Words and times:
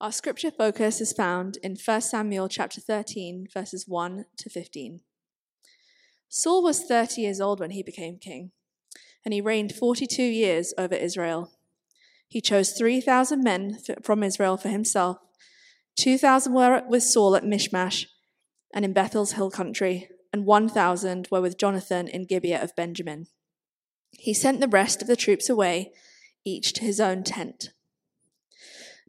Our 0.00 0.10
scripture 0.10 0.50
focus 0.50 1.00
is 1.00 1.12
found 1.12 1.56
in 1.62 1.76
1 1.76 2.00
Samuel 2.00 2.48
chapter 2.48 2.80
13, 2.80 3.46
verses 3.52 3.86
1 3.86 4.24
to 4.38 4.50
15. 4.50 5.00
Saul 6.28 6.64
was 6.64 6.82
30 6.82 7.20
years 7.20 7.40
old 7.40 7.60
when 7.60 7.70
he 7.70 7.82
became 7.82 8.18
king, 8.18 8.50
and 9.24 9.32
he 9.32 9.40
reigned 9.40 9.72
42 9.72 10.20
years 10.20 10.74
over 10.76 10.96
Israel. 10.96 11.52
He 12.26 12.40
chose 12.40 12.72
3,000 12.72 13.42
men 13.42 13.78
from 14.02 14.24
Israel 14.24 14.56
for 14.56 14.68
himself. 14.68 15.18
2,000 15.96 16.52
were 16.52 16.82
with 16.88 17.04
Saul 17.04 17.36
at 17.36 17.46
Michmash 17.46 18.08
and 18.74 18.84
in 18.84 18.92
Bethel's 18.92 19.32
hill 19.32 19.50
country, 19.50 20.08
and 20.32 20.44
1,000 20.44 21.28
were 21.30 21.40
with 21.40 21.56
Jonathan 21.56 22.08
in 22.08 22.26
Gibeah 22.26 22.60
of 22.60 22.74
Benjamin. 22.74 23.28
He 24.10 24.34
sent 24.34 24.58
the 24.58 24.66
rest 24.66 25.00
of 25.00 25.06
the 25.06 25.14
troops 25.14 25.48
away, 25.48 25.92
each 26.44 26.72
to 26.72 26.82
his 26.82 26.98
own 26.98 27.22
tent. 27.22 27.70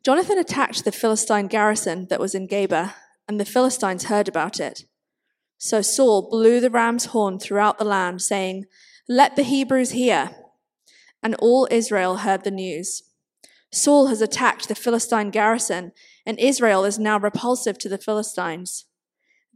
Jonathan 0.05 0.37
attacked 0.37 0.85
the 0.85 0.91
Philistine 0.91 1.47
garrison 1.47 2.05
that 2.11 2.19
was 2.19 2.35
in 2.35 2.47
Geba, 2.47 2.93
and 3.27 3.39
the 3.39 3.43
Philistines 3.43 4.03
heard 4.03 4.27
about 4.27 4.59
it. 4.59 4.85
So 5.57 5.81
Saul 5.81 6.29
blew 6.29 6.59
the 6.59 6.69
ram's 6.69 7.05
horn 7.05 7.39
throughout 7.39 7.79
the 7.79 7.85
land, 7.85 8.21
saying, 8.21 8.65
Let 9.09 9.35
the 9.35 9.41
Hebrews 9.41 9.91
hear. 9.91 10.29
And 11.23 11.33
all 11.39 11.67
Israel 11.71 12.17
heard 12.17 12.43
the 12.43 12.51
news. 12.51 13.01
Saul 13.71 14.05
has 14.07 14.21
attacked 14.21 14.67
the 14.67 14.75
Philistine 14.75 15.31
garrison, 15.31 15.91
and 16.23 16.39
Israel 16.39 16.85
is 16.85 16.99
now 16.99 17.17
repulsive 17.17 17.79
to 17.79 17.89
the 17.89 17.97
Philistines. 17.97 18.85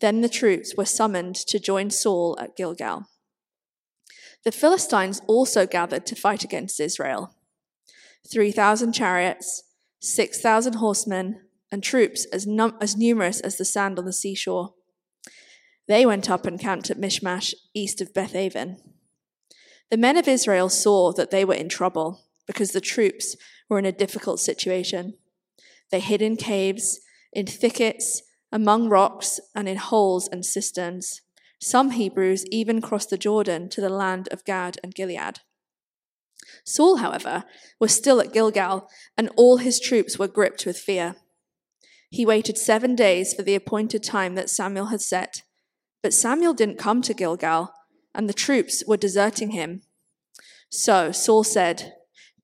Then 0.01 0.21
the 0.21 0.29
troops 0.29 0.73
were 0.75 0.85
summoned 0.85 1.35
to 1.35 1.59
join 1.59 1.91
Saul 1.91 2.35
at 2.39 2.55
Gilgal. 2.57 3.05
The 4.43 4.51
Philistines 4.51 5.21
also 5.27 5.67
gathered 5.67 6.07
to 6.07 6.15
fight 6.15 6.43
against 6.43 6.79
Israel 6.79 7.35
3,000 8.27 8.93
chariots 8.93 9.68
6,000 9.99 10.75
horsemen, 10.75 11.41
and 11.71 11.83
troops 11.83 12.25
as, 12.33 12.47
num- 12.47 12.77
as 12.81 12.97
numerous 12.97 13.39
as 13.41 13.57
the 13.57 13.65
sand 13.65 13.99
on 13.99 14.05
the 14.05 14.13
seashore. 14.13 14.73
They 15.87 16.05
went 16.05 16.29
up 16.29 16.45
and 16.45 16.59
camped 16.59 16.89
at 16.89 16.99
Michmash, 16.99 17.53
east 17.73 18.01
of 18.01 18.13
Bethaven. 18.13 18.77
The 19.89 19.97
men 19.97 20.17
of 20.17 20.27
Israel 20.27 20.69
saw 20.69 21.11
that 21.13 21.31
they 21.31 21.43
were 21.43 21.55
in 21.55 21.69
trouble 21.69 22.21
because 22.45 22.71
the 22.71 22.81
troops 22.81 23.35
were 23.69 23.79
in 23.79 23.85
a 23.85 23.91
difficult 23.91 24.39
situation. 24.39 25.15
They 25.91 25.99
hid 25.99 26.21
in 26.21 26.35
caves, 26.35 26.99
in 27.33 27.45
thickets, 27.45 28.21
among 28.51 28.89
rocks, 28.89 29.39
and 29.55 29.67
in 29.67 29.77
holes 29.77 30.27
and 30.31 30.45
cisterns. 30.45 31.21
Some 31.59 31.91
Hebrews 31.91 32.45
even 32.47 32.81
crossed 32.81 33.09
the 33.09 33.17
Jordan 33.17 33.69
to 33.69 33.81
the 33.81 33.89
land 33.89 34.29
of 34.31 34.45
Gad 34.45 34.77
and 34.83 34.93
Gilead. 34.93 35.39
Saul, 36.63 36.97
however, 36.97 37.43
was 37.79 37.95
still 37.95 38.19
at 38.19 38.33
Gilgal, 38.33 38.89
and 39.17 39.29
all 39.35 39.57
his 39.57 39.79
troops 39.79 40.17
were 40.17 40.27
gripped 40.27 40.65
with 40.65 40.77
fear. 40.77 41.15
He 42.09 42.25
waited 42.25 42.57
seven 42.57 42.95
days 42.95 43.33
for 43.33 43.43
the 43.43 43.55
appointed 43.55 44.03
time 44.03 44.35
that 44.35 44.49
Samuel 44.49 44.87
had 44.87 45.01
set, 45.01 45.43
but 46.01 46.13
Samuel 46.13 46.53
didn't 46.53 46.79
come 46.79 47.01
to 47.03 47.13
Gilgal, 47.13 47.73
and 48.15 48.27
the 48.27 48.33
troops 48.33 48.83
were 48.87 48.97
deserting 48.97 49.51
him. 49.51 49.81
So 50.69 51.11
Saul 51.11 51.43
said, 51.43 51.93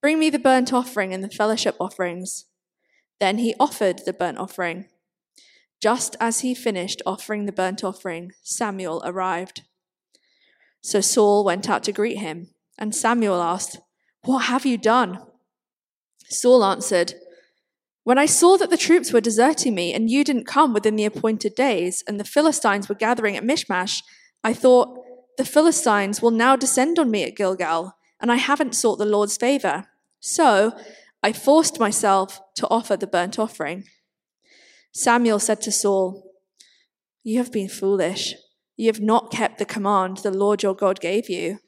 Bring 0.02 0.20
me 0.20 0.30
the 0.30 0.40
burnt 0.40 0.72
offering 0.72 1.14
and 1.14 1.24
the 1.24 1.30
fellowship 1.30 1.76
offerings. 1.80 2.46
Then 3.20 3.40
he 3.40 3.56
offered 3.60 4.02
the 4.06 4.14
burnt 4.14 4.38
offering. 4.38 4.86
Just 5.82 6.16
as 6.20 6.42
he 6.42 6.54
finished 6.54 7.02
offering 7.06 7.46
the 7.46 7.52
burnt 7.52 7.84
offering, 7.84 8.34
Samuel 8.44 9.02
arrived. 9.06 9.64
So 10.82 11.02
Saul 11.02 11.44
went 11.44 11.70
out 11.70 11.84
to 11.84 11.92
greet 11.92 12.18
him, 12.18 12.50
and 12.78 12.96
Samuel 12.96 13.42
asked, 13.42 13.80
what 14.26 14.46
have 14.46 14.66
you 14.66 14.78
done? 14.78 15.20
Saul 16.30 16.64
answered, 16.66 17.14
When 18.04 18.18
I 18.18 18.26
saw 18.26 18.58
that 18.58 18.70
the 18.70 18.78
troops 18.78 19.14
were 19.14 19.22
deserting 19.22 19.76
me 19.76 19.94
and 19.94 20.10
you 20.10 20.24
didn't 20.24 20.46
come 20.46 20.74
within 20.74 20.96
the 20.96 21.06
appointed 21.06 21.56
days, 21.56 22.04
and 22.08 22.20
the 22.20 22.24
Philistines 22.24 22.90
were 22.90 22.96
gathering 22.96 23.38
at 23.38 23.44
Michmash, 23.44 24.04
I 24.44 24.54
thought, 24.54 24.98
The 25.38 25.46
Philistines 25.46 26.22
will 26.22 26.32
now 26.32 26.56
descend 26.56 26.98
on 26.98 27.12
me 27.12 27.24
at 27.24 27.36
Gilgal, 27.36 27.96
and 28.20 28.32
I 28.32 28.38
haven't 28.38 28.76
sought 28.76 28.98
the 28.98 29.06
Lord's 29.06 29.38
favor. 29.38 29.86
So 30.20 30.72
I 31.22 31.32
forced 31.34 31.80
myself 31.80 32.40
to 32.56 32.68
offer 32.70 32.98
the 32.98 33.08
burnt 33.08 33.38
offering. 33.38 33.86
Samuel 34.92 35.40
said 35.40 35.62
to 35.62 35.72
Saul, 35.72 36.32
You 37.24 37.38
have 37.38 37.52
been 37.52 37.70
foolish. 37.70 38.34
You 38.78 38.88
have 38.88 39.02
not 39.02 39.32
kept 39.32 39.58
the 39.58 39.66
command 39.66 40.18
the 40.18 40.32
Lord 40.32 40.64
your 40.64 40.74
God 40.74 41.00
gave 41.00 41.30
you. 41.30 41.60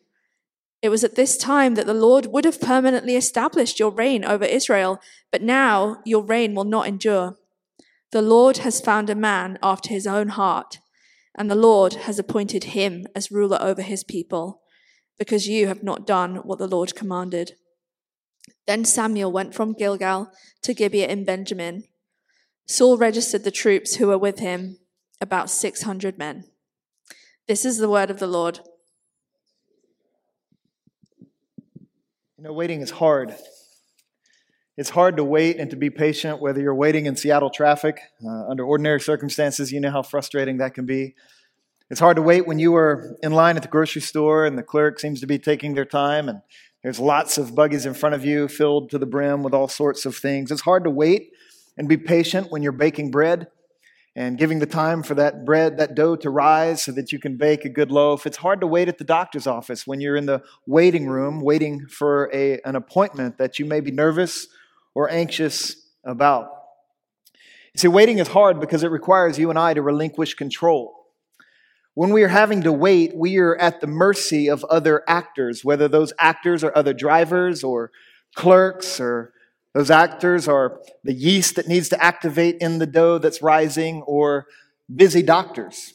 It 0.82 0.90
was 0.90 1.04
at 1.04 1.16
this 1.16 1.38
time 1.38 1.76
that 1.76 1.88
the 1.88 1.94
Lord 1.94 2.28
would 2.28 2.46
have 2.46 2.62
permanently 2.62 3.16
established 3.16 3.80
your 3.80 3.90
reign 3.90 4.24
over 4.24 4.46
Israel, 4.46 5.00
but 5.32 5.42
now 5.42 6.02
your 6.06 6.24
reign 6.24 6.54
will 6.54 6.66
not 6.66 6.88
endure. 6.88 7.38
The 8.12 8.22
Lord 8.22 8.58
has 8.58 8.80
found 8.80 9.10
a 9.10 9.16
man 9.16 9.58
after 9.64 9.90
his 9.90 10.08
own 10.08 10.30
heart, 10.30 10.80
and 11.38 11.50
the 11.50 11.56
Lord 11.56 11.94
has 11.94 12.20
appointed 12.20 12.66
him 12.66 13.08
as 13.16 13.32
ruler 13.32 13.58
over 13.60 13.82
his 13.82 14.04
people, 14.04 14.62
because 15.18 15.48
you 15.48 15.68
have 15.68 15.84
not 15.84 16.08
done 16.08 16.38
what 16.38 16.60
the 16.60 16.68
Lord 16.68 16.96
commanded. 16.96 17.54
Then 18.68 18.86
Samuel 18.86 19.32
went 19.32 19.56
from 19.56 19.74
Gilgal 19.74 20.32
to 20.62 20.74
Gibeah 20.74 21.08
in 21.08 21.26
Benjamin. 21.26 21.86
Saul 22.68 22.98
registered 22.98 23.44
the 23.44 23.52
troops 23.52 23.96
who 23.96 24.08
were 24.08 24.18
with 24.18 24.40
him, 24.40 24.78
about 25.20 25.50
600 25.50 26.18
men. 26.18 26.46
This 27.48 27.66
is 27.66 27.78
the 27.78 27.90
word 27.90 28.12
of 28.12 28.20
the 28.20 28.28
Lord. 28.28 28.60
You 32.38 32.44
know, 32.44 32.53
waiting 32.53 32.81
is 32.81 32.92
hard. 32.92 33.34
It's 34.78 34.92
hard 34.92 35.18
to 35.18 35.24
wait 35.24 35.58
and 35.58 35.72
to 35.72 35.75
be 35.75 35.90
patient, 35.90 36.40
whether 36.40 36.62
you're 36.62 36.75
waiting 36.75 37.08
in 37.08 37.16
Seattle 37.16 37.50
traffic. 37.50 38.00
Uh, 38.24 38.48
under 38.48 38.64
ordinary 38.64 39.02
circumstances, 39.02 39.72
you 39.72 39.80
know 39.80 39.90
how 39.90 40.03
frustrating 40.03 40.58
that 40.58 40.75
can 40.75 40.86
be. 40.86 41.16
It's 41.90 42.00
hard 42.00 42.16
to 42.18 42.22
wait 42.22 42.46
when 42.46 42.59
you 42.59 42.75
are 42.75 43.18
in 43.24 43.31
line 43.31 43.56
at 43.56 43.64
the 43.64 43.70
grocery 43.70 44.03
store 44.03 44.46
and 44.46 44.56
the 44.56 44.62
clerk 44.62 45.00
seems 45.00 45.20
to 45.22 45.25
be 45.25 45.40
taking 45.40 45.74
their 45.74 45.84
time 45.84 46.30
and 46.30 46.42
there's 46.84 47.00
lots 47.00 47.40
of 47.40 47.56
buggies 47.56 47.88
in 47.88 47.96
front 47.96 48.14
of 48.14 48.24
you 48.24 48.48
filled 48.48 48.92
to 48.92 49.00
the 49.00 49.08
brim 49.08 49.42
with 49.42 49.56
all 49.56 49.68
sorts 49.68 50.06
of 50.06 50.16
things. 50.16 50.52
It's 50.52 50.62
hard 50.62 50.84
to 50.84 50.92
wait 50.92 51.31
and 51.75 51.90
be 51.90 51.98
patient 51.98 52.52
when 52.52 52.62
you're 52.62 52.72
baking 52.72 53.09
bread 53.09 53.48
and 54.18 54.40
giving 54.40 54.58
the 54.58 54.66
time 54.66 55.04
for 55.04 55.14
that 55.14 55.46
bread, 55.46 55.78
that 55.78 55.94
dough 55.94 56.16
to 56.16 56.32
rise 56.32 56.82
so 56.82 56.92
that 56.92 57.12
you 57.12 57.20
can 57.20 57.38
bake 57.38 57.66
a 57.66 57.70
good 57.70 57.92
loaf. 57.92 58.26
It's 58.26 58.38
hard 58.38 58.62
to 58.62 58.68
wait 58.68 58.88
at 58.88 58.98
the 58.98 59.04
doctor's 59.04 59.46
office 59.46 59.86
when 59.86 60.02
you're 60.02 60.16
in 60.16 60.26
the 60.26 60.42
waiting 60.66 61.08
room 61.08 61.40
waiting 61.40 61.86
for 61.86 62.28
a, 62.34 62.60
an 62.66 62.76
appointment 62.76 63.38
that 63.38 63.60
you 63.60 63.66
may 63.66 63.80
be 63.80 63.92
nervous 63.92 64.48
or 64.96 65.08
anxious 65.12 65.88
about. 66.04 66.50
You 67.76 67.80
see, 67.80 67.88
waiting 67.90 68.18
is 68.18 68.30
hard 68.30 68.60
because 68.60 68.82
it 68.82 68.90
requires 68.90 69.38
you 69.38 69.52
and 69.52 69.60
I 69.60 69.76
to 69.76 69.84
relinquish 69.84 70.34
control. 70.34 70.96
When 71.94 72.10
we 72.10 72.24
are 72.24 72.28
having 72.28 72.64
to 72.64 72.72
wait, 72.72 73.16
we 73.16 73.38
are 73.38 73.56
at 73.58 73.82
the 73.82 73.88
mercy 73.88 74.50
of 74.50 74.64
other 74.64 75.04
actors, 75.08 75.64
whether 75.64 75.88
those 75.88 76.12
actors 76.18 76.64
are 76.64 76.76
other 76.76 76.94
drivers 76.94 77.64
or 77.64 77.92
clerks 78.36 79.00
or 79.00 79.34
those 79.78 79.92
actors 79.92 80.48
are 80.48 80.82
the 81.04 81.14
yeast 81.14 81.56
that 81.56 81.68
needs 81.68 81.88
to 81.90 82.04
activate 82.04 82.58
in 82.62 82.80
the 82.80 82.88
dough 82.88 83.20
that's 83.20 83.44
rising, 83.44 84.02
or 84.08 84.48
busy 84.94 85.22
doctors. 85.22 85.94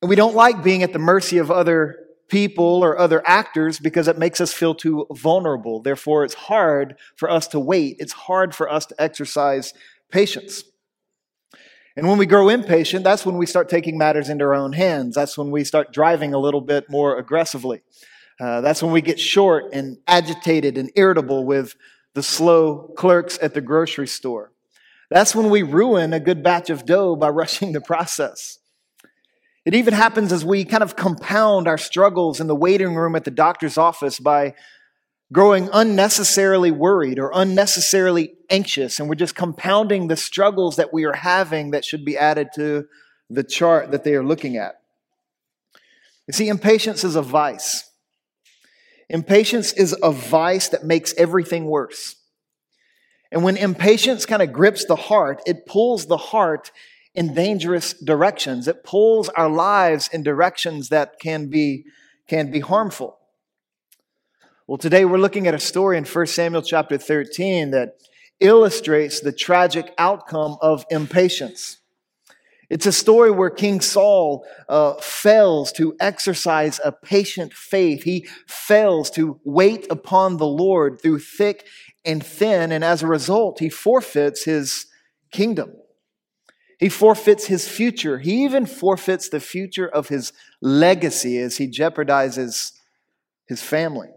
And 0.00 0.08
we 0.08 0.16
don't 0.16 0.34
like 0.34 0.64
being 0.64 0.82
at 0.82 0.92
the 0.92 0.98
mercy 0.98 1.38
of 1.38 1.48
other 1.48 2.00
people 2.26 2.82
or 2.82 2.98
other 2.98 3.22
actors 3.24 3.78
because 3.78 4.08
it 4.08 4.18
makes 4.18 4.40
us 4.40 4.52
feel 4.52 4.74
too 4.74 5.06
vulnerable. 5.12 5.80
Therefore, 5.80 6.24
it's 6.24 6.34
hard 6.34 6.96
for 7.14 7.30
us 7.30 7.46
to 7.48 7.60
wait. 7.60 7.98
It's 8.00 8.14
hard 8.14 8.52
for 8.52 8.68
us 8.68 8.84
to 8.86 9.00
exercise 9.00 9.74
patience. 10.10 10.64
And 11.94 12.08
when 12.08 12.18
we 12.18 12.26
grow 12.26 12.48
impatient, 12.48 13.04
that's 13.04 13.24
when 13.24 13.38
we 13.38 13.46
start 13.46 13.68
taking 13.68 13.96
matters 13.96 14.28
into 14.28 14.44
our 14.44 14.54
own 14.54 14.72
hands. 14.72 15.14
That's 15.14 15.38
when 15.38 15.52
we 15.52 15.62
start 15.62 15.92
driving 15.92 16.34
a 16.34 16.38
little 16.38 16.60
bit 16.60 16.90
more 16.90 17.16
aggressively. 17.16 17.82
Uh, 18.40 18.60
that's 18.60 18.82
when 18.82 18.90
we 18.90 19.02
get 19.02 19.20
short 19.20 19.66
and 19.72 19.98
agitated 20.08 20.76
and 20.78 20.90
irritable 20.96 21.44
with 21.46 21.76
the 22.14 22.22
slow 22.22 22.92
clerks 22.96 23.38
at 23.40 23.54
the 23.54 23.60
grocery 23.60 24.06
store. 24.06 24.52
That's 25.10 25.34
when 25.34 25.50
we 25.50 25.62
ruin 25.62 26.12
a 26.12 26.20
good 26.20 26.42
batch 26.42 26.70
of 26.70 26.86
dough 26.86 27.16
by 27.16 27.28
rushing 27.30 27.72
the 27.72 27.80
process. 27.80 28.58
It 29.64 29.74
even 29.74 29.94
happens 29.94 30.32
as 30.32 30.44
we 30.44 30.64
kind 30.64 30.82
of 30.82 30.96
compound 30.96 31.68
our 31.68 31.78
struggles 31.78 32.40
in 32.40 32.48
the 32.48 32.54
waiting 32.54 32.94
room 32.94 33.14
at 33.14 33.24
the 33.24 33.30
doctor's 33.30 33.78
office 33.78 34.18
by 34.18 34.54
growing 35.32 35.70
unnecessarily 35.72 36.70
worried 36.70 37.18
or 37.18 37.30
unnecessarily 37.32 38.34
anxious, 38.50 38.98
and 38.98 39.08
we're 39.08 39.14
just 39.14 39.34
compounding 39.34 40.08
the 40.08 40.16
struggles 40.16 40.76
that 40.76 40.92
we 40.92 41.04
are 41.04 41.14
having 41.14 41.70
that 41.70 41.84
should 41.84 42.04
be 42.04 42.18
added 42.18 42.48
to 42.54 42.86
the 43.30 43.44
chart 43.44 43.92
that 43.92 44.04
they 44.04 44.14
are 44.14 44.24
looking 44.24 44.56
at. 44.56 44.80
You 46.26 46.32
see, 46.32 46.48
impatience 46.48 47.02
is 47.02 47.16
a 47.16 47.22
vice. 47.22 47.90
Impatience 49.12 49.74
is 49.74 49.94
a 50.02 50.10
vice 50.10 50.70
that 50.70 50.86
makes 50.86 51.12
everything 51.18 51.66
worse. 51.66 52.16
And 53.30 53.44
when 53.44 53.58
impatience 53.58 54.24
kind 54.24 54.40
of 54.40 54.54
grips 54.54 54.86
the 54.86 54.96
heart, 54.96 55.42
it 55.44 55.66
pulls 55.66 56.06
the 56.06 56.16
heart 56.16 56.72
in 57.14 57.34
dangerous 57.34 57.92
directions. 57.92 58.66
It 58.66 58.84
pulls 58.84 59.28
our 59.28 59.50
lives 59.50 60.08
in 60.14 60.22
directions 60.22 60.88
that 60.88 61.20
can 61.20 61.48
be, 61.48 61.84
can 62.26 62.50
be 62.50 62.60
harmful. 62.60 63.18
Well, 64.66 64.78
today 64.78 65.04
we're 65.04 65.18
looking 65.18 65.46
at 65.46 65.54
a 65.54 65.60
story 65.60 65.98
in 65.98 66.06
1 66.06 66.26
Samuel 66.26 66.62
chapter 66.62 66.96
13 66.96 67.70
that 67.72 67.98
illustrates 68.40 69.20
the 69.20 69.32
tragic 69.32 69.92
outcome 69.98 70.56
of 70.62 70.86
impatience. 70.90 71.81
It's 72.72 72.86
a 72.86 72.92
story 72.92 73.30
where 73.30 73.50
King 73.50 73.82
Saul 73.82 74.46
uh, 74.66 74.94
fails 74.94 75.72
to 75.72 75.94
exercise 76.00 76.80
a 76.82 76.90
patient 76.90 77.52
faith. 77.52 78.04
He 78.04 78.26
fails 78.46 79.10
to 79.10 79.38
wait 79.44 79.86
upon 79.90 80.38
the 80.38 80.46
Lord 80.46 80.98
through 81.02 81.18
thick 81.18 81.66
and 82.02 82.24
thin, 82.24 82.72
and 82.72 82.82
as 82.82 83.02
a 83.02 83.06
result, 83.06 83.58
he 83.58 83.68
forfeits 83.68 84.44
his 84.44 84.86
kingdom. 85.30 85.74
He 86.80 86.88
forfeits 86.88 87.44
his 87.44 87.68
future. 87.68 88.20
He 88.20 88.42
even 88.42 88.64
forfeits 88.64 89.28
the 89.28 89.38
future 89.38 89.86
of 89.86 90.08
his 90.08 90.32
legacy 90.62 91.36
as 91.36 91.58
he 91.58 91.68
jeopardizes 91.68 92.72
his 93.46 93.60
family. 93.60 94.08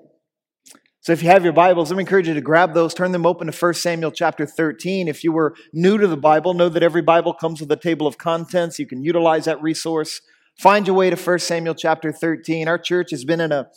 So 1.05 1.13
if 1.13 1.21
you 1.21 1.29
have 1.29 1.43
your 1.43 1.53
Bibles, 1.53 1.91
let 1.91 1.97
me 1.97 2.01
encourage 2.01 2.27
you 2.27 2.33
to 2.33 2.41
grab 2.41 2.73
those, 2.73 2.95
turn 2.95 3.11
them 3.11 3.27
open 3.27 3.45
to 3.45 3.55
1 3.55 3.73
Samuel 3.75 4.09
chapter 4.09 4.47
13. 4.47 5.07
If 5.07 5.23
you 5.23 5.31
were 5.31 5.53
new 5.71 5.99
to 5.99 6.07
the 6.07 6.17
Bible, 6.17 6.55
know 6.55 6.67
that 6.67 6.81
every 6.81 7.03
Bible 7.03 7.31
comes 7.31 7.61
with 7.61 7.71
a 7.71 7.75
table 7.75 8.07
of 8.07 8.17
contents. 8.17 8.79
You 8.79 8.87
can 8.87 9.03
utilize 9.03 9.45
that 9.45 9.61
resource. 9.61 10.21
Find 10.57 10.87
your 10.87 10.95
way 10.95 11.11
to 11.11 11.15
1 11.15 11.37
Samuel 11.37 11.75
chapter 11.75 12.11
13. 12.11 12.67
Our 12.67 12.79
church 12.79 13.11
has 13.11 13.23
been 13.23 13.39
in 13.39 13.51
a, 13.51 13.67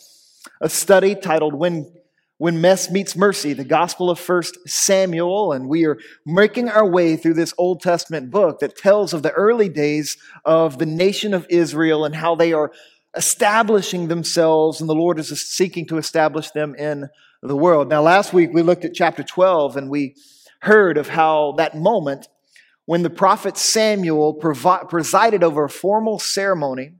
a 0.59 0.69
study 0.69 1.13
titled 1.13 1.53
When 1.53 1.93
when 2.39 2.61
mess 2.61 2.89
meets 2.89 3.17
mercy, 3.17 3.51
the 3.51 3.65
Gospel 3.65 4.09
of 4.09 4.17
First 4.17 4.57
Samuel, 4.65 5.51
and 5.51 5.67
we 5.67 5.85
are 5.85 5.97
making 6.25 6.69
our 6.69 6.89
way 6.89 7.17
through 7.17 7.33
this 7.33 7.53
Old 7.57 7.81
Testament 7.81 8.31
book 8.31 8.59
that 8.59 8.77
tells 8.77 9.13
of 9.13 9.23
the 9.23 9.31
early 9.31 9.67
days 9.67 10.17
of 10.45 10.79
the 10.79 10.85
nation 10.85 11.33
of 11.33 11.45
Israel 11.49 12.05
and 12.05 12.15
how 12.15 12.35
they 12.35 12.53
are 12.53 12.71
establishing 13.15 14.07
themselves, 14.07 14.79
and 14.79 14.89
the 14.89 14.95
Lord 14.95 15.19
is 15.19 15.29
seeking 15.41 15.85
to 15.87 15.97
establish 15.97 16.51
them 16.51 16.75
in 16.75 17.09
the 17.41 17.55
world. 17.55 17.89
Now, 17.89 18.01
last 18.01 18.33
week 18.33 18.51
we 18.53 18.61
looked 18.61 18.85
at 18.85 18.93
chapter 18.93 19.23
12 19.23 19.77
and 19.77 19.89
we 19.89 20.15
heard 20.61 20.97
of 20.97 21.07
how 21.07 21.53
that 21.57 21.75
moment 21.75 22.27
when 22.85 23.03
the 23.03 23.09
prophet 23.09 23.57
Samuel 23.57 24.33
presided 24.33 25.43
over 25.43 25.65
a 25.65 25.69
formal 25.69 26.19
ceremony 26.19 26.93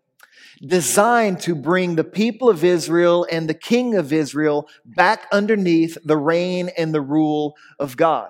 designed 0.66 1.40
to 1.42 1.56
bring 1.56 1.96
the 1.96 2.04
people 2.04 2.50
of 2.50 2.64
Israel 2.64 3.26
and 3.32 3.50
the 3.50 3.54
king 3.54 3.96
of 3.96 4.14
Israel 4.14 4.68
back 4.86 5.28
underneath 5.32 5.98
the 6.04 6.18
reign 6.18 6.70
and 6.78 6.94
the 6.94 7.02
rule 7.02 7.56
of 7.80 7.98
God. 7.98 8.30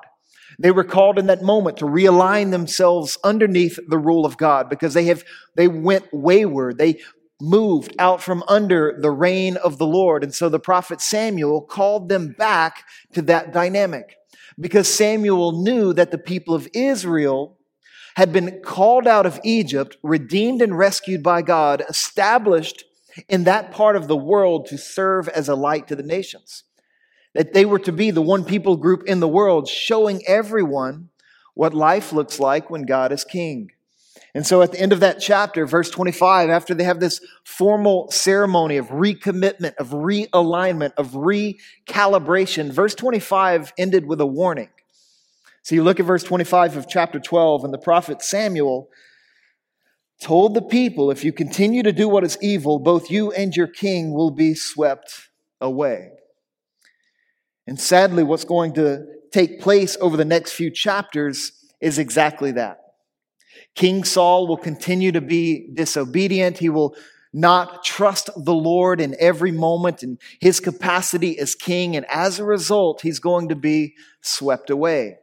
They 0.58 0.72
were 0.72 0.84
called 0.84 1.18
in 1.18 1.28
that 1.28 1.42
moment 1.42 1.78
to 1.78 1.86
realign 1.86 2.52
themselves 2.52 3.18
underneath 3.24 3.80
the 3.88 3.98
rule 3.98 4.26
of 4.26 4.38
God 4.38 4.70
because 4.70 4.94
they 4.94 5.06
have, 5.06 5.24
they 5.56 5.68
went 5.68 6.06
wayward. 6.12 6.78
They 6.78 7.00
moved 7.41 7.95
out 8.00 8.21
from 8.21 8.44
under 8.47 8.97
the 9.01 9.12
reign 9.12 9.57
of 9.57 9.77
the 9.77 9.88
Lord. 9.88 10.24
And 10.24 10.33
so 10.33 10.50
the 10.50 10.59
prophet 10.59 11.01
Samuel 11.01 11.62
called 11.62 12.09
them 12.09 12.36
back 12.38 12.86
to 13.13 13.21
that 13.24 13.53
dynamic 13.53 14.15
because 14.59 14.94
Samuel 14.94 15.63
knew 15.63 15.94
that 15.94 16.12
the 16.12 16.18
people 16.18 16.53
of 16.53 16.68
Israel 16.74 17.57
had 18.15 18.33
been 18.33 18.62
called 18.62 19.07
out 19.07 19.25
of 19.25 19.39
Egypt, 19.44 19.95
redeemed 20.03 20.62
and 20.62 20.77
rescued 20.77 21.24
by 21.24 21.41
God, 21.41 21.83
established 21.88 22.83
in 23.30 23.45
that 23.45 23.71
part 23.71 23.95
of 23.95 24.07
the 24.07 24.18
world 24.18 24.65
to 24.68 24.77
serve 24.77 25.30
as 25.30 25.47
a 25.47 25.56
light 25.56 25.88
to 25.88 25.95
the 25.95 26.03
nations. 26.03 26.63
That 27.33 27.53
they 27.53 27.63
were 27.63 27.80
to 27.80 27.92
be 27.92 28.12
the 28.12 28.21
one 28.21 28.44
people 28.44 28.75
group 28.75 29.03
in 29.06 29.19
the 29.19 29.27
world, 29.27 29.68
showing 29.68 30.21
everyone 30.27 31.09
what 31.53 31.74
life 31.74 32.12
looks 32.12 32.39
like 32.39 32.69
when 32.69 32.83
God 32.83 33.12
is 33.12 33.24
king. 33.24 33.71
And 34.36 34.46
so 34.46 34.62
at 34.62 34.72
the 34.72 34.80
end 34.80 34.94
of 34.94 35.00
that 35.00 35.20
chapter, 35.20 35.66
verse 35.66 35.90
25, 35.90 36.50
after 36.50 36.74
they 36.76 36.84
have 36.84 37.00
this 37.00 37.20
formal 37.44 38.12
ceremony 38.12 38.78
of 38.78 38.88
recommitment, 38.90 39.76
of 39.76 39.90
realignment, 39.90 40.94
of 40.98 41.12
recalibration, 41.12 42.72
verse 42.72 42.94
25 42.94 43.74
ended 43.78 44.06
with 44.06 44.22
a 44.22 44.28
warning. 44.28 44.70
So 45.64 45.76
you 45.76 45.84
look 45.84 46.00
at 46.00 46.06
verse 46.06 46.24
25 46.24 46.78
of 46.78 46.88
chapter 46.88 47.20
12, 47.20 47.64
and 47.64 47.74
the 47.74 47.80
prophet 47.80 48.22
Samuel 48.22 48.90
told 50.22 50.54
the 50.54 50.62
people, 50.62 51.12
If 51.12 51.24
you 51.24 51.34
continue 51.34 51.84
to 51.84 51.92
do 51.92 52.08
what 52.08 52.24
is 52.24 52.38
evil, 52.42 52.80
both 52.80 53.10
you 53.10 53.31
and 53.31 53.56
your 53.56 53.68
king 53.68 54.14
will 54.14 54.31
be 54.31 54.54
swept 54.54 55.30
away. 55.60 56.12
And 57.66 57.80
sadly, 57.80 58.24
what's 58.24 58.46
going 58.46 58.74
to 58.74 59.06
take 59.31 59.60
place 59.60 59.98
over 60.02 60.18
the 60.18 60.26
next 60.26 60.54
few 60.54 60.72
chapters 60.72 61.52
is 61.81 62.00
exactly 62.00 62.52
that. 62.54 62.88
King 63.80 64.04
Saul 64.04 64.46
will 64.46 64.58
continue 64.58 65.14
to 65.14 65.22
be 65.22 65.70
disobedient. 65.74 66.58
He 66.58 66.68
will 66.68 66.98
not 67.31 67.81
trust 67.81 68.30
the 68.36 68.54
Lord 68.54 69.00
in 69.00 69.16
every 69.18 69.54
moment 69.54 70.04
in 70.04 70.18
his 70.42 70.60
capacity 70.60 71.40
as 71.40 71.56
king. 71.56 71.96
And 71.96 72.06
as 72.10 72.40
a 72.40 72.44
result, 72.44 73.00
he's 73.00 73.20
going 73.20 73.48
to 73.48 73.56
be 73.56 73.96
swept 74.20 74.70
away. 74.70 75.20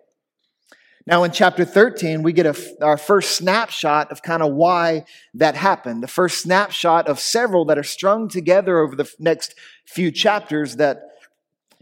Now, 1.07 1.23
in 1.25 1.33
chapter 1.33 1.67
13, 1.67 2.23
we 2.23 2.33
get 2.33 2.47
a, 2.47 2.57
our 2.81 2.97
first 2.97 3.37
snapshot 3.37 4.11
of 4.11 4.23
kind 4.23 4.43
of 4.43 4.55
why 4.55 5.05
that 5.35 5.55
happened. 5.55 6.03
The 6.03 6.09
first 6.09 6.43
snapshot 6.43 7.09
of 7.09 7.21
several 7.21 7.67
that 7.67 7.77
are 7.77 7.83
strung 7.83 8.27
together 8.27 8.79
over 8.79 8.97
the 8.97 9.13
next 9.19 9.55
few 9.85 10.11
chapters 10.11 10.77
that 10.77 11.03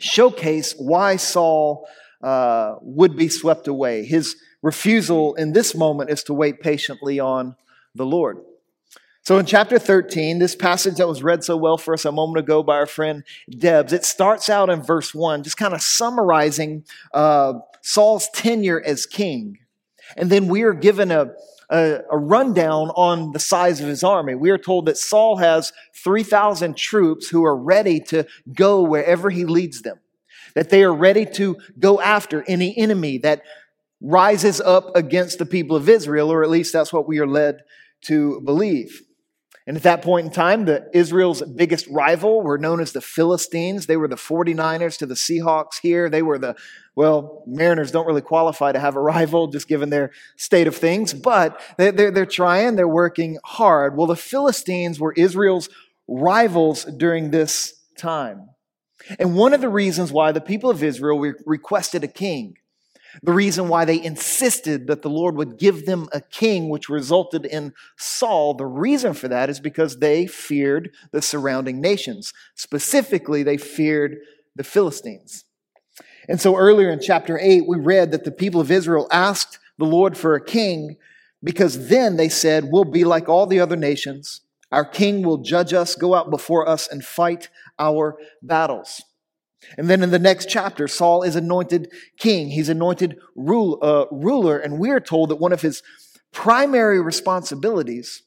showcase 0.00 0.75
why 0.76 1.17
Saul 1.19 1.87
uh, 2.21 2.75
would 2.81 3.17
be 3.17 3.29
swept 3.29 3.69
away. 3.69 4.05
His 4.05 4.35
refusal 4.64 5.34
in 5.34 5.52
this 5.52 5.75
moment 5.75 6.08
is 6.08 6.22
to 6.25 6.32
wait 6.32 6.58
patiently 6.58 7.20
on 7.20 7.55
the 7.94 8.06
Lord. 8.06 8.38
So 9.22 9.38
in 9.38 9.44
chapter 9.44 9.78
13, 9.78 10.38
this 10.38 10.56
passage 10.56 10.96
that 10.96 11.06
was 11.06 11.22
read 11.22 11.44
so 11.44 11.55
well 11.56 11.76
for 11.76 11.93
us 11.93 12.06
a 12.06 12.12
moment 12.12 12.38
ago 12.38 12.62
by 12.62 12.76
our 12.76 12.87
friend 12.87 13.25
Debs, 13.58 13.93
it 13.93 14.06
starts 14.06 14.49
out 14.49 14.70
in 14.70 14.82
verse 14.82 15.14
1, 15.14 15.43
just 15.43 15.58
kind 15.58 15.75
of 15.75 15.82
summarizing 15.82 16.84
uh, 17.12 17.55
Saul's 17.82 18.28
tenure 18.34 18.82
as 18.82 19.05
king. 19.05 19.58
And 20.16 20.31
then 20.31 20.49
we 20.49 20.62
are 20.62 20.72
given 20.72 21.11
a, 21.11 21.32
a, 21.70 22.00
a, 22.11 22.16
rundown 22.16 22.88
on 22.90 23.32
the 23.32 23.38
size 23.38 23.82
of 23.82 23.88
his 23.88 24.02
army. 24.02 24.34
We 24.34 24.50
are 24.50 24.58
told 24.58 24.87
that 24.87 24.96
Saul 24.96 25.37
has 25.37 25.75
3,000 26.02 26.75
troops 26.76 27.28
who 27.28 27.44
are 27.44 27.56
ready 27.56 28.00
to 28.00 28.26
go 28.52 28.82
wherever 28.82 29.28
he 29.28 29.44
leads 29.44 29.82
them, 29.82 30.00
that 30.55 30.70
they 30.70 30.84
are 30.84 30.94
ready 30.94 31.26
to 31.26 31.56
go 31.78 32.00
after 32.00 32.44
any 32.46 32.76
enemy 32.76 33.19
that 33.19 33.43
rises 34.04 34.60
up 34.60 34.94
against 34.94 35.38
the 35.38 35.46
people 35.46 35.76
of 35.76 35.88
Israel, 35.88 36.30
or 36.30 36.44
at 36.44 36.50
least 36.50 36.72
that's 36.72 36.92
what 36.92 37.08
we 37.08 37.18
are 37.18 37.26
led 37.26 37.62
to 38.02 38.40
believe. 38.42 39.00
And 39.66 39.78
at 39.78 39.82
that 39.84 40.02
point 40.02 40.26
in 40.26 40.32
time, 40.32 40.66
the 40.66 40.90
Israel's 40.92 41.40
biggest 41.40 41.86
rival 41.88 42.42
were 42.42 42.58
known 42.58 42.80
as 42.80 42.92
the 42.92 43.00
Philistines. 43.00 43.86
They 43.86 43.96
were 43.96 44.08
the 44.08 44.16
49ers 44.16 44.98
to 44.98 45.06
the 45.06 45.14
Seahawks 45.14 45.80
here. 45.80 46.10
They 46.10 46.20
were 46.20 46.38
the, 46.38 46.54
well, 46.94 47.44
Mariners 47.46 47.90
don't 47.90 48.06
really 48.06 48.20
qualify 48.20 48.73
to 48.73 48.78
have 48.78 48.94
a 48.94 49.00
rival 49.00 49.46
just 49.46 49.68
given 49.68 49.88
their 49.88 50.11
state 50.37 50.66
of 50.66 50.76
things, 50.76 51.14
but 51.14 51.58
they're, 51.78 52.11
they're 52.11 52.26
trying, 52.26 52.76
they're 52.76 52.87
working 52.87 53.38
hard. 53.42 53.96
Well, 53.96 54.06
the 54.06 54.16
Philistines 54.16 55.00
were 55.00 55.14
Israel's 55.14 55.70
rivals 56.06 56.84
during 56.84 57.30
this 57.30 57.73
time. 57.96 58.50
And 59.18 59.34
one 59.34 59.54
of 59.54 59.62
the 59.62 59.70
reasons 59.70 60.12
why 60.12 60.32
the 60.32 60.42
people 60.42 60.68
of 60.68 60.82
Israel 60.82 61.18
requested 61.46 62.04
a 62.04 62.08
king 62.08 62.56
the 63.23 63.33
reason 63.33 63.68
why 63.68 63.85
they 63.85 64.02
insisted 64.02 64.87
that 64.87 65.02
the 65.02 65.11
Lord 65.11 65.37
would 65.37 65.59
give 65.59 65.87
them 65.87 66.09
a 66.12 66.21
king, 66.21 66.68
which 66.68 66.88
resulted 66.88 67.44
in 67.44 67.73
Saul, 67.97 68.54
the 68.54 68.66
reason 68.66 69.14
for 69.14 69.28
that 69.28 69.49
is 69.50 69.61
because 69.61 69.99
they 69.99 70.26
feared 70.26 70.90
the 71.12 71.23
surrounding 71.23 71.80
nations. 71.80 72.33
Specifically, 72.54 73.42
they 73.42 73.56
feared 73.56 74.18
the 74.56 74.64
Philistines. 74.64 75.44
And 76.28 76.40
so 76.40 76.56
earlier 76.56 76.90
in 76.90 77.00
chapter 77.00 77.38
8, 77.38 77.66
we 77.68 77.78
read 77.78 78.11
that 78.12 78.25
the 78.25 78.33
people 78.33 78.61
of 78.61 78.71
Israel 78.71 79.09
asked 79.11 79.59
the 79.78 79.85
Lord 79.85 80.16
for 80.16 80.35
a 80.35 80.44
king 80.44 80.97
because 81.42 81.88
then 81.88 82.16
they 82.16 82.28
said, 82.28 82.64
We'll 82.71 82.85
be 82.85 83.04
like 83.04 83.28
all 83.28 83.47
the 83.47 83.61
other 83.61 83.76
nations. 83.76 84.40
Our 84.73 84.85
king 84.85 85.23
will 85.23 85.38
judge 85.38 85.73
us, 85.73 85.94
go 85.94 86.14
out 86.14 86.30
before 86.30 86.68
us, 86.68 86.88
and 86.88 87.04
fight 87.04 87.49
our 87.78 88.16
battles. 88.42 89.02
And 89.76 89.88
then 89.88 90.02
in 90.02 90.11
the 90.11 90.18
next 90.18 90.49
chapter, 90.49 90.88
Saul 90.88 91.23
is 91.23 91.37
anointed 91.37 91.90
king. 92.18 92.50
He's 92.50 92.68
anointed 92.68 93.18
rule, 93.37 93.78
uh, 93.83 94.06
ruler, 94.11 94.59
and 94.59 94.78
we're 94.78 95.00
told 95.00 95.30
that 95.30 95.37
one 95.37 95.52
of 95.52 95.62
his 95.62 95.83
primary 96.33 97.00
responsibilities 97.00 98.23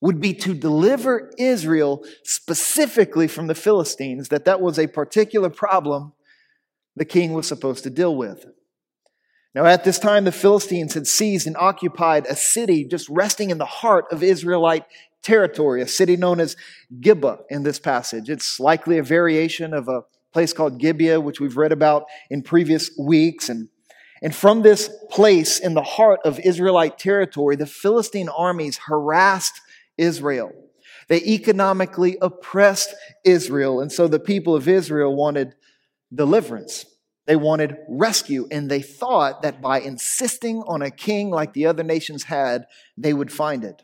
would 0.00 0.20
be 0.20 0.32
to 0.32 0.54
deliver 0.54 1.30
Israel 1.38 2.02
specifically 2.24 3.28
from 3.28 3.48
the 3.48 3.54
Philistines, 3.54 4.28
that 4.28 4.46
that 4.46 4.60
was 4.60 4.78
a 4.78 4.86
particular 4.86 5.50
problem 5.50 6.12
the 6.96 7.04
king 7.04 7.32
was 7.32 7.46
supposed 7.46 7.84
to 7.84 7.90
deal 7.90 8.16
with. 8.16 8.46
Now, 9.54 9.66
at 9.66 9.84
this 9.84 9.98
time, 9.98 10.24
the 10.24 10.32
Philistines 10.32 10.94
had 10.94 11.06
seized 11.06 11.46
and 11.46 11.56
occupied 11.56 12.26
a 12.26 12.36
city 12.36 12.84
just 12.84 13.08
resting 13.08 13.50
in 13.50 13.58
the 13.58 13.64
heart 13.64 14.06
of 14.12 14.22
Israelite 14.22 14.84
territory, 15.22 15.82
a 15.82 15.88
city 15.88 16.16
known 16.16 16.40
as 16.40 16.56
Geba 17.00 17.40
in 17.50 17.62
this 17.62 17.78
passage. 17.78 18.30
It's 18.30 18.60
likely 18.60 18.98
a 18.98 19.02
variation 19.02 19.74
of 19.74 19.88
a 19.88 20.02
place 20.32 20.52
called 20.52 20.78
Gibeah, 20.78 21.20
which 21.20 21.40
we've 21.40 21.56
read 21.56 21.72
about 21.72 22.04
in 22.30 22.42
previous 22.42 22.90
weeks. 22.98 23.48
And, 23.48 23.68
and 24.22 24.34
from 24.34 24.62
this 24.62 24.90
place 25.10 25.58
in 25.58 25.74
the 25.74 25.82
heart 25.82 26.20
of 26.24 26.38
Israelite 26.40 26.98
territory, 26.98 27.56
the 27.56 27.66
Philistine 27.66 28.28
armies 28.28 28.78
harassed 28.86 29.60
Israel. 29.98 30.52
They 31.08 31.20
economically 31.22 32.16
oppressed 32.22 32.94
Israel. 33.24 33.80
And 33.80 33.90
so 33.90 34.06
the 34.06 34.20
people 34.20 34.54
of 34.54 34.68
Israel 34.68 35.14
wanted 35.14 35.54
deliverance. 36.14 36.86
They 37.26 37.36
wanted 37.36 37.76
rescue, 37.88 38.48
and 38.50 38.68
they 38.68 38.82
thought 38.82 39.42
that 39.42 39.60
by 39.60 39.80
insisting 39.80 40.64
on 40.66 40.82
a 40.82 40.90
king 40.90 41.30
like 41.30 41.52
the 41.52 41.66
other 41.66 41.84
nations 41.84 42.24
had, 42.24 42.66
they 42.96 43.12
would 43.12 43.32
find 43.32 43.62
it. 43.62 43.82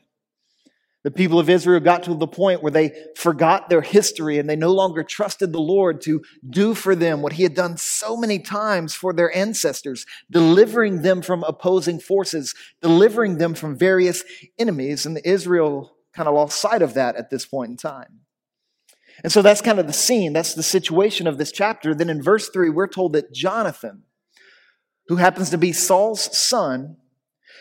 The 1.06 1.12
people 1.12 1.38
of 1.38 1.48
Israel 1.48 1.78
got 1.78 2.02
to 2.02 2.14
the 2.14 2.26
point 2.26 2.64
where 2.64 2.72
they 2.72 2.92
forgot 3.14 3.68
their 3.68 3.80
history 3.80 4.40
and 4.40 4.50
they 4.50 4.56
no 4.56 4.72
longer 4.72 5.04
trusted 5.04 5.52
the 5.52 5.60
Lord 5.60 6.00
to 6.00 6.20
do 6.50 6.74
for 6.74 6.96
them 6.96 7.22
what 7.22 7.34
He 7.34 7.44
had 7.44 7.54
done 7.54 7.76
so 7.76 8.16
many 8.16 8.40
times 8.40 8.92
for 8.92 9.12
their 9.12 9.32
ancestors, 9.32 10.04
delivering 10.28 11.02
them 11.02 11.22
from 11.22 11.44
opposing 11.44 12.00
forces, 12.00 12.56
delivering 12.82 13.38
them 13.38 13.54
from 13.54 13.78
various 13.78 14.24
enemies. 14.58 15.06
And 15.06 15.20
Israel 15.24 15.94
kind 16.12 16.28
of 16.28 16.34
lost 16.34 16.60
sight 16.60 16.82
of 16.82 16.94
that 16.94 17.14
at 17.14 17.30
this 17.30 17.46
point 17.46 17.70
in 17.70 17.76
time. 17.76 18.22
And 19.22 19.30
so 19.30 19.42
that's 19.42 19.62
kind 19.62 19.78
of 19.78 19.86
the 19.86 19.92
scene, 19.92 20.32
that's 20.32 20.54
the 20.54 20.62
situation 20.64 21.28
of 21.28 21.38
this 21.38 21.52
chapter. 21.52 21.94
Then 21.94 22.10
in 22.10 22.20
verse 22.20 22.48
3, 22.48 22.68
we're 22.70 22.88
told 22.88 23.12
that 23.12 23.32
Jonathan, 23.32 24.02
who 25.06 25.16
happens 25.16 25.50
to 25.50 25.58
be 25.58 25.72
Saul's 25.72 26.36
son, 26.36 26.96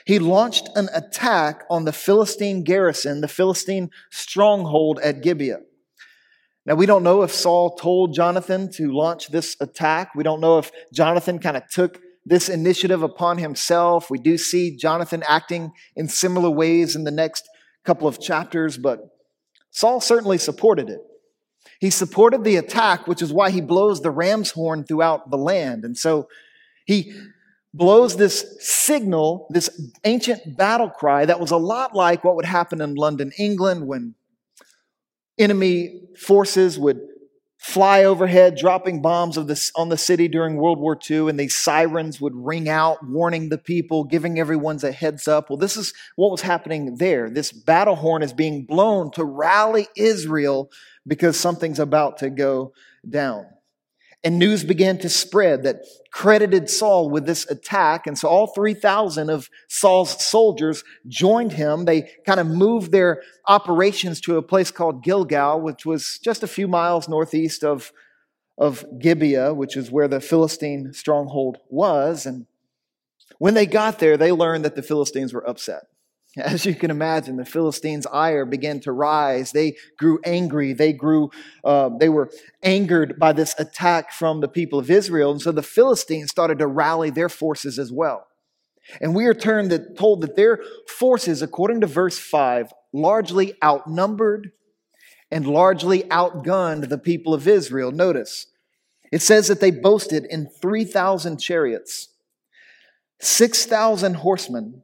he 0.05 0.19
launched 0.19 0.69
an 0.75 0.89
attack 0.93 1.63
on 1.69 1.85
the 1.85 1.91
Philistine 1.91 2.63
garrison, 2.63 3.21
the 3.21 3.27
Philistine 3.27 3.89
stronghold 4.11 4.99
at 4.99 5.21
Gibeah. 5.21 5.61
Now, 6.65 6.75
we 6.75 6.85
don't 6.85 7.03
know 7.03 7.23
if 7.23 7.31
Saul 7.31 7.75
told 7.75 8.13
Jonathan 8.13 8.71
to 8.73 8.91
launch 8.91 9.27
this 9.27 9.55
attack. 9.59 10.15
We 10.15 10.23
don't 10.23 10.41
know 10.41 10.57
if 10.57 10.71
Jonathan 10.93 11.39
kind 11.39 11.57
of 11.57 11.67
took 11.69 11.99
this 12.25 12.49
initiative 12.49 13.03
upon 13.03 13.37
himself. 13.37 14.09
We 14.09 14.17
do 14.17 14.37
see 14.37 14.75
Jonathan 14.75 15.23
acting 15.27 15.71
in 15.95 16.07
similar 16.07 16.49
ways 16.49 16.95
in 16.95 17.03
the 17.03 17.11
next 17.11 17.47
couple 17.83 18.07
of 18.07 18.19
chapters, 18.19 18.77
but 18.77 18.99
Saul 19.69 20.01
certainly 20.01 20.39
supported 20.39 20.89
it. 20.89 21.01
He 21.79 21.89
supported 21.89 22.43
the 22.43 22.55
attack, 22.55 23.07
which 23.07 23.21
is 23.21 23.33
why 23.33 23.51
he 23.51 23.61
blows 23.61 24.01
the 24.01 24.09
ram's 24.09 24.51
horn 24.51 24.85
throughout 24.85 25.29
the 25.29 25.37
land. 25.37 25.83
And 25.83 25.97
so 25.97 26.27
he 26.85 27.13
blows 27.75 28.15
this 28.15 28.55
signal, 28.59 29.47
this 29.49 29.69
ancient 30.05 30.55
battle 30.57 30.89
cry 30.89 31.25
that 31.25 31.39
was 31.39 31.51
a 31.51 31.57
lot 31.57 31.93
like 31.93 32.23
what 32.23 32.35
would 32.35 32.45
happen 32.45 32.79
in 32.79 32.95
London, 32.95 33.31
England, 33.37 33.85
when 33.85 34.15
enemy 35.37 36.01
forces 36.17 36.79
would 36.79 37.01
fly 37.57 38.03
overhead, 38.03 38.55
dropping 38.55 39.01
bombs 39.01 39.35
this, 39.47 39.71
on 39.75 39.89
the 39.89 39.97
city 39.97 40.27
during 40.27 40.55
World 40.55 40.79
War 40.79 40.97
II, 41.09 41.29
and 41.29 41.39
these 41.39 41.55
sirens 41.55 42.21
would 42.21 42.35
ring 42.35 42.69
out, 42.69 42.99
warning 43.03 43.49
the 43.49 43.57
people, 43.57 44.03
giving 44.03 44.39
everyone's 44.39 44.83
a 44.83 44.91
heads 44.91 45.27
up. 45.27 45.49
Well, 45.49 45.57
this 45.57 45.75
is 45.75 45.91
what 46.15 46.31
was 46.31 46.41
happening 46.41 46.97
there. 46.97 47.29
This 47.29 47.51
battle 47.51 47.95
horn 47.95 48.21
is 48.21 48.33
being 48.33 48.65
blown 48.65 49.11
to 49.13 49.25
rally 49.25 49.87
Israel 49.97 50.69
because 51.07 51.39
something's 51.39 51.79
about 51.79 52.19
to 52.19 52.29
go 52.29 52.73
down. 53.09 53.47
And 54.25 54.39
news 54.39 54.63
began 54.63 54.97
to 54.97 55.09
spread 55.09 55.61
that 55.63 55.85
credited 56.11 56.67
Saul 56.67 57.11
with 57.11 57.27
this 57.27 57.47
attack. 57.47 58.07
And 58.07 58.17
so 58.17 58.27
all 58.27 58.47
3,000 58.47 59.29
of 59.29 59.51
Saul's 59.69 60.25
soldiers 60.25 60.83
joined 61.07 61.51
him. 61.51 61.85
They 61.85 62.09
kind 62.25 62.39
of 62.39 62.47
moved 62.47 62.91
their 62.91 63.21
operations 63.47 64.19
to 64.21 64.37
a 64.37 64.41
place 64.41 64.71
called 64.71 65.03
Gilgal, 65.03 65.61
which 65.61 65.85
was 65.85 66.19
just 66.23 66.41
a 66.41 66.47
few 66.47 66.67
miles 66.67 67.07
northeast 67.07 67.63
of, 67.63 67.93
of 68.57 68.83
Gibeah, 68.99 69.53
which 69.53 69.77
is 69.77 69.91
where 69.91 70.07
the 70.07 70.19
Philistine 70.19 70.91
stronghold 70.91 71.59
was. 71.69 72.25
And 72.25 72.47
when 73.37 73.53
they 73.53 73.67
got 73.67 73.99
there, 73.99 74.17
they 74.17 74.31
learned 74.31 74.65
that 74.65 74.75
the 74.75 74.81
Philistines 74.81 75.35
were 75.35 75.47
upset. 75.47 75.83
As 76.43 76.65
you 76.65 76.75
can 76.75 76.91
imagine, 76.91 77.37
the 77.37 77.45
Philistines' 77.45 78.05
ire 78.07 78.45
began 78.45 78.79
to 78.81 78.91
rise. 78.91 79.51
They 79.51 79.75
grew 79.97 80.19
angry. 80.25 80.73
They 80.73 80.91
grew, 80.91 81.31
uh, 81.63 81.89
they 81.97 82.09
were 82.09 82.29
angered 82.61 83.17
by 83.17 83.31
this 83.31 83.55
attack 83.57 84.11
from 84.11 84.41
the 84.41 84.47
people 84.47 84.77
of 84.77 84.91
Israel. 84.91 85.31
And 85.31 85.41
so 85.41 85.51
the 85.51 85.63
Philistines 85.63 86.31
started 86.31 86.59
to 86.59 86.67
rally 86.67 87.09
their 87.09 87.29
forces 87.29 87.79
as 87.79 87.91
well. 87.91 88.27
And 89.01 89.15
we 89.15 89.25
are 89.25 89.33
that, 89.33 89.95
told 89.97 90.21
that 90.21 90.35
their 90.35 90.61
forces, 90.87 91.41
according 91.41 91.81
to 91.81 91.87
verse 91.87 92.19
5, 92.19 92.71
largely 92.93 93.53
outnumbered 93.63 94.51
and 95.31 95.47
largely 95.47 96.03
outgunned 96.03 96.89
the 96.89 96.97
people 96.97 97.33
of 97.33 97.47
Israel. 97.47 97.91
Notice, 97.91 98.47
it 99.11 99.21
says 99.21 99.47
that 99.47 99.59
they 99.59 99.71
boasted 99.71 100.25
in 100.25 100.47
3,000 100.47 101.37
chariots, 101.37 102.09
6,000 103.21 104.15
horsemen, 104.15 104.83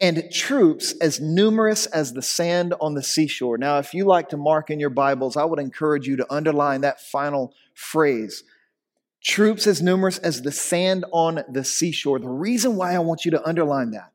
and 0.00 0.30
troops 0.32 0.92
as 1.00 1.20
numerous 1.20 1.86
as 1.86 2.12
the 2.12 2.22
sand 2.22 2.74
on 2.80 2.94
the 2.94 3.02
seashore. 3.02 3.58
Now, 3.58 3.78
if 3.78 3.94
you 3.94 4.04
like 4.04 4.28
to 4.30 4.36
mark 4.36 4.70
in 4.70 4.80
your 4.80 4.90
Bibles, 4.90 5.36
I 5.36 5.44
would 5.44 5.60
encourage 5.60 6.06
you 6.06 6.16
to 6.16 6.32
underline 6.32 6.80
that 6.80 7.00
final 7.00 7.54
phrase. 7.74 8.44
Troops 9.22 9.66
as 9.66 9.80
numerous 9.80 10.18
as 10.18 10.42
the 10.42 10.52
sand 10.52 11.04
on 11.12 11.44
the 11.48 11.64
seashore. 11.64 12.18
The 12.18 12.28
reason 12.28 12.76
why 12.76 12.94
I 12.94 12.98
want 12.98 13.24
you 13.24 13.30
to 13.32 13.46
underline 13.46 13.92
that 13.92 14.12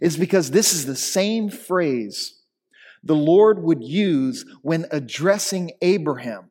is 0.00 0.16
because 0.16 0.50
this 0.50 0.72
is 0.72 0.86
the 0.86 0.96
same 0.96 1.50
phrase 1.50 2.34
the 3.02 3.14
Lord 3.14 3.62
would 3.62 3.82
use 3.82 4.44
when 4.62 4.86
addressing 4.90 5.72
Abraham 5.80 6.50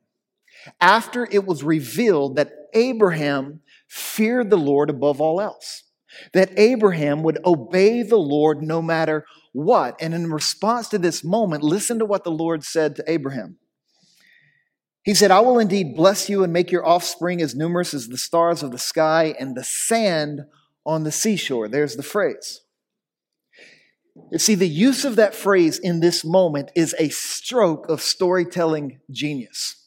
after 0.82 1.28
it 1.30 1.46
was 1.46 1.64
revealed 1.64 2.36
that 2.38 2.52
Abraham 2.74 3.62
feared 3.88 4.50
the 4.50 4.58
Lord 4.58 4.90
above 4.90 5.22
all 5.22 5.40
else 5.42 5.84
that 6.34 6.58
Abraham 6.58 7.24
would 7.24 7.40
obey 7.46 8.04
the 8.04 8.18
Lord 8.18 8.62
no 8.62 8.82
matter 8.82 9.26
what. 9.54 9.96
And 10.02 10.14
in 10.14 10.32
response 10.32 10.90
to 10.90 10.98
this 10.98 11.24
moment, 11.24 11.64
listen 11.64 12.00
to 12.00 12.06
what 12.06 12.24
the 12.24 12.32
Lord 12.32 12.64
said 12.64 12.96
to 12.96 13.04
Abraham. 13.12 13.58
He 15.04 15.14
said, 15.16 15.32
I 15.32 15.40
will 15.40 15.60
indeed 15.60 15.96
bless 15.96 16.30
you 16.30 16.44
and 16.44 16.54
make 16.54 16.72
your 16.72 16.86
offspring 16.86 17.42
as 17.42 17.56
numerous 17.56 17.94
as 17.94 18.08
the 18.08 18.18
stars 18.18 18.62
of 18.62 18.72
the 18.72 18.78
sky 18.78 19.34
and 19.40 19.56
the 19.56 19.64
sand 19.64 20.42
on 20.86 21.04
the 21.04 21.12
seashore. 21.12 21.68
There's 21.68 21.96
the 21.96 22.04
phrase. 22.04 22.62
You 24.32 24.38
see, 24.38 24.56
the 24.56 24.68
use 24.68 25.06
of 25.06 25.16
that 25.16 25.34
phrase 25.34 25.80
in 25.80 26.02
this 26.02 26.26
moment 26.26 26.72
is 26.76 26.94
a 27.00 27.10
stroke 27.10 27.88
of 27.90 28.02
storytelling 28.02 29.00
genius. 29.10 29.79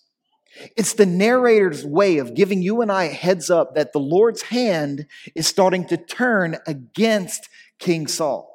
It's 0.76 0.94
the 0.94 1.06
narrator's 1.06 1.84
way 1.84 2.18
of 2.18 2.34
giving 2.34 2.62
you 2.62 2.82
and 2.82 2.92
I 2.92 3.04
a 3.04 3.12
heads 3.12 3.50
up 3.50 3.74
that 3.74 3.92
the 3.92 4.00
Lord's 4.00 4.42
hand 4.42 5.06
is 5.34 5.46
starting 5.46 5.86
to 5.86 5.96
turn 5.96 6.58
against 6.66 7.48
King 7.78 8.06
Saul. 8.06 8.48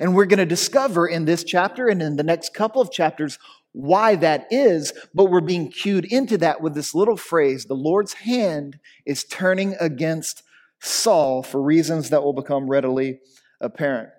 And 0.00 0.14
we're 0.14 0.26
going 0.26 0.38
to 0.38 0.46
discover 0.46 1.06
in 1.06 1.24
this 1.24 1.44
chapter 1.44 1.88
and 1.88 2.02
in 2.02 2.16
the 2.16 2.22
next 2.22 2.52
couple 2.54 2.82
of 2.82 2.90
chapters 2.90 3.38
why 3.72 4.16
that 4.16 4.46
is, 4.50 4.92
but 5.14 5.26
we're 5.26 5.42
being 5.42 5.70
cued 5.70 6.06
into 6.06 6.38
that 6.38 6.62
with 6.62 6.74
this 6.74 6.94
little 6.94 7.16
phrase 7.16 7.66
the 7.66 7.74
Lord's 7.74 8.14
hand 8.14 8.78
is 9.04 9.22
turning 9.24 9.76
against 9.78 10.42
Saul 10.80 11.42
for 11.42 11.60
reasons 11.60 12.10
that 12.10 12.22
will 12.22 12.32
become 12.32 12.70
readily 12.70 13.20
apparent. 13.60 14.10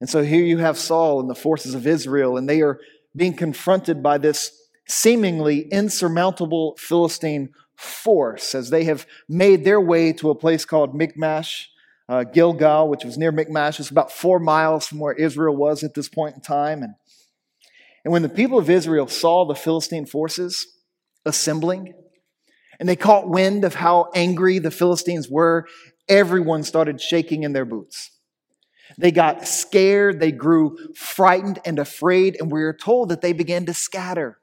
And 0.00 0.08
so 0.08 0.22
here 0.22 0.44
you 0.44 0.58
have 0.58 0.78
Saul 0.78 1.20
and 1.20 1.28
the 1.28 1.34
forces 1.34 1.74
of 1.74 1.86
Israel, 1.86 2.36
and 2.36 2.48
they 2.48 2.62
are 2.62 2.80
being 3.14 3.34
confronted 3.34 4.02
by 4.02 4.18
this 4.18 4.57
seemingly 4.88 5.68
insurmountable 5.70 6.76
Philistine 6.78 7.50
force 7.76 8.54
as 8.54 8.70
they 8.70 8.84
have 8.84 9.06
made 9.28 9.64
their 9.64 9.80
way 9.80 10.12
to 10.14 10.30
a 10.30 10.34
place 10.34 10.64
called 10.64 10.94
Michmash, 10.94 11.70
uh, 12.08 12.24
Gilgal, 12.24 12.88
which 12.88 13.04
was 13.04 13.16
near 13.18 13.30
Michmash. 13.30 13.78
It's 13.78 13.90
about 13.90 14.10
four 14.10 14.40
miles 14.40 14.86
from 14.86 14.98
where 14.98 15.12
Israel 15.12 15.54
was 15.54 15.84
at 15.84 15.94
this 15.94 16.08
point 16.08 16.34
in 16.34 16.40
time. 16.40 16.82
And, 16.82 16.94
and 18.04 18.12
when 18.12 18.22
the 18.22 18.28
people 18.28 18.58
of 18.58 18.70
Israel 18.70 19.06
saw 19.06 19.44
the 19.44 19.54
Philistine 19.54 20.06
forces 20.06 20.66
assembling, 21.24 21.94
and 22.80 22.88
they 22.88 22.96
caught 22.96 23.28
wind 23.28 23.64
of 23.64 23.74
how 23.74 24.10
angry 24.14 24.58
the 24.58 24.70
Philistines 24.70 25.28
were, 25.28 25.66
everyone 26.08 26.62
started 26.62 27.00
shaking 27.00 27.42
in 27.42 27.52
their 27.52 27.64
boots. 27.64 28.10
They 28.96 29.10
got 29.10 29.46
scared, 29.46 30.18
they 30.18 30.32
grew 30.32 30.78
frightened 30.94 31.58
and 31.64 31.78
afraid, 31.78 32.36
and 32.40 32.50
we 32.50 32.62
are 32.62 32.72
told 32.72 33.10
that 33.10 33.20
they 33.20 33.32
began 33.32 33.66
to 33.66 33.74
scatter. 33.74 34.38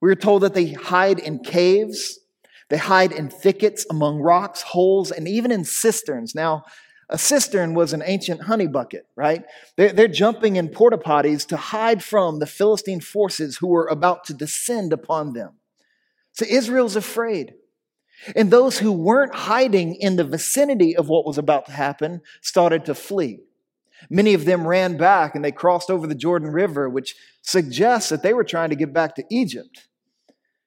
We 0.00 0.10
are 0.10 0.16
told 0.16 0.42
that 0.42 0.54
they 0.54 0.72
hide 0.72 1.18
in 1.18 1.38
caves, 1.40 2.18
they 2.68 2.76
hide 2.76 3.12
in 3.12 3.28
thickets, 3.28 3.86
among 3.90 4.20
rocks, 4.20 4.62
holes, 4.62 5.10
and 5.10 5.28
even 5.28 5.50
in 5.52 5.64
cisterns. 5.64 6.34
Now, 6.34 6.64
a 7.08 7.18
cistern 7.18 7.74
was 7.74 7.92
an 7.92 8.02
ancient 8.04 8.42
honey 8.42 8.66
bucket, 8.66 9.06
right? 9.14 9.44
They're, 9.76 9.92
they're 9.92 10.08
jumping 10.08 10.56
in 10.56 10.68
porta 10.68 10.98
potties 10.98 11.46
to 11.48 11.56
hide 11.56 12.02
from 12.02 12.40
the 12.40 12.46
Philistine 12.46 13.00
forces 13.00 13.58
who 13.58 13.68
were 13.68 13.86
about 13.86 14.24
to 14.24 14.34
descend 14.34 14.92
upon 14.92 15.32
them. 15.32 15.54
So 16.32 16.44
Israel's 16.48 16.96
afraid. 16.96 17.54
And 18.34 18.50
those 18.50 18.78
who 18.78 18.92
weren't 18.92 19.34
hiding 19.34 19.94
in 19.94 20.16
the 20.16 20.24
vicinity 20.24 20.96
of 20.96 21.08
what 21.08 21.26
was 21.26 21.38
about 21.38 21.66
to 21.66 21.72
happen 21.72 22.22
started 22.40 22.84
to 22.86 22.94
flee. 22.94 23.40
Many 24.10 24.34
of 24.34 24.44
them 24.44 24.66
ran 24.66 24.96
back 24.96 25.34
and 25.34 25.44
they 25.44 25.52
crossed 25.52 25.90
over 25.90 26.06
the 26.06 26.14
Jordan 26.14 26.50
River, 26.50 26.88
which 26.88 27.14
suggests 27.42 28.10
that 28.10 28.22
they 28.22 28.34
were 28.34 28.44
trying 28.44 28.70
to 28.70 28.76
get 28.76 28.92
back 28.92 29.14
to 29.16 29.24
Egypt. 29.30 29.88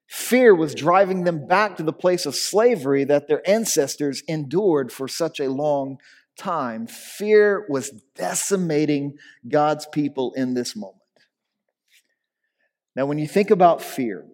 Fear 0.08 0.56
was 0.56 0.74
driving 0.74 1.24
them 1.24 1.46
back 1.46 1.78
to 1.78 1.84
the 1.84 1.94
place 1.94 2.26
of 2.26 2.36
slavery 2.36 3.04
that 3.04 3.28
their 3.28 3.48
ancestors 3.48 4.24
endured 4.28 4.92
for 4.92 5.08
such 5.08 5.40
a 5.40 5.52
long 5.52 5.98
time. 6.38 6.88
Fear 6.88 7.68
was 7.70 7.92
decimating 8.16 9.18
God's 9.48 9.86
people 9.86 10.34
in 10.36 10.56
this 10.56 10.76
moment. 10.76 10.98
Now, 12.96 13.06
when 13.06 13.20
you 13.20 13.28
think 13.28 13.52
about 13.52 13.84
fear, 13.84 14.26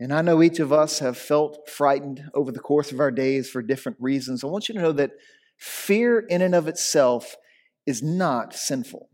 And 0.00 0.12
I 0.12 0.22
know 0.22 0.42
each 0.42 0.58
of 0.58 0.72
us 0.72 0.98
have 0.98 1.16
felt 1.16 1.68
frightened 1.68 2.24
over 2.34 2.50
the 2.50 2.58
course 2.58 2.90
of 2.92 3.00
our 3.00 3.10
days 3.10 3.48
for 3.48 3.62
different 3.62 3.98
reasons. 4.00 4.42
I 4.42 4.48
want 4.48 4.68
you 4.68 4.74
to 4.74 4.82
know 4.82 4.92
that 4.92 5.12
fear, 5.56 6.18
in 6.18 6.42
and 6.42 6.54
of 6.54 6.68
itself, 6.68 7.36
is 7.86 8.02
not 8.02 8.54
sinful. 8.54 9.08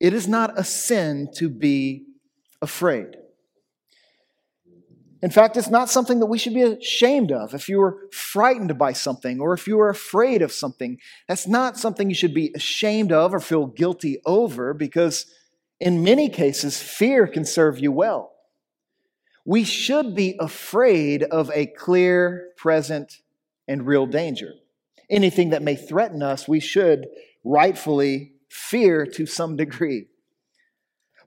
It 0.00 0.12
is 0.12 0.28
not 0.28 0.58
a 0.58 0.64
sin 0.64 1.28
to 1.36 1.48
be 1.48 2.06
afraid. 2.60 3.16
In 5.22 5.30
fact, 5.30 5.56
it's 5.56 5.70
not 5.70 5.88
something 5.88 6.20
that 6.20 6.26
we 6.26 6.38
should 6.38 6.54
be 6.54 6.62
ashamed 6.62 7.32
of. 7.32 7.54
If 7.54 7.68
you 7.68 7.80
are 7.82 8.06
frightened 8.12 8.78
by 8.78 8.92
something 8.92 9.40
or 9.40 9.54
if 9.54 9.66
you 9.66 9.80
are 9.80 9.88
afraid 9.88 10.42
of 10.42 10.52
something, 10.52 10.98
that's 11.26 11.48
not 11.48 11.78
something 11.78 12.08
you 12.08 12.14
should 12.14 12.34
be 12.34 12.52
ashamed 12.54 13.12
of 13.12 13.32
or 13.32 13.40
feel 13.40 13.66
guilty 13.66 14.20
over 14.26 14.74
because, 14.74 15.26
in 15.80 16.02
many 16.02 16.28
cases, 16.28 16.80
fear 16.80 17.26
can 17.26 17.44
serve 17.44 17.78
you 17.78 17.90
well. 17.90 18.34
We 19.46 19.64
should 19.64 20.14
be 20.14 20.36
afraid 20.38 21.22
of 21.22 21.50
a 21.54 21.66
clear, 21.66 22.50
present, 22.56 23.20
and 23.66 23.86
real 23.86 24.06
danger. 24.06 24.52
Anything 25.08 25.50
that 25.50 25.62
may 25.62 25.76
threaten 25.76 26.22
us, 26.22 26.48
we 26.48 26.60
should 26.60 27.06
rightfully 27.44 28.32
fear 28.48 29.06
to 29.06 29.26
some 29.26 29.56
degree. 29.56 30.06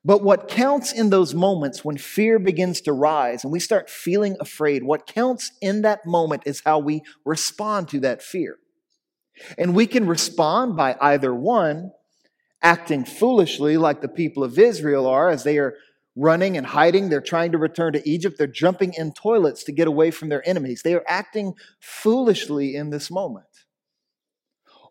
But 0.03 0.23
what 0.23 0.47
counts 0.47 0.93
in 0.93 1.09
those 1.09 1.33
moments 1.33 1.83
when 1.83 1.97
fear 1.97 2.39
begins 2.39 2.81
to 2.81 2.93
rise 2.93 3.43
and 3.43 3.51
we 3.51 3.59
start 3.59 3.89
feeling 3.89 4.37
afraid, 4.39 4.83
what 4.83 5.05
counts 5.05 5.51
in 5.61 5.81
that 5.81 6.05
moment 6.05 6.43
is 6.45 6.61
how 6.65 6.79
we 6.79 7.01
respond 7.25 7.89
to 7.89 7.99
that 8.01 8.21
fear. 8.21 8.57
And 9.57 9.75
we 9.75 9.87
can 9.87 10.07
respond 10.07 10.75
by 10.77 10.95
either 11.01 11.33
one, 11.33 11.91
acting 12.61 13.05
foolishly 13.05 13.77
like 13.77 14.01
the 14.01 14.07
people 14.07 14.43
of 14.43 14.57
Israel 14.57 15.05
are 15.05 15.29
as 15.29 15.43
they 15.43 15.57
are 15.57 15.75
running 16.15 16.57
and 16.57 16.67
hiding. 16.67 17.09
They're 17.09 17.21
trying 17.21 17.51
to 17.51 17.57
return 17.57 17.93
to 17.93 18.09
Egypt. 18.09 18.37
They're 18.37 18.47
jumping 18.47 18.93
in 18.97 19.13
toilets 19.13 19.63
to 19.65 19.71
get 19.71 19.87
away 19.87 20.11
from 20.11 20.29
their 20.29 20.47
enemies. 20.47 20.81
They 20.81 20.93
are 20.93 21.05
acting 21.07 21.53
foolishly 21.79 22.75
in 22.75 22.89
this 22.89 23.09
moment. 23.11 23.45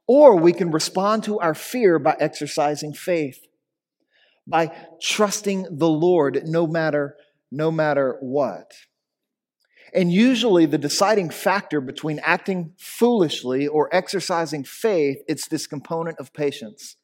Or 0.09 0.35
we 0.37 0.53
can 0.53 0.73
respond 0.73 1.23
to 1.25 1.39
our 1.39 1.55
fear 1.55 2.01
by 2.01 2.17
exercising 2.19 2.95
faith 2.95 3.45
by 4.49 4.75
trusting 5.01 5.67
the 5.71 5.89
Lord 5.89 6.43
no 6.47 6.67
matter, 6.67 7.17
no 7.53 7.71
matter 7.71 8.17
what. 8.21 8.73
And 9.95 10.13
usually 10.13 10.67
the 10.67 10.79
deciding 10.79 11.31
factor 11.31 11.81
between 11.81 12.19
acting 12.21 12.73
foolishly 12.79 13.67
or 13.67 13.95
exercising 13.95 14.65
faith, 14.65 15.19
it's 15.29 15.49
this 15.49 15.67
component 15.67 16.19
of 16.19 16.33
patience. 16.33 16.97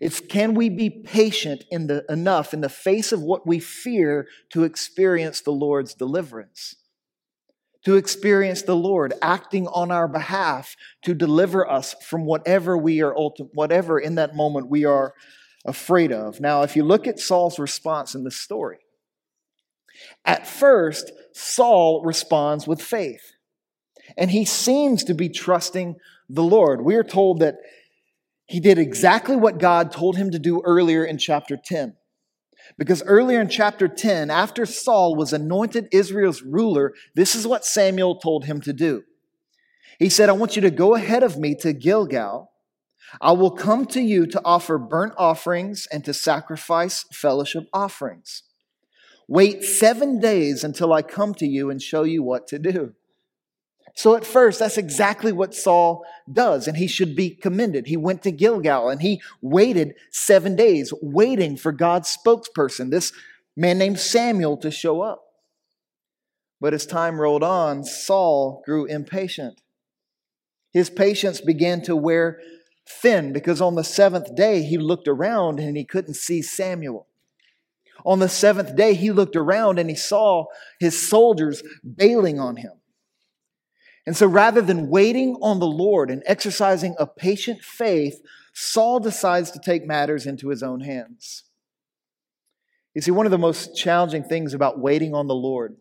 It's 0.00 0.20
can 0.20 0.54
we 0.54 0.70
be 0.70 0.88
patient 0.88 1.64
in 1.70 1.88
the, 1.88 2.04
enough 2.08 2.54
in 2.54 2.62
the 2.62 2.70
face 2.70 3.12
of 3.12 3.20
what 3.20 3.46
we 3.46 3.58
fear 3.58 4.26
to 4.50 4.64
experience 4.64 5.42
the 5.42 5.50
Lord's 5.50 5.94
deliverance? 5.94 6.76
To 7.84 7.96
experience 7.96 8.62
the 8.62 8.76
Lord 8.76 9.12
acting 9.20 9.66
on 9.68 9.90
our 9.90 10.08
behalf 10.08 10.74
to 11.02 11.14
deliver 11.14 11.70
us 11.70 11.94
from 12.02 12.24
whatever 12.24 12.78
we 12.78 13.02
are, 13.02 13.14
ulti- 13.14 13.48
whatever 13.52 13.98
in 13.98 14.14
that 14.14 14.34
moment 14.34 14.70
we 14.70 14.84
are 14.84 15.12
afraid 15.66 16.12
of. 16.12 16.40
Now, 16.40 16.62
if 16.62 16.76
you 16.76 16.84
look 16.84 17.06
at 17.06 17.18
Saul's 17.18 17.58
response 17.58 18.14
in 18.14 18.24
this 18.24 18.36
story, 18.36 18.78
at 20.24 20.46
first, 20.46 21.12
Saul 21.32 22.02
responds 22.04 22.66
with 22.66 22.80
faith, 22.80 23.32
and 24.16 24.30
he 24.30 24.44
seems 24.44 25.04
to 25.04 25.14
be 25.14 25.28
trusting 25.28 25.96
the 26.28 26.42
Lord. 26.42 26.82
We 26.82 26.94
are 26.96 27.04
told 27.04 27.40
that 27.40 27.56
he 28.46 28.60
did 28.60 28.78
exactly 28.78 29.36
what 29.36 29.58
God 29.58 29.92
told 29.92 30.16
him 30.16 30.30
to 30.30 30.38
do 30.38 30.62
earlier 30.64 31.04
in 31.04 31.18
chapter 31.18 31.56
10. 31.62 31.96
Because 32.78 33.02
earlier 33.04 33.40
in 33.40 33.48
chapter 33.48 33.88
10, 33.88 34.30
after 34.30 34.66
Saul 34.66 35.14
was 35.14 35.32
anointed 35.32 35.88
Israel's 35.92 36.42
ruler, 36.42 36.92
this 37.14 37.34
is 37.34 37.46
what 37.46 37.64
Samuel 37.64 38.16
told 38.16 38.46
him 38.46 38.60
to 38.62 38.72
do. 38.72 39.02
He 39.98 40.08
said, 40.08 40.28
I 40.28 40.32
want 40.32 40.56
you 40.56 40.62
to 40.62 40.70
go 40.70 40.94
ahead 40.94 41.22
of 41.22 41.38
me 41.38 41.54
to 41.56 41.72
Gilgal 41.72 42.50
I 43.20 43.32
will 43.32 43.50
come 43.50 43.86
to 43.86 44.00
you 44.00 44.26
to 44.26 44.40
offer 44.44 44.78
burnt 44.78 45.14
offerings 45.16 45.86
and 45.92 46.04
to 46.04 46.14
sacrifice 46.14 47.04
fellowship 47.12 47.64
offerings. 47.72 48.42
Wait 49.28 49.64
seven 49.64 50.20
days 50.20 50.64
until 50.64 50.92
I 50.92 51.02
come 51.02 51.34
to 51.34 51.46
you 51.46 51.70
and 51.70 51.80
show 51.80 52.02
you 52.02 52.22
what 52.22 52.46
to 52.48 52.58
do. 52.58 52.94
So 53.94 54.16
at 54.16 54.26
first, 54.26 54.58
that's 54.58 54.76
exactly 54.76 55.30
what 55.30 55.54
Saul 55.54 56.04
does, 56.30 56.66
and 56.66 56.76
he 56.76 56.88
should 56.88 57.14
be 57.14 57.30
commended. 57.30 57.86
He 57.86 57.96
went 57.96 58.24
to 58.24 58.32
Gilgal 58.32 58.88
and 58.88 59.00
he 59.00 59.22
waited 59.40 59.94
seven 60.10 60.56
days, 60.56 60.92
waiting 61.00 61.56
for 61.56 61.70
God's 61.70 62.14
spokesperson, 62.14 62.90
this 62.90 63.12
man 63.56 63.78
named 63.78 64.00
Samuel, 64.00 64.56
to 64.58 64.70
show 64.72 65.00
up. 65.00 65.22
But 66.60 66.74
as 66.74 66.86
time 66.86 67.20
rolled 67.20 67.44
on, 67.44 67.84
Saul 67.84 68.62
grew 68.64 68.84
impatient. 68.86 69.60
His 70.72 70.90
patience 70.90 71.40
began 71.40 71.80
to 71.82 71.94
wear 71.94 72.40
thin 72.88 73.32
because 73.32 73.60
on 73.60 73.76
the 73.76 73.84
seventh 73.84 74.34
day 74.34 74.64
he 74.64 74.76
looked 74.76 75.06
around 75.06 75.60
and 75.60 75.76
he 75.76 75.84
couldn't 75.84 76.14
see 76.14 76.42
Samuel. 76.42 77.06
On 78.04 78.18
the 78.18 78.28
seventh 78.28 78.74
day 78.74 78.94
he 78.94 79.12
looked 79.12 79.36
around 79.36 79.78
and 79.78 79.88
he 79.88 79.94
saw 79.94 80.46
his 80.80 81.08
soldiers 81.08 81.62
bailing 81.84 82.40
on 82.40 82.56
him. 82.56 82.72
And 84.06 84.16
so 84.16 84.26
rather 84.26 84.60
than 84.60 84.90
waiting 84.90 85.36
on 85.40 85.60
the 85.60 85.66
Lord 85.66 86.10
and 86.10 86.22
exercising 86.26 86.94
a 86.98 87.06
patient 87.06 87.62
faith, 87.62 88.20
Saul 88.52 89.00
decides 89.00 89.50
to 89.52 89.58
take 89.58 89.86
matters 89.86 90.26
into 90.26 90.48
his 90.48 90.62
own 90.62 90.80
hands. 90.80 91.44
You 92.94 93.00
see, 93.00 93.10
one 93.10 93.26
of 93.26 93.32
the 93.32 93.38
most 93.38 93.76
challenging 93.76 94.22
things 94.22 94.54
about 94.54 94.78
waiting 94.78 95.14
on 95.14 95.26
the 95.26 95.34
Lord, 95.34 95.76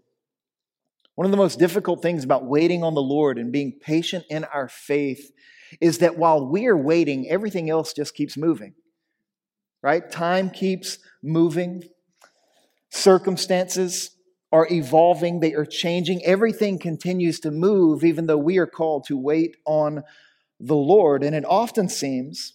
one 1.16 1.26
of 1.26 1.32
the 1.32 1.38
most 1.38 1.60
difficult 1.60 2.02
things 2.02 2.24
about 2.24 2.46
waiting 2.46 2.84
on 2.84 2.96
the 2.96 3.02
Lord 3.02 3.38
and 3.38 3.52
being 3.52 3.78
patient 3.80 4.26
in 4.30 4.46
our 4.46 4.68
faith 4.68 5.32
is 5.80 6.00
that 6.00 6.18
while 6.18 6.48
we're 6.48 6.78
waiting, 6.78 7.30
everything 7.30 7.70
else 7.70 7.94
just 7.94 8.16
keeps 8.16 8.36
moving, 8.38 8.74
right? 9.84 10.10
Time 10.10 10.50
keeps 10.50 10.98
moving, 11.22 11.84
circumstances 12.90 14.12
are 14.54 14.68
evolving, 14.72 15.40
they 15.40 15.54
are 15.54 15.66
changing. 15.66 16.24
Everything 16.24 16.78
continues 16.78 17.40
to 17.40 17.50
move, 17.50 18.04
even 18.04 18.28
though 18.28 18.38
we 18.38 18.60
are 18.60 18.68
called 18.68 19.04
to 19.06 19.18
wait 19.18 19.58
on 19.66 20.04
the 20.60 20.76
Lord. 20.76 21.24
And 21.24 21.36
it 21.36 21.44
often 21.44 21.90
seems 21.90 22.54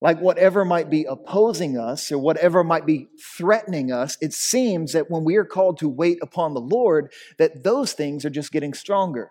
like 0.00 0.18
whatever 0.18 0.64
might 0.64 0.90
be 0.90 1.04
opposing 1.04 1.78
us 1.78 2.10
or 2.10 2.18
whatever 2.18 2.64
might 2.64 2.86
be 2.86 3.06
threatening 3.36 3.92
us, 3.92 4.18
it 4.20 4.32
seems 4.32 4.94
that 4.94 5.12
when 5.12 5.22
we 5.22 5.36
are 5.36 5.44
called 5.44 5.78
to 5.78 5.88
wait 5.88 6.18
upon 6.20 6.54
the 6.54 6.60
Lord, 6.60 7.12
that 7.38 7.62
those 7.62 7.92
things 7.92 8.24
are 8.24 8.30
just 8.30 8.50
getting 8.50 8.74
stronger. 8.74 9.30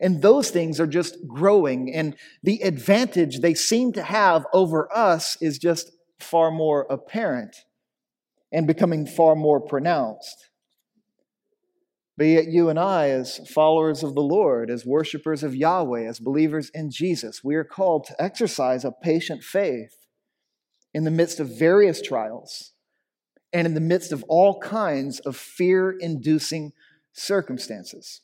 And 0.00 0.20
those 0.20 0.50
things 0.50 0.80
are 0.80 0.86
just 0.88 1.28
growing. 1.28 1.94
And 1.94 2.16
the 2.42 2.60
advantage 2.62 3.38
they 3.38 3.54
seem 3.54 3.92
to 3.92 4.02
have 4.02 4.44
over 4.52 4.94
us 4.94 5.40
is 5.40 5.58
just 5.58 5.92
far 6.18 6.50
more 6.50 6.88
apparent 6.90 7.54
and 8.50 8.66
becoming 8.66 9.06
far 9.06 9.36
more 9.36 9.60
pronounced. 9.60 10.47
But 12.18 12.26
yet, 12.26 12.48
you 12.48 12.68
and 12.68 12.80
I, 12.80 13.10
as 13.10 13.38
followers 13.48 14.02
of 14.02 14.16
the 14.16 14.22
Lord, 14.22 14.70
as 14.70 14.84
worshipers 14.84 15.44
of 15.44 15.54
Yahweh, 15.54 16.02
as 16.02 16.18
believers 16.18 16.68
in 16.74 16.90
Jesus, 16.90 17.44
we 17.44 17.54
are 17.54 17.62
called 17.62 18.06
to 18.06 18.20
exercise 18.20 18.84
a 18.84 18.90
patient 18.90 19.44
faith 19.44 19.94
in 20.92 21.04
the 21.04 21.12
midst 21.12 21.38
of 21.38 21.56
various 21.56 22.02
trials 22.02 22.72
and 23.52 23.68
in 23.68 23.74
the 23.74 23.80
midst 23.80 24.10
of 24.10 24.24
all 24.26 24.58
kinds 24.58 25.20
of 25.20 25.36
fear 25.36 25.92
inducing 25.92 26.72
circumstances. 27.12 28.22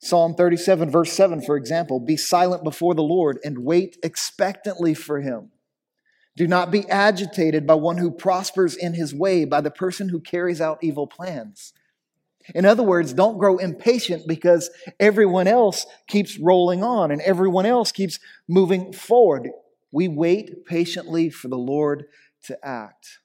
Psalm 0.00 0.34
37, 0.34 0.90
verse 0.90 1.12
7, 1.12 1.42
for 1.42 1.56
example 1.56 2.00
Be 2.00 2.16
silent 2.16 2.64
before 2.64 2.96
the 2.96 3.04
Lord 3.04 3.38
and 3.44 3.60
wait 3.60 3.98
expectantly 4.02 4.94
for 4.94 5.20
him. 5.20 5.52
Do 6.36 6.48
not 6.48 6.72
be 6.72 6.90
agitated 6.90 7.68
by 7.68 7.74
one 7.74 7.98
who 7.98 8.10
prospers 8.10 8.74
in 8.74 8.94
his 8.94 9.14
way, 9.14 9.44
by 9.44 9.60
the 9.60 9.70
person 9.70 10.08
who 10.08 10.18
carries 10.18 10.60
out 10.60 10.82
evil 10.82 11.06
plans. 11.06 11.72
In 12.54 12.64
other 12.64 12.82
words, 12.82 13.12
don't 13.12 13.38
grow 13.38 13.56
impatient 13.56 14.26
because 14.28 14.70
everyone 15.00 15.46
else 15.46 15.86
keeps 16.08 16.38
rolling 16.38 16.82
on 16.82 17.10
and 17.10 17.22
everyone 17.22 17.64
else 17.64 17.90
keeps 17.90 18.18
moving 18.48 18.92
forward. 18.92 19.48
We 19.90 20.08
wait 20.08 20.66
patiently 20.66 21.30
for 21.30 21.48
the 21.48 21.56
Lord 21.56 22.04
to 22.44 22.58
act. 22.66 23.20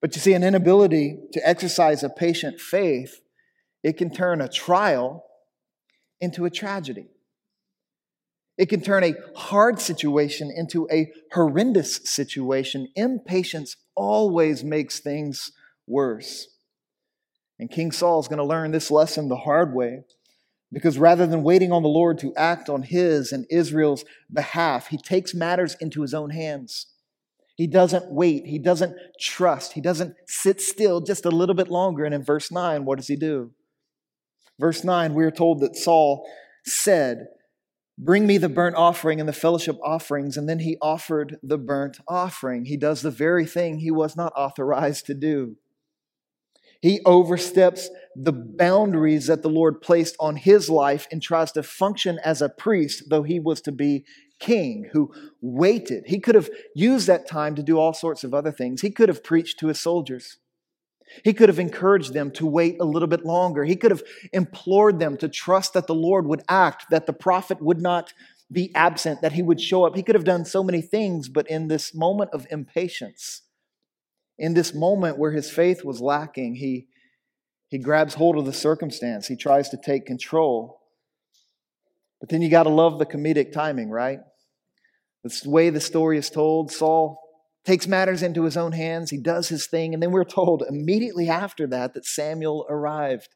But 0.00 0.14
you 0.14 0.20
see, 0.20 0.32
an 0.32 0.42
inability 0.42 1.18
to 1.32 1.48
exercise 1.48 2.02
a 2.02 2.08
patient 2.08 2.60
faith, 2.60 3.20
it 3.82 3.96
can 3.96 4.10
turn 4.10 4.40
a 4.40 4.48
trial 4.48 5.24
into 6.20 6.44
a 6.44 6.50
tragedy. 6.50 7.08
It 8.56 8.68
can 8.68 8.80
turn 8.80 9.04
a 9.04 9.14
hard 9.36 9.80
situation 9.80 10.52
into 10.54 10.88
a 10.90 11.12
horrendous 11.32 12.00
situation. 12.04 12.88
Impatience 12.96 13.76
always 13.94 14.64
makes 14.64 14.98
things 14.98 15.52
worse. 15.86 16.48
And 17.58 17.70
King 17.70 17.92
Saul 17.92 18.20
is 18.20 18.28
going 18.28 18.38
to 18.38 18.44
learn 18.44 18.70
this 18.70 18.90
lesson 18.90 19.28
the 19.28 19.36
hard 19.36 19.74
way 19.74 20.04
because 20.72 20.98
rather 20.98 21.26
than 21.26 21.42
waiting 21.42 21.72
on 21.72 21.82
the 21.82 21.88
Lord 21.88 22.18
to 22.18 22.34
act 22.36 22.68
on 22.68 22.82
his 22.82 23.32
and 23.32 23.46
Israel's 23.50 24.04
behalf, 24.32 24.88
he 24.88 24.98
takes 24.98 25.34
matters 25.34 25.76
into 25.80 26.02
his 26.02 26.14
own 26.14 26.30
hands. 26.30 26.86
He 27.56 27.66
doesn't 27.66 28.12
wait. 28.12 28.46
He 28.46 28.58
doesn't 28.58 28.96
trust. 29.18 29.72
He 29.72 29.80
doesn't 29.80 30.14
sit 30.26 30.60
still 30.60 31.00
just 31.00 31.24
a 31.24 31.30
little 31.30 31.54
bit 31.54 31.68
longer. 31.68 32.04
And 32.04 32.14
in 32.14 32.22
verse 32.22 32.52
9, 32.52 32.84
what 32.84 32.98
does 32.98 33.08
he 33.08 33.16
do? 33.16 33.50
Verse 34.60 34.84
9, 34.84 35.14
we 35.14 35.24
are 35.24 35.30
told 35.30 35.60
that 35.60 35.76
Saul 35.76 36.28
said, 36.64 37.28
Bring 38.00 38.28
me 38.28 38.38
the 38.38 38.48
burnt 38.48 38.76
offering 38.76 39.18
and 39.18 39.28
the 39.28 39.32
fellowship 39.32 39.76
offerings. 39.82 40.36
And 40.36 40.48
then 40.48 40.60
he 40.60 40.76
offered 40.80 41.38
the 41.42 41.58
burnt 41.58 41.98
offering. 42.06 42.66
He 42.66 42.76
does 42.76 43.02
the 43.02 43.10
very 43.10 43.44
thing 43.44 43.78
he 43.78 43.90
was 43.90 44.16
not 44.16 44.32
authorized 44.36 45.06
to 45.06 45.14
do. 45.14 45.56
He 46.80 47.00
oversteps 47.04 47.90
the 48.14 48.32
boundaries 48.32 49.26
that 49.26 49.42
the 49.42 49.48
Lord 49.48 49.80
placed 49.80 50.16
on 50.20 50.36
his 50.36 50.70
life 50.70 51.06
and 51.10 51.20
tries 51.20 51.52
to 51.52 51.62
function 51.62 52.18
as 52.24 52.40
a 52.40 52.48
priest, 52.48 53.04
though 53.10 53.24
he 53.24 53.40
was 53.40 53.60
to 53.62 53.72
be 53.72 54.04
king 54.38 54.88
who 54.92 55.12
waited. 55.40 56.04
He 56.06 56.20
could 56.20 56.36
have 56.36 56.48
used 56.74 57.08
that 57.08 57.26
time 57.26 57.56
to 57.56 57.62
do 57.62 57.78
all 57.78 57.92
sorts 57.92 58.22
of 58.22 58.32
other 58.32 58.52
things. 58.52 58.80
He 58.80 58.90
could 58.90 59.08
have 59.08 59.24
preached 59.24 59.58
to 59.58 59.66
his 59.66 59.80
soldiers. 59.80 60.38
He 61.24 61.32
could 61.32 61.48
have 61.48 61.58
encouraged 61.58 62.12
them 62.12 62.30
to 62.32 62.46
wait 62.46 62.76
a 62.80 62.84
little 62.84 63.08
bit 63.08 63.24
longer. 63.24 63.64
He 63.64 63.76
could 63.76 63.90
have 63.90 64.02
implored 64.32 64.98
them 64.98 65.16
to 65.16 65.28
trust 65.28 65.72
that 65.72 65.86
the 65.86 65.94
Lord 65.94 66.26
would 66.26 66.42
act, 66.48 66.86
that 66.90 67.06
the 67.06 67.12
prophet 67.12 67.60
would 67.60 67.80
not 67.80 68.12
be 68.52 68.74
absent, 68.74 69.20
that 69.22 69.32
he 69.32 69.42
would 69.42 69.60
show 69.60 69.84
up. 69.84 69.96
He 69.96 70.02
could 70.02 70.14
have 70.14 70.24
done 70.24 70.44
so 70.44 70.62
many 70.62 70.80
things, 70.80 71.28
but 71.28 71.48
in 71.50 71.68
this 71.68 71.94
moment 71.94 72.30
of 72.32 72.46
impatience, 72.50 73.42
in 74.38 74.54
this 74.54 74.74
moment 74.74 75.18
where 75.18 75.32
his 75.32 75.50
faith 75.50 75.84
was 75.84 76.00
lacking, 76.00 76.54
he, 76.54 76.86
he 77.68 77.78
grabs 77.78 78.14
hold 78.14 78.38
of 78.38 78.46
the 78.46 78.52
circumstance. 78.52 79.26
He 79.26 79.36
tries 79.36 79.68
to 79.70 79.76
take 79.76 80.06
control. 80.06 80.80
But 82.20 82.28
then 82.28 82.42
you 82.42 82.48
got 82.48 82.64
to 82.64 82.70
love 82.70 82.98
the 82.98 83.06
comedic 83.06 83.52
timing, 83.52 83.90
right? 83.90 84.20
The 85.24 85.42
way 85.46 85.70
the 85.70 85.80
story 85.80 86.18
is 86.18 86.30
told, 86.30 86.70
Saul 86.70 87.20
takes 87.64 87.86
matters 87.86 88.22
into 88.22 88.44
his 88.44 88.56
own 88.56 88.72
hands, 88.72 89.10
he 89.10 89.18
does 89.18 89.48
his 89.48 89.66
thing, 89.66 89.92
and 89.92 90.02
then 90.02 90.10
we're 90.10 90.24
told 90.24 90.62
immediately 90.68 91.28
after 91.28 91.66
that 91.66 91.94
that 91.94 92.06
Samuel 92.06 92.64
arrived. 92.70 93.28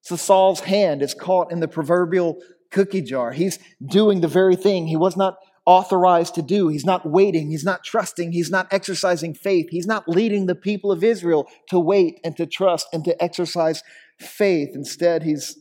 So 0.00 0.16
Saul's 0.16 0.60
hand 0.60 1.02
is 1.02 1.12
caught 1.12 1.52
in 1.52 1.60
the 1.60 1.68
proverbial 1.68 2.40
cookie 2.70 3.02
jar. 3.02 3.32
He's 3.32 3.58
doing 3.84 4.20
the 4.20 4.28
very 4.28 4.56
thing 4.56 4.86
he 4.86 4.96
was 4.96 5.16
not 5.16 5.36
authorized 5.64 6.34
to 6.34 6.42
do. 6.42 6.68
He's 6.68 6.84
not 6.84 7.06
waiting. 7.06 7.50
He's 7.50 7.64
not 7.64 7.84
trusting. 7.84 8.32
He's 8.32 8.50
not 8.50 8.66
exercising 8.72 9.34
faith. 9.34 9.68
He's 9.70 9.86
not 9.86 10.08
leading 10.08 10.46
the 10.46 10.54
people 10.54 10.90
of 10.90 11.04
Israel 11.04 11.46
to 11.68 11.78
wait 11.78 12.18
and 12.24 12.36
to 12.36 12.46
trust 12.46 12.88
and 12.92 13.04
to 13.04 13.22
exercise 13.22 13.82
faith. 14.18 14.70
Instead, 14.74 15.22
he's 15.22 15.58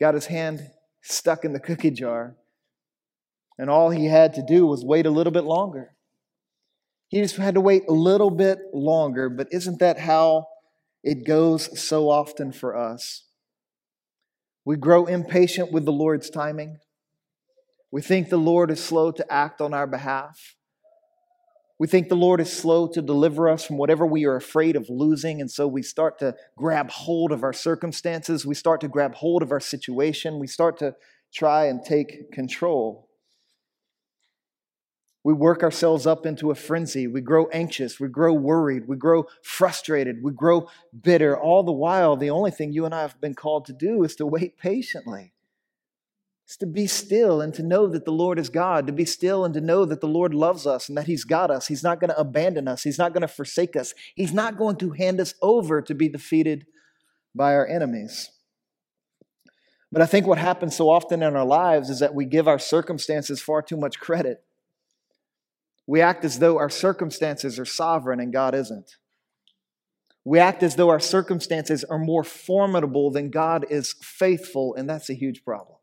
got 0.00 0.14
his 0.14 0.26
hand 0.26 0.70
stuck 1.02 1.44
in 1.44 1.52
the 1.52 1.60
cookie 1.60 1.90
jar. 1.90 2.36
And 3.58 3.68
all 3.68 3.90
he 3.90 4.06
had 4.06 4.34
to 4.34 4.42
do 4.42 4.66
was 4.66 4.84
wait 4.84 5.06
a 5.06 5.10
little 5.10 5.32
bit 5.32 5.44
longer. 5.44 5.94
He 7.08 7.20
just 7.20 7.36
had 7.36 7.54
to 7.54 7.60
wait 7.60 7.82
a 7.88 7.92
little 7.92 8.30
bit 8.30 8.58
longer, 8.72 9.28
but 9.28 9.48
isn't 9.50 9.80
that 9.80 9.98
how 9.98 10.46
it 11.04 11.26
goes 11.26 11.78
so 11.78 12.08
often 12.08 12.52
for 12.52 12.74
us? 12.74 13.24
We 14.64 14.76
grow 14.76 15.04
impatient 15.04 15.72
with 15.72 15.84
the 15.84 15.92
Lord's 15.92 16.30
timing. 16.30 16.78
We 17.92 18.00
think 18.00 18.30
the 18.30 18.38
Lord 18.38 18.70
is 18.70 18.82
slow 18.82 19.12
to 19.12 19.32
act 19.32 19.60
on 19.60 19.74
our 19.74 19.86
behalf. 19.86 20.56
We 21.78 21.86
think 21.86 22.08
the 22.08 22.14
Lord 22.14 22.40
is 22.40 22.50
slow 22.50 22.86
to 22.88 23.02
deliver 23.02 23.50
us 23.50 23.66
from 23.66 23.76
whatever 23.76 24.06
we 24.06 24.24
are 24.24 24.36
afraid 24.36 24.76
of 24.76 24.88
losing, 24.88 25.40
and 25.40 25.50
so 25.50 25.68
we 25.68 25.82
start 25.82 26.18
to 26.20 26.34
grab 26.56 26.90
hold 26.90 27.32
of 27.32 27.42
our 27.42 27.52
circumstances. 27.52 28.46
We 28.46 28.54
start 28.54 28.80
to 28.80 28.88
grab 28.88 29.14
hold 29.14 29.42
of 29.42 29.50
our 29.52 29.60
situation. 29.60 30.38
We 30.38 30.46
start 30.46 30.78
to 30.78 30.94
try 31.34 31.66
and 31.66 31.84
take 31.84 32.32
control. 32.32 33.10
We 35.24 35.34
work 35.34 35.62
ourselves 35.62 36.06
up 36.06 36.24
into 36.24 36.50
a 36.50 36.54
frenzy. 36.54 37.06
We 37.06 37.20
grow 37.20 37.46
anxious. 37.48 38.00
We 38.00 38.08
grow 38.08 38.32
worried. 38.32 38.88
We 38.88 38.96
grow 38.96 39.26
frustrated. 39.42 40.22
We 40.22 40.32
grow 40.32 40.68
bitter. 41.02 41.38
All 41.38 41.62
the 41.62 41.72
while, 41.72 42.16
the 42.16 42.30
only 42.30 42.52
thing 42.52 42.72
you 42.72 42.86
and 42.86 42.94
I 42.94 43.02
have 43.02 43.20
been 43.20 43.34
called 43.34 43.66
to 43.66 43.72
do 43.72 44.02
is 44.02 44.16
to 44.16 44.26
wait 44.26 44.56
patiently. 44.56 45.31
It's 46.52 46.58
to 46.58 46.66
be 46.66 46.86
still 46.86 47.40
and 47.40 47.54
to 47.54 47.62
know 47.62 47.86
that 47.86 48.04
the 48.04 48.12
Lord 48.12 48.38
is 48.38 48.50
God, 48.50 48.86
to 48.86 48.92
be 48.92 49.06
still 49.06 49.46
and 49.46 49.54
to 49.54 49.60
know 49.62 49.86
that 49.86 50.02
the 50.02 50.06
Lord 50.06 50.34
loves 50.34 50.66
us 50.66 50.86
and 50.86 50.98
that 50.98 51.06
He's 51.06 51.24
got 51.24 51.50
us. 51.50 51.66
He's 51.66 51.82
not 51.82 51.98
going 51.98 52.10
to 52.10 52.20
abandon 52.20 52.68
us. 52.68 52.82
He's 52.82 52.98
not 52.98 53.14
going 53.14 53.22
to 53.22 53.26
forsake 53.28 53.74
us. 53.74 53.94
He's 54.14 54.34
not 54.34 54.58
going 54.58 54.76
to 54.76 54.90
hand 54.90 55.18
us 55.18 55.32
over 55.40 55.80
to 55.80 55.94
be 55.94 56.10
defeated 56.10 56.66
by 57.34 57.54
our 57.54 57.66
enemies. 57.66 58.30
But 59.90 60.02
I 60.02 60.06
think 60.06 60.26
what 60.26 60.36
happens 60.36 60.76
so 60.76 60.90
often 60.90 61.22
in 61.22 61.34
our 61.34 61.46
lives 61.46 61.88
is 61.88 62.00
that 62.00 62.14
we 62.14 62.26
give 62.26 62.46
our 62.46 62.58
circumstances 62.58 63.40
far 63.40 63.62
too 63.62 63.78
much 63.78 63.98
credit. 63.98 64.44
We 65.86 66.02
act 66.02 66.22
as 66.22 66.38
though 66.38 66.58
our 66.58 66.68
circumstances 66.68 67.58
are 67.58 67.64
sovereign 67.64 68.20
and 68.20 68.30
God 68.30 68.54
isn't. 68.54 68.96
We 70.22 70.38
act 70.38 70.62
as 70.62 70.76
though 70.76 70.90
our 70.90 71.00
circumstances 71.00 71.82
are 71.82 71.98
more 71.98 72.24
formidable 72.24 73.10
than 73.10 73.30
God 73.30 73.64
is 73.70 73.94
faithful, 74.02 74.74
and 74.74 74.86
that's 74.86 75.08
a 75.08 75.14
huge 75.14 75.46
problem. 75.46 75.78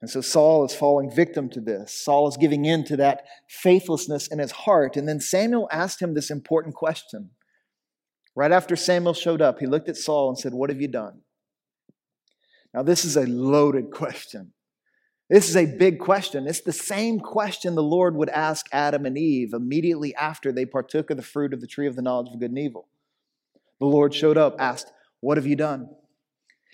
And 0.00 0.10
so 0.10 0.20
Saul 0.20 0.64
is 0.64 0.74
falling 0.74 1.10
victim 1.10 1.48
to 1.50 1.60
this. 1.60 1.92
Saul 2.04 2.28
is 2.28 2.36
giving 2.36 2.64
in 2.64 2.84
to 2.84 2.96
that 2.98 3.24
faithlessness 3.48 4.28
in 4.28 4.38
his 4.38 4.52
heart. 4.52 4.96
And 4.96 5.08
then 5.08 5.20
Samuel 5.20 5.68
asked 5.72 6.02
him 6.02 6.14
this 6.14 6.30
important 6.30 6.74
question. 6.74 7.30
Right 8.34 8.52
after 8.52 8.76
Samuel 8.76 9.14
showed 9.14 9.40
up, 9.40 9.58
he 9.58 9.66
looked 9.66 9.88
at 9.88 9.96
Saul 9.96 10.28
and 10.28 10.38
said, 10.38 10.52
What 10.52 10.68
have 10.68 10.80
you 10.80 10.88
done? 10.88 11.22
Now, 12.74 12.82
this 12.82 13.06
is 13.06 13.16
a 13.16 13.26
loaded 13.26 13.90
question. 13.90 14.52
This 15.30 15.48
is 15.48 15.56
a 15.56 15.64
big 15.64 15.98
question. 15.98 16.46
It's 16.46 16.60
the 16.60 16.72
same 16.72 17.18
question 17.18 17.74
the 17.74 17.82
Lord 17.82 18.14
would 18.14 18.28
ask 18.28 18.66
Adam 18.70 19.06
and 19.06 19.16
Eve 19.18 19.54
immediately 19.54 20.14
after 20.14 20.52
they 20.52 20.66
partook 20.66 21.10
of 21.10 21.16
the 21.16 21.22
fruit 21.22 21.52
of 21.54 21.60
the 21.60 21.66
tree 21.66 21.86
of 21.86 21.96
the 21.96 22.02
knowledge 22.02 22.28
of 22.32 22.38
good 22.38 22.50
and 22.50 22.58
evil. 22.58 22.86
The 23.80 23.86
Lord 23.86 24.14
showed 24.14 24.36
up, 24.36 24.56
asked, 24.58 24.92
What 25.20 25.38
have 25.38 25.46
you 25.46 25.56
done? 25.56 25.88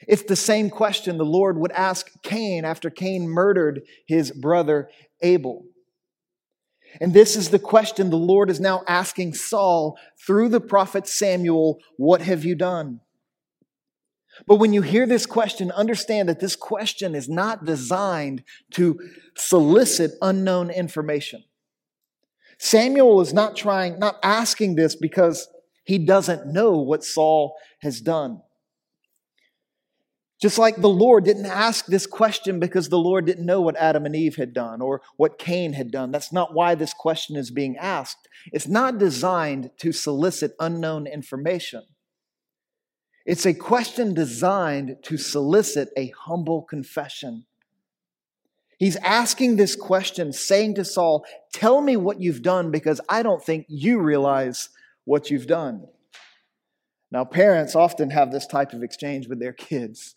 It's 0.08 0.22
the 0.22 0.36
same 0.36 0.70
question 0.70 1.16
the 1.16 1.24
Lord 1.24 1.58
would 1.58 1.72
ask 1.72 2.10
Cain 2.22 2.64
after 2.64 2.90
Cain 2.90 3.28
murdered 3.28 3.82
his 4.06 4.30
brother 4.30 4.88
Abel. 5.20 5.64
And 7.00 7.14
this 7.14 7.36
is 7.36 7.50
the 7.50 7.58
question 7.58 8.10
the 8.10 8.16
Lord 8.16 8.50
is 8.50 8.60
now 8.60 8.82
asking 8.86 9.34
Saul 9.34 9.98
through 10.26 10.50
the 10.50 10.60
prophet 10.60 11.06
Samuel 11.06 11.78
What 11.96 12.22
have 12.22 12.44
you 12.44 12.54
done? 12.54 13.00
But 14.46 14.56
when 14.56 14.72
you 14.72 14.82
hear 14.82 15.06
this 15.06 15.26
question, 15.26 15.70
understand 15.70 16.28
that 16.28 16.40
this 16.40 16.56
question 16.56 17.14
is 17.14 17.28
not 17.28 17.64
designed 17.64 18.44
to 18.72 18.98
solicit 19.36 20.12
unknown 20.22 20.70
information. 20.70 21.44
Samuel 22.58 23.20
is 23.20 23.34
not 23.34 23.56
trying, 23.56 23.98
not 23.98 24.18
asking 24.22 24.76
this 24.76 24.96
because 24.96 25.48
he 25.84 25.98
doesn't 25.98 26.46
know 26.46 26.78
what 26.78 27.04
Saul 27.04 27.56
has 27.80 28.00
done. 28.00 28.40
Just 30.42 30.58
like 30.58 30.74
the 30.74 30.88
Lord 30.88 31.22
didn't 31.22 31.46
ask 31.46 31.86
this 31.86 32.04
question 32.04 32.58
because 32.58 32.88
the 32.88 32.98
Lord 32.98 33.26
didn't 33.26 33.46
know 33.46 33.60
what 33.60 33.76
Adam 33.76 34.04
and 34.04 34.16
Eve 34.16 34.34
had 34.34 34.52
done 34.52 34.82
or 34.82 35.00
what 35.16 35.38
Cain 35.38 35.74
had 35.74 35.92
done. 35.92 36.10
That's 36.10 36.32
not 36.32 36.52
why 36.52 36.74
this 36.74 36.92
question 36.92 37.36
is 37.36 37.52
being 37.52 37.76
asked. 37.76 38.28
It's 38.52 38.66
not 38.66 38.98
designed 38.98 39.70
to 39.78 39.92
solicit 39.92 40.56
unknown 40.58 41.06
information. 41.06 41.84
It's 43.24 43.46
a 43.46 43.54
question 43.54 44.14
designed 44.14 44.96
to 45.04 45.16
solicit 45.16 45.90
a 45.96 46.12
humble 46.24 46.62
confession. 46.62 47.44
He's 48.80 48.96
asking 48.96 49.54
this 49.54 49.76
question, 49.76 50.32
saying 50.32 50.74
to 50.74 50.84
Saul, 50.84 51.24
Tell 51.52 51.80
me 51.80 51.96
what 51.96 52.20
you've 52.20 52.42
done 52.42 52.72
because 52.72 53.00
I 53.08 53.22
don't 53.22 53.44
think 53.44 53.66
you 53.68 54.00
realize 54.00 54.70
what 55.04 55.30
you've 55.30 55.46
done. 55.46 55.86
Now, 57.12 57.24
parents 57.24 57.76
often 57.76 58.10
have 58.10 58.32
this 58.32 58.48
type 58.48 58.72
of 58.72 58.82
exchange 58.82 59.28
with 59.28 59.38
their 59.38 59.52
kids, 59.52 60.16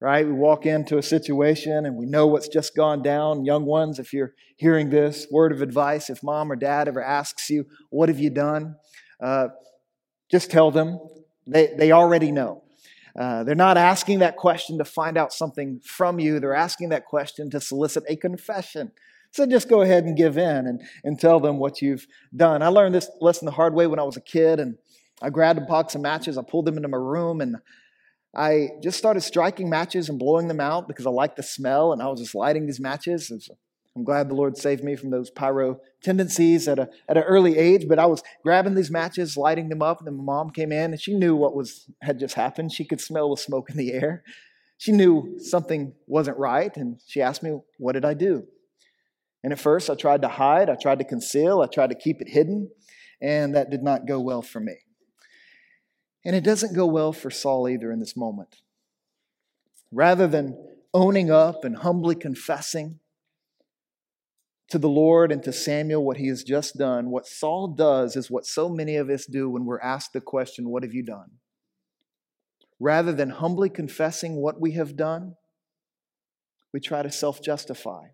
right? 0.00 0.26
We 0.26 0.32
walk 0.32 0.66
into 0.66 0.98
a 0.98 1.02
situation 1.02 1.86
and 1.86 1.96
we 1.96 2.06
know 2.06 2.26
what's 2.26 2.48
just 2.48 2.76
gone 2.76 3.02
down. 3.02 3.44
Young 3.44 3.64
ones, 3.64 3.98
if 3.98 4.12
you're 4.12 4.34
hearing 4.56 4.90
this, 4.90 5.26
word 5.30 5.52
of 5.52 5.62
advice 5.62 6.10
if 6.10 6.22
mom 6.22 6.52
or 6.52 6.56
dad 6.56 6.88
ever 6.88 7.02
asks 7.02 7.48
you, 7.50 7.64
What 7.90 8.08
have 8.08 8.18
you 8.18 8.30
done? 8.30 8.76
Uh, 9.22 9.48
just 10.30 10.50
tell 10.50 10.70
them 10.70 10.98
they, 11.46 11.74
they 11.78 11.92
already 11.92 12.32
know. 12.32 12.62
Uh, 13.18 13.44
they're 13.44 13.54
not 13.54 13.78
asking 13.78 14.18
that 14.18 14.36
question 14.36 14.76
to 14.76 14.84
find 14.84 15.16
out 15.16 15.32
something 15.32 15.80
from 15.82 16.20
you. 16.20 16.38
They're 16.38 16.54
asking 16.54 16.90
that 16.90 17.06
question 17.06 17.48
to 17.50 17.60
solicit 17.60 18.04
a 18.08 18.16
confession. 18.16 18.92
So 19.30 19.46
just 19.46 19.68
go 19.68 19.80
ahead 19.80 20.04
and 20.04 20.16
give 20.16 20.36
in 20.36 20.66
and, 20.66 20.82
and 21.02 21.18
tell 21.18 21.40
them 21.40 21.58
what 21.58 21.80
you've 21.80 22.06
done. 22.34 22.62
I 22.62 22.68
learned 22.68 22.94
this 22.94 23.10
lesson 23.20 23.46
the 23.46 23.52
hard 23.52 23.74
way 23.74 23.86
when 23.86 23.98
I 23.98 24.02
was 24.02 24.16
a 24.16 24.20
kid, 24.22 24.60
and 24.60 24.76
I 25.22 25.30
grabbed 25.30 25.58
a 25.58 25.62
box 25.62 25.94
of 25.94 26.02
matches, 26.02 26.36
I 26.36 26.42
pulled 26.42 26.66
them 26.66 26.76
into 26.76 26.88
my 26.88 26.98
room, 26.98 27.40
and 27.40 27.56
I 28.36 28.68
just 28.82 28.98
started 28.98 29.22
striking 29.22 29.70
matches 29.70 30.10
and 30.10 30.18
blowing 30.18 30.46
them 30.46 30.60
out 30.60 30.86
because 30.86 31.06
I 31.06 31.10
liked 31.10 31.36
the 31.36 31.42
smell, 31.42 31.92
and 31.92 32.02
I 32.02 32.08
was 32.08 32.20
just 32.20 32.34
lighting 32.34 32.66
these 32.66 32.78
matches. 32.78 33.32
I'm 33.96 34.04
glad 34.04 34.28
the 34.28 34.34
Lord 34.34 34.58
saved 34.58 34.84
me 34.84 34.94
from 34.94 35.08
those 35.10 35.30
pyro 35.30 35.80
tendencies 36.02 36.68
at, 36.68 36.78
a, 36.78 36.90
at 37.08 37.16
an 37.16 37.22
early 37.22 37.56
age, 37.56 37.88
but 37.88 37.98
I 37.98 38.04
was 38.04 38.22
grabbing 38.42 38.74
these 38.74 38.90
matches, 38.90 39.38
lighting 39.38 39.70
them 39.70 39.80
up, 39.80 40.00
and 40.00 40.06
then 40.06 40.18
my 40.18 40.24
mom 40.24 40.50
came 40.50 40.70
in 40.70 40.92
and 40.92 41.00
she 41.00 41.14
knew 41.14 41.34
what 41.34 41.56
was 41.56 41.88
had 42.02 42.20
just 42.20 42.34
happened. 42.34 42.72
She 42.72 42.84
could 42.84 43.00
smell 43.00 43.30
the 43.30 43.40
smoke 43.40 43.70
in 43.70 43.78
the 43.78 43.94
air. 43.94 44.22
She 44.76 44.92
knew 44.92 45.38
something 45.38 45.94
wasn't 46.06 46.36
right, 46.36 46.76
and 46.76 47.00
she 47.06 47.22
asked 47.22 47.42
me, 47.42 47.58
What 47.78 47.92
did 47.92 48.04
I 48.04 48.12
do? 48.12 48.46
And 49.42 49.54
at 49.54 49.58
first, 49.58 49.88
I 49.88 49.94
tried 49.94 50.20
to 50.22 50.28
hide, 50.28 50.68
I 50.68 50.74
tried 50.74 50.98
to 50.98 51.04
conceal, 51.04 51.62
I 51.62 51.66
tried 51.66 51.90
to 51.90 51.96
keep 51.96 52.20
it 52.20 52.28
hidden, 52.28 52.70
and 53.22 53.54
that 53.54 53.70
did 53.70 53.82
not 53.82 54.06
go 54.06 54.20
well 54.20 54.42
for 54.42 54.60
me. 54.60 54.76
And 56.26 56.34
it 56.34 56.42
doesn't 56.42 56.74
go 56.74 56.86
well 56.86 57.12
for 57.12 57.30
Saul 57.30 57.68
either 57.68 57.92
in 57.92 58.00
this 58.00 58.16
moment. 58.16 58.56
Rather 59.92 60.26
than 60.26 60.58
owning 60.92 61.30
up 61.30 61.64
and 61.64 61.76
humbly 61.76 62.16
confessing 62.16 62.98
to 64.68 64.78
the 64.78 64.88
Lord 64.88 65.30
and 65.30 65.40
to 65.44 65.52
Samuel 65.52 66.04
what 66.04 66.16
he 66.16 66.26
has 66.26 66.42
just 66.42 66.76
done, 66.76 67.10
what 67.10 67.28
Saul 67.28 67.68
does 67.68 68.16
is 68.16 68.28
what 68.28 68.44
so 68.44 68.68
many 68.68 68.96
of 68.96 69.08
us 69.08 69.24
do 69.24 69.48
when 69.48 69.66
we're 69.66 69.78
asked 69.78 70.14
the 70.14 70.20
question, 70.20 70.68
What 70.68 70.82
have 70.82 70.92
you 70.92 71.04
done? 71.04 71.30
Rather 72.80 73.12
than 73.12 73.30
humbly 73.30 73.70
confessing 73.70 74.34
what 74.34 74.60
we 74.60 74.72
have 74.72 74.96
done, 74.96 75.36
we 76.72 76.80
try 76.80 77.02
to 77.02 77.10
self 77.12 77.40
justify. 77.40 78.08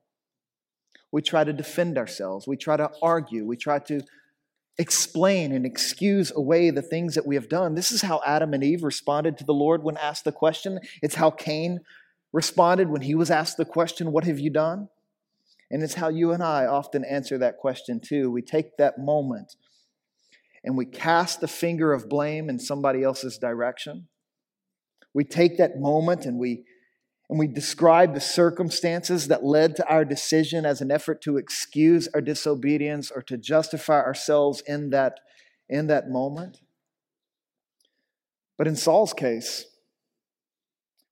We 1.11 1.23
try 1.23 1.45
to 1.45 1.53
defend 1.55 1.97
ourselves. 1.97 2.47
We 2.47 2.59
try 2.59 2.77
to 2.77 2.91
argue. 3.01 3.47
We 3.47 3.57
try 3.57 3.79
to 3.79 4.03
explain 4.79 5.53
and 5.53 5.67
excuse 5.67 6.33
away 6.35 6.71
the 6.71 6.83
things 6.83 7.15
that 7.15 7.27
we 7.27 7.35
have 7.35 7.49
done. 7.49 7.75
This 7.75 7.93
is 7.93 8.03
how 8.03 8.21
Adam 8.27 8.55
and 8.55 8.65
Eve 8.65 8.83
responded 8.83 9.39
to 9.39 9.45
the 9.45 9.55
Lord 9.55 9.83
when 9.83 9.97
asked 9.97 10.25
the 10.25 10.33
question. 10.33 10.81
It's 11.03 11.17
how 11.17 11.31
Cain 11.31 11.81
responded 12.33 12.89
when 12.89 13.03
he 13.03 13.15
was 13.15 13.31
asked 13.31 13.57
the 13.57 13.65
question, 13.65 14.13
What 14.13 14.25
have 14.25 14.39
you 14.39 14.51
done? 14.51 14.89
And 15.71 15.83
it's 15.83 15.95
how 15.95 16.09
you 16.09 16.33
and 16.33 16.43
I 16.43 16.67
often 16.67 17.05
answer 17.05 17.39
that 17.39 17.59
question 17.59 18.01
too. 18.01 18.31
We 18.31 18.43
take 18.43 18.77
that 18.77 18.99
moment 18.99 19.57
and 20.65 20.77
we 20.77 20.85
cast 20.85 21.41
the 21.41 21.49
finger 21.49 21.93
of 21.93 22.09
blame 22.09 22.49
in 22.49 22.59
somebody 22.59 23.03
else's 23.03 23.39
direction. 23.39 24.09
We 25.15 25.25
take 25.25 25.59
that 25.59 25.79
moment 25.79 26.25
and 26.27 26.39
we 26.39 26.65
and 27.33 27.39
we 27.39 27.47
describe 27.47 28.13
the 28.13 28.21
circumstances 28.21 29.29
that 29.29 29.43
led 29.43 29.75
to 29.77 29.89
our 29.89 30.05
decision 30.05 30.67
as 30.67 30.83
an 30.83 30.91
effort 30.91 31.23
to 31.23 31.39
excuse 31.39 32.07
our 32.13 32.21
disobedience 32.21 33.11
or 33.11 33.23
to 33.23 33.39
justify 33.39 34.03
ourselves 34.03 34.63
in 34.67 34.91
that, 34.91 35.19
in 35.67 35.87
that 35.87 36.11
moment. 36.11 36.61
But 38.59 38.67
in 38.67 38.77
Saul's 38.77 39.15
case, 39.15 39.65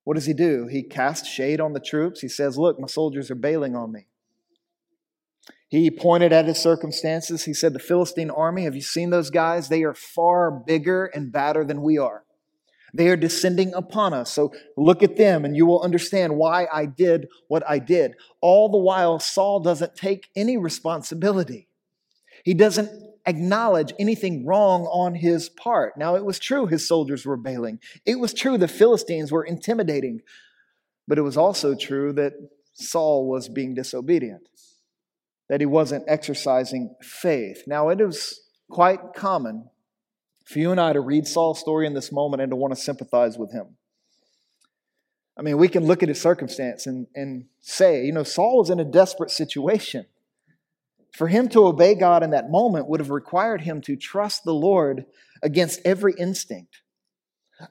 what 0.04 0.12
does 0.12 0.26
he 0.26 0.34
do? 0.34 0.66
He 0.70 0.82
casts 0.82 1.26
shade 1.26 1.58
on 1.58 1.72
the 1.72 1.80
troops. 1.80 2.20
He 2.20 2.28
says, 2.28 2.58
Look, 2.58 2.78
my 2.78 2.86
soldiers 2.86 3.30
are 3.30 3.34
bailing 3.34 3.74
on 3.74 3.90
me. 3.90 4.06
He 5.68 5.90
pointed 5.90 6.34
at 6.34 6.44
his 6.44 6.58
circumstances. 6.58 7.46
He 7.46 7.54
said, 7.54 7.72
The 7.72 7.78
Philistine 7.78 8.28
army, 8.28 8.64
have 8.64 8.74
you 8.74 8.82
seen 8.82 9.08
those 9.08 9.30
guys? 9.30 9.70
They 9.70 9.84
are 9.84 9.94
far 9.94 10.50
bigger 10.50 11.06
and 11.06 11.32
badder 11.32 11.64
than 11.64 11.80
we 11.80 11.96
are. 11.96 12.24
They 12.94 13.08
are 13.08 13.16
descending 13.16 13.72
upon 13.74 14.12
us. 14.12 14.32
So 14.32 14.52
look 14.76 15.02
at 15.02 15.16
them 15.16 15.44
and 15.44 15.56
you 15.56 15.66
will 15.66 15.82
understand 15.82 16.36
why 16.36 16.66
I 16.72 16.86
did 16.86 17.28
what 17.48 17.62
I 17.68 17.78
did. 17.78 18.14
All 18.40 18.68
the 18.68 18.78
while, 18.78 19.18
Saul 19.18 19.60
doesn't 19.60 19.96
take 19.96 20.28
any 20.34 20.56
responsibility. 20.56 21.68
He 22.44 22.54
doesn't 22.54 22.90
acknowledge 23.26 23.92
anything 23.98 24.46
wrong 24.46 24.82
on 24.86 25.14
his 25.14 25.48
part. 25.48 25.96
Now, 25.96 26.16
it 26.16 26.24
was 26.24 26.38
true 26.38 26.66
his 26.66 26.86
soldiers 26.86 27.26
were 27.26 27.36
bailing, 27.36 27.78
it 28.06 28.18
was 28.18 28.32
true 28.32 28.58
the 28.58 28.68
Philistines 28.68 29.30
were 29.30 29.44
intimidating, 29.44 30.22
but 31.06 31.18
it 31.18 31.22
was 31.22 31.36
also 31.36 31.74
true 31.74 32.12
that 32.14 32.32
Saul 32.72 33.28
was 33.28 33.48
being 33.48 33.74
disobedient, 33.74 34.48
that 35.48 35.60
he 35.60 35.66
wasn't 35.66 36.04
exercising 36.08 36.94
faith. 37.02 37.64
Now, 37.66 37.90
it 37.90 38.00
is 38.00 38.40
quite 38.70 39.14
common 39.14 39.68
for 40.50 40.58
you 40.58 40.72
and 40.72 40.80
I 40.80 40.92
to 40.92 41.00
read 41.00 41.28
Saul's 41.28 41.60
story 41.60 41.86
in 41.86 41.94
this 41.94 42.10
moment 42.10 42.42
and 42.42 42.50
to 42.50 42.56
want 42.56 42.74
to 42.74 42.80
sympathize 42.80 43.38
with 43.38 43.52
him. 43.52 43.76
I 45.38 45.42
mean, 45.42 45.58
we 45.58 45.68
can 45.68 45.86
look 45.86 46.02
at 46.02 46.08
his 46.08 46.20
circumstance 46.20 46.86
and, 46.86 47.06
and 47.14 47.46
say, 47.60 48.04
you 48.04 48.12
know, 48.12 48.24
Saul 48.24 48.58
was 48.58 48.68
in 48.68 48.80
a 48.80 48.84
desperate 48.84 49.30
situation. 49.30 50.06
For 51.14 51.28
him 51.28 51.48
to 51.50 51.66
obey 51.66 51.94
God 51.94 52.24
in 52.24 52.30
that 52.30 52.50
moment 52.50 52.88
would 52.88 53.00
have 53.00 53.10
required 53.10 53.60
him 53.60 53.80
to 53.82 53.94
trust 53.94 54.44
the 54.44 54.52
Lord 54.52 55.06
against 55.40 55.80
every 55.84 56.14
instinct, 56.18 56.82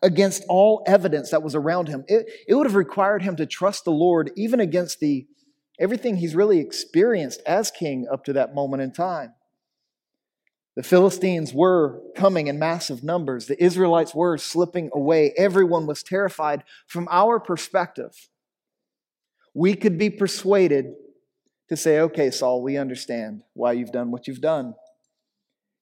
against 0.01 0.43
all 0.47 0.81
evidence 0.87 1.31
that 1.31 1.43
was 1.43 1.55
around 1.55 1.89
him. 1.89 2.05
It, 2.07 2.27
it 2.47 2.55
would 2.55 2.65
have 2.65 2.75
required 2.75 3.23
him 3.23 3.35
to 3.35 3.45
trust 3.45 3.83
the 3.83 3.91
Lord 3.91 4.31
even 4.37 4.59
against 4.61 4.99
the 4.99 5.27
everything 5.79 6.17
he's 6.17 6.35
really 6.35 6.59
experienced 6.59 7.41
as 7.45 7.71
king 7.71 8.07
up 8.11 8.23
to 8.25 8.33
that 8.33 8.55
moment 8.55 8.81
in 8.81 8.91
time. 8.91 9.33
The 10.79 10.83
Philistines 10.83 11.53
were 11.53 12.01
coming 12.15 12.47
in 12.47 12.57
massive 12.57 13.03
numbers. 13.03 13.47
The 13.47 13.61
Israelites 13.61 14.15
were 14.15 14.37
slipping 14.37 14.89
away. 14.93 15.33
Everyone 15.35 15.85
was 15.85 16.03
terrified. 16.03 16.63
From 16.87 17.05
our 17.11 17.37
perspective, 17.37 18.29
we 19.53 19.75
could 19.75 19.97
be 19.97 20.09
persuaded 20.09 20.93
to 21.67 21.75
say, 21.75 21.99
okay, 21.99 22.31
Saul, 22.31 22.63
we 22.63 22.77
understand 22.77 23.41
why 23.55 23.73
you've 23.73 23.91
done 23.91 24.09
what 24.09 24.25
you've 24.25 24.39
done. 24.39 24.73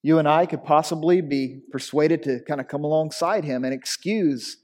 You 0.01 0.17
and 0.17 0.27
I 0.27 0.47
could 0.47 0.63
possibly 0.63 1.21
be 1.21 1.61
persuaded 1.71 2.23
to 2.23 2.39
kind 2.39 2.59
of 2.59 2.67
come 2.67 2.83
alongside 2.83 3.43
him 3.43 3.63
and 3.63 3.75
excuse 3.75 4.57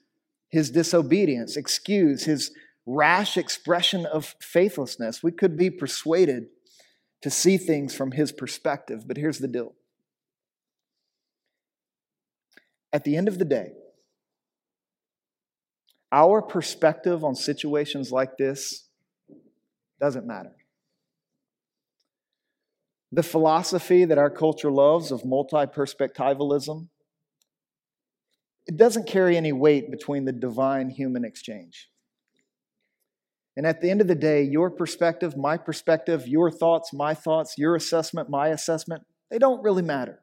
his 0.50 0.72
disobedience, 0.72 1.56
excuse 1.58 2.24
his 2.24 2.50
rash 2.88 3.38
expression 3.38 4.08
of 4.08 4.34
faithlessness. 4.42 5.22
We 5.22 5.32
could 5.32 5.56
be 5.56 5.70
persuaded 5.70 6.48
to 7.22 7.30
see 7.30 7.58
things 7.60 7.94
from 7.94 8.14
his 8.14 8.32
perspective. 8.32 9.08
But 9.08 9.18
here's 9.18 9.38
the 9.38 9.48
deal 9.48 9.76
At 12.94 13.04
the 13.04 13.18
end 13.18 13.28
of 13.28 13.40
the 13.40 13.46
day, 13.46 13.74
our 16.12 16.44
perspective 16.44 17.24
on 17.24 17.34
situations 17.34 18.12
like 18.12 18.38
this 18.38 18.88
doesn't 20.00 20.28
matter. 20.28 20.56
The 23.12 23.24
philosophy 23.24 24.06
that 24.06 24.20
our 24.20 24.30
culture 24.30 24.72
loves 24.72 25.12
of 25.12 25.26
multi 25.26 25.66
perspectivalism, 25.66 26.88
it 28.68 28.78
doesn't 28.78 29.08
carry 29.08 29.38
any 29.38 29.52
weight 29.52 29.90
between 29.90 30.26
the 30.26 30.32
divine 30.32 30.90
human 30.90 31.26
exchange. 31.26 31.90
And 33.56 33.68
at 33.68 33.82
the 33.82 33.90
end 33.90 34.02
of 34.02 34.08
the 34.08 34.16
day, 34.16 34.44
your 34.44 34.72
perspective, 34.72 35.38
my 35.38 35.58
perspective, 35.58 36.28
your 36.28 36.50
thoughts, 36.50 36.92
my 36.92 37.14
thoughts, 37.14 37.56
your 37.58 37.76
assessment, 37.76 38.30
my 38.30 38.48
assessment, 38.50 39.04
they 39.30 39.38
don't 39.38 39.64
really 39.64 39.84
matter. 39.84 40.23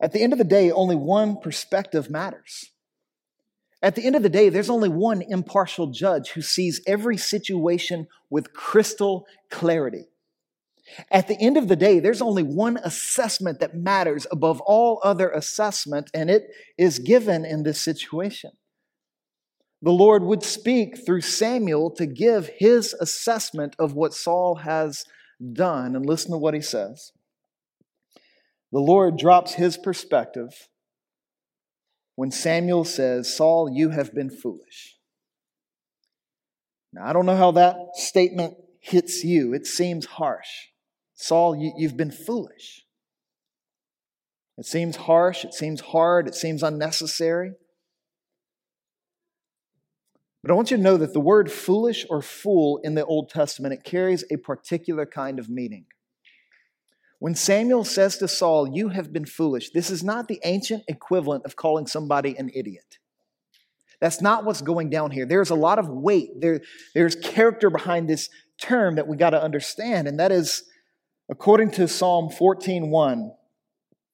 At 0.00 0.12
the 0.12 0.22
end 0.22 0.32
of 0.32 0.38
the 0.38 0.44
day, 0.44 0.70
only 0.70 0.96
one 0.96 1.38
perspective 1.38 2.10
matters. 2.10 2.70
At 3.82 3.94
the 3.94 4.04
end 4.04 4.16
of 4.16 4.22
the 4.22 4.28
day, 4.28 4.48
there's 4.48 4.70
only 4.70 4.88
one 4.88 5.22
impartial 5.22 5.88
judge 5.88 6.30
who 6.30 6.42
sees 6.42 6.80
every 6.86 7.16
situation 7.16 8.08
with 8.30 8.52
crystal 8.52 9.26
clarity. 9.50 10.06
At 11.10 11.28
the 11.28 11.38
end 11.38 11.56
of 11.56 11.68
the 11.68 11.76
day, 11.76 12.00
there's 12.00 12.22
only 12.22 12.42
one 12.42 12.78
assessment 12.78 13.60
that 13.60 13.76
matters 13.76 14.26
above 14.32 14.60
all 14.62 15.00
other 15.04 15.30
assessment, 15.30 16.10
and 16.14 16.30
it 16.30 16.48
is 16.76 16.98
given 16.98 17.44
in 17.44 17.62
this 17.62 17.80
situation. 17.80 18.52
The 19.82 19.92
Lord 19.92 20.24
would 20.24 20.42
speak 20.42 21.04
through 21.04 21.20
Samuel 21.20 21.90
to 21.92 22.06
give 22.06 22.50
his 22.56 22.94
assessment 22.94 23.76
of 23.78 23.94
what 23.94 24.14
Saul 24.14 24.56
has 24.56 25.04
done. 25.52 25.94
And 25.94 26.04
listen 26.04 26.32
to 26.32 26.38
what 26.38 26.54
he 26.54 26.60
says. 26.60 27.12
The 28.72 28.80
Lord 28.80 29.16
drops 29.16 29.54
his 29.54 29.76
perspective 29.76 30.68
when 32.16 32.30
Samuel 32.30 32.84
says, 32.84 33.34
Saul, 33.34 33.70
you 33.72 33.90
have 33.90 34.14
been 34.14 34.30
foolish. 34.30 34.96
Now, 36.92 37.06
I 37.06 37.12
don't 37.12 37.26
know 37.26 37.36
how 37.36 37.52
that 37.52 37.76
statement 37.94 38.54
hits 38.80 39.24
you. 39.24 39.54
It 39.54 39.66
seems 39.66 40.06
harsh. 40.06 40.48
Saul, 41.14 41.56
you, 41.56 41.88
have 41.88 41.96
been 41.96 42.10
foolish. 42.10 42.84
It 44.56 44.66
seems 44.66 44.96
harsh, 44.96 45.44
it 45.44 45.54
seems 45.54 45.80
hard, 45.80 46.26
it 46.26 46.34
seems 46.34 46.62
unnecessary. 46.62 47.52
But 50.42 50.50
I 50.50 50.54
want 50.54 50.70
you 50.70 50.76
to 50.76 50.82
know 50.82 50.96
that 50.96 51.12
the 51.12 51.20
word 51.20 51.50
foolish 51.50 52.06
or 52.08 52.22
fool 52.22 52.80
in 52.82 52.94
the 52.94 53.04
Old 53.04 53.30
Testament, 53.30 53.74
it 53.74 53.84
carries 53.84 54.24
a 54.30 54.36
particular 54.36 55.06
kind 55.06 55.38
of 55.38 55.48
meaning. 55.48 55.86
When 57.18 57.34
Samuel 57.34 57.84
says 57.84 58.18
to 58.18 58.28
Saul, 58.28 58.68
You 58.68 58.90
have 58.90 59.12
been 59.12 59.24
foolish, 59.24 59.70
this 59.70 59.90
is 59.90 60.04
not 60.04 60.28
the 60.28 60.40
ancient 60.44 60.84
equivalent 60.88 61.44
of 61.44 61.56
calling 61.56 61.86
somebody 61.86 62.36
an 62.36 62.50
idiot. 62.54 62.98
That's 64.00 64.22
not 64.22 64.44
what's 64.44 64.62
going 64.62 64.90
down 64.90 65.10
here. 65.10 65.26
There's 65.26 65.50
a 65.50 65.56
lot 65.56 65.78
of 65.78 65.88
weight, 65.88 66.40
there, 66.40 66.60
there's 66.94 67.16
character 67.16 67.70
behind 67.70 68.08
this 68.08 68.28
term 68.60 68.96
that 68.96 69.08
we 69.08 69.16
got 69.16 69.30
to 69.30 69.42
understand, 69.42 70.06
and 70.06 70.20
that 70.20 70.30
is 70.30 70.64
according 71.28 71.72
to 71.72 71.88
Psalm 71.88 72.30
14:1, 72.30 73.30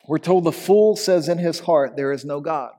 we're 0.09 0.19
told 0.19 0.45
the 0.45 0.53
fool 0.53 0.97
says 0.97 1.29
in 1.29 1.39
his 1.39 1.61
heart, 1.61 1.97
There 1.97 2.13
is 2.13 2.25
no 2.25 2.41
God. 2.41 2.73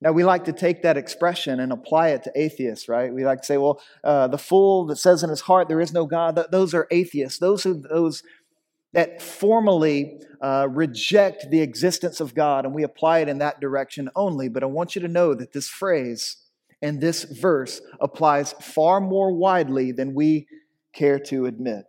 Now, 0.00 0.12
we 0.12 0.22
like 0.22 0.44
to 0.44 0.52
take 0.52 0.82
that 0.82 0.96
expression 0.96 1.58
and 1.58 1.72
apply 1.72 2.10
it 2.10 2.22
to 2.22 2.32
atheists, 2.36 2.88
right? 2.88 3.12
We 3.12 3.24
like 3.24 3.40
to 3.40 3.46
say, 3.46 3.56
well, 3.56 3.82
uh, 4.04 4.28
the 4.28 4.38
fool 4.38 4.86
that 4.86 4.96
says 4.96 5.24
in 5.24 5.30
his 5.30 5.40
heart, 5.40 5.66
there 5.66 5.80
is 5.80 5.92
no 5.92 6.06
God, 6.06 6.38
those 6.52 6.72
are 6.72 6.86
atheists. 6.92 7.40
Those 7.40 7.66
are 7.66 7.74
those 7.74 8.22
that 8.92 9.20
formally 9.20 10.20
uh, 10.40 10.66
reject 10.70 11.50
the 11.50 11.60
existence 11.60 12.20
of 12.20 12.34
God, 12.34 12.64
and 12.64 12.74
we 12.74 12.82
apply 12.82 13.20
it 13.20 13.28
in 13.28 13.38
that 13.38 13.60
direction 13.60 14.08
only. 14.16 14.48
But 14.48 14.62
I 14.62 14.66
want 14.66 14.94
you 14.94 15.02
to 15.02 15.08
know 15.08 15.34
that 15.34 15.52
this 15.52 15.68
phrase 15.68 16.36
and 16.80 17.00
this 17.00 17.24
verse 17.24 17.80
applies 18.00 18.52
far 18.60 19.00
more 19.00 19.32
widely 19.32 19.92
than 19.92 20.14
we 20.14 20.46
care 20.92 21.18
to 21.18 21.46
admit. 21.46 21.84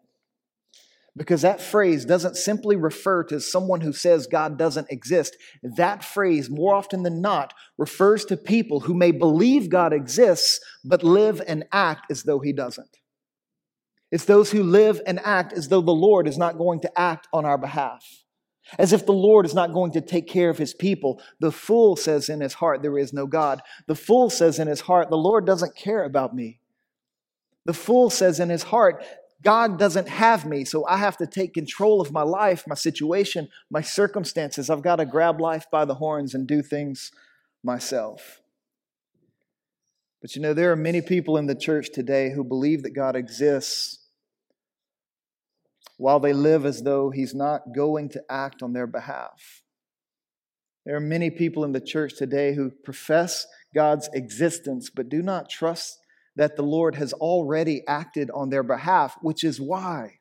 Because 1.15 1.41
that 1.41 1.61
phrase 1.61 2.05
doesn't 2.05 2.37
simply 2.37 2.75
refer 2.75 3.23
to 3.25 3.41
someone 3.41 3.81
who 3.81 3.91
says 3.91 4.25
God 4.25 4.57
doesn't 4.57 4.91
exist. 4.91 5.35
That 5.61 6.03
phrase, 6.03 6.49
more 6.49 6.75
often 6.75 7.03
than 7.03 7.21
not, 7.21 7.53
refers 7.77 8.23
to 8.25 8.37
people 8.37 8.81
who 8.81 8.93
may 8.93 9.11
believe 9.11 9.69
God 9.69 9.91
exists, 9.91 10.59
but 10.85 11.03
live 11.03 11.41
and 11.45 11.65
act 11.71 12.09
as 12.09 12.23
though 12.23 12.39
He 12.39 12.53
doesn't. 12.53 12.98
It's 14.11 14.25
those 14.25 14.51
who 14.51 14.63
live 14.63 15.01
and 15.05 15.19
act 15.23 15.53
as 15.53 15.67
though 15.67 15.81
the 15.81 15.91
Lord 15.91 16.27
is 16.27 16.37
not 16.37 16.57
going 16.57 16.79
to 16.81 16.99
act 16.99 17.27
on 17.31 17.45
our 17.45 17.57
behalf, 17.57 18.03
as 18.77 18.91
if 18.91 19.05
the 19.05 19.11
Lord 19.11 19.45
is 19.45 19.53
not 19.53 19.73
going 19.73 19.91
to 19.91 20.01
take 20.01 20.27
care 20.27 20.49
of 20.49 20.57
His 20.57 20.73
people. 20.73 21.21
The 21.39 21.51
fool 21.51 21.95
says 21.95 22.29
in 22.29 22.41
his 22.41 22.55
heart, 22.55 22.81
There 22.81 22.97
is 22.97 23.13
no 23.13 23.27
God. 23.27 23.61
The 23.87 23.95
fool 23.95 24.29
says 24.29 24.57
in 24.57 24.67
his 24.67 24.81
heart, 24.81 25.09
The 25.09 25.17
Lord 25.17 25.45
doesn't 25.45 25.75
care 25.75 26.03
about 26.03 26.35
me. 26.35 26.59
The 27.65 27.73
fool 27.73 28.09
says 28.09 28.39
in 28.39 28.49
his 28.49 28.63
heart, 28.63 29.05
God 29.41 29.79
doesn't 29.79 30.09
have 30.09 30.45
me, 30.45 30.65
so 30.65 30.85
I 30.85 30.97
have 30.97 31.15
to 31.17 31.27
take 31.27 31.53
control 31.53 32.01
of 32.01 32.11
my 32.11 32.23
life, 32.23 32.65
my 32.67 32.75
situation, 32.75 33.47
my 33.69 33.81
circumstances. 33.81 34.69
I've 34.69 34.81
got 34.81 34.97
to 34.97 35.05
grab 35.05 35.39
life 35.39 35.65
by 35.71 35.85
the 35.85 35.95
horns 35.95 36.33
and 36.35 36.45
do 36.45 36.61
things 36.61 37.11
myself. 37.63 38.41
But 40.21 40.35
you 40.35 40.41
know, 40.41 40.53
there 40.53 40.71
are 40.71 40.75
many 40.75 41.01
people 41.01 41.37
in 41.37 41.45
the 41.45 41.55
church 41.55 41.89
today 41.93 42.31
who 42.31 42.43
believe 42.43 42.83
that 42.83 42.93
God 42.93 43.15
exists 43.15 43.98
while 45.99 46.21
they 46.21 46.31
live 46.31 46.65
as 46.65 46.83
though 46.83 47.09
He's 47.09 47.35
not 47.35 47.75
going 47.75 48.07
to 48.09 48.23
act 48.29 48.63
on 48.63 48.71
their 48.71 48.87
behalf. 48.87 49.63
There 50.85 50.95
are 50.95 51.01
many 51.01 51.29
people 51.29 51.65
in 51.65 51.73
the 51.73 51.81
church 51.81 52.15
today 52.17 52.55
who 52.55 52.71
profess 52.71 53.45
God's 53.75 54.09
existence 54.13 54.89
but 54.89 55.09
do 55.09 55.21
not 55.21 55.49
trust 55.49 55.99
that 56.37 56.55
the 56.55 56.63
Lord 56.63 56.95
has 56.95 57.11
already 57.11 57.83
acted 57.85 58.31
on 58.31 58.49
their 58.49 58.63
behalf, 58.63 59.17
which 59.21 59.43
is 59.43 59.59
why 59.59 60.19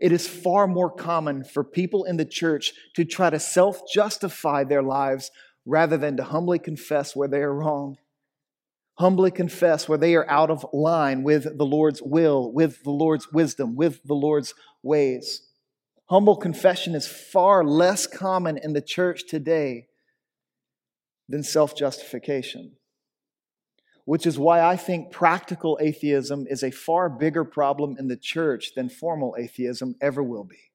it 0.00 0.12
is 0.12 0.28
far 0.28 0.68
more 0.68 0.90
common 0.90 1.42
for 1.42 1.64
people 1.64 2.04
in 2.04 2.16
the 2.16 2.24
church 2.24 2.72
to 2.94 3.04
try 3.04 3.30
to 3.30 3.40
self 3.40 3.82
justify 3.92 4.62
their 4.62 4.82
lives 4.82 5.32
rather 5.66 5.96
than 5.96 6.16
to 6.16 6.22
humbly 6.22 6.60
confess 6.60 7.16
where 7.16 7.28
they 7.28 7.40
are 7.40 7.52
wrong. 7.52 7.96
Humbly 8.98 9.30
confess 9.30 9.88
where 9.88 9.98
they 9.98 10.14
are 10.14 10.28
out 10.28 10.50
of 10.50 10.66
line 10.72 11.22
with 11.22 11.56
the 11.56 11.66
Lord's 11.66 12.02
will, 12.02 12.52
with 12.52 12.82
the 12.82 12.90
Lord's 12.90 13.32
wisdom, 13.32 13.76
with 13.76 14.02
the 14.04 14.14
Lord's 14.14 14.54
ways. 14.82 15.46
Humble 16.06 16.36
confession 16.36 16.94
is 16.94 17.06
far 17.06 17.64
less 17.64 18.06
common 18.06 18.58
in 18.58 18.72
the 18.72 18.82
church 18.82 19.22
today 19.28 19.86
than 21.28 21.42
self 21.42 21.76
justification 21.76 22.72
which 24.08 24.24
is 24.24 24.38
why 24.38 24.62
I 24.62 24.74
think 24.74 25.10
practical 25.10 25.76
atheism 25.82 26.46
is 26.48 26.62
a 26.62 26.70
far 26.70 27.10
bigger 27.10 27.44
problem 27.44 27.94
in 27.98 28.08
the 28.08 28.16
church 28.16 28.70
than 28.74 28.88
formal 28.88 29.36
atheism 29.38 29.96
ever 30.00 30.22
will 30.22 30.44
be. 30.44 30.72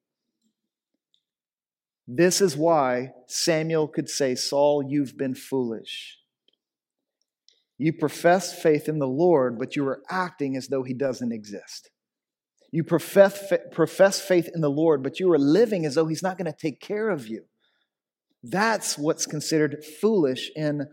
This 2.06 2.40
is 2.40 2.56
why 2.56 3.10
Samuel 3.26 3.88
could 3.88 4.08
say, 4.08 4.36
Saul, 4.36 4.84
you've 4.88 5.18
been 5.18 5.34
foolish. 5.34 6.18
You 7.78 7.92
profess 7.92 8.60
faith 8.60 8.88
in 8.88 8.98
the 8.98 9.08
Lord, 9.08 9.58
but 9.58 9.76
you 9.76 9.86
are 9.86 10.02
acting 10.08 10.56
as 10.56 10.68
though 10.68 10.82
he 10.82 10.94
doesn't 10.94 11.32
exist. 11.32 11.90
You 12.70 12.84
profess, 12.84 13.52
profess 13.72 14.20
faith 14.20 14.48
in 14.54 14.60
the 14.60 14.70
Lord, 14.70 15.02
but 15.02 15.20
you 15.20 15.30
are 15.32 15.38
living 15.38 15.86
as 15.86 15.94
though 15.94 16.06
he's 16.06 16.22
not 16.22 16.38
going 16.38 16.52
to 16.52 16.56
take 16.58 16.80
care 16.80 17.08
of 17.08 17.28
you. 17.28 17.44
That's 18.42 18.98
what's 18.98 19.26
considered 19.26 19.84
foolish 20.00 20.50
in 20.54 20.88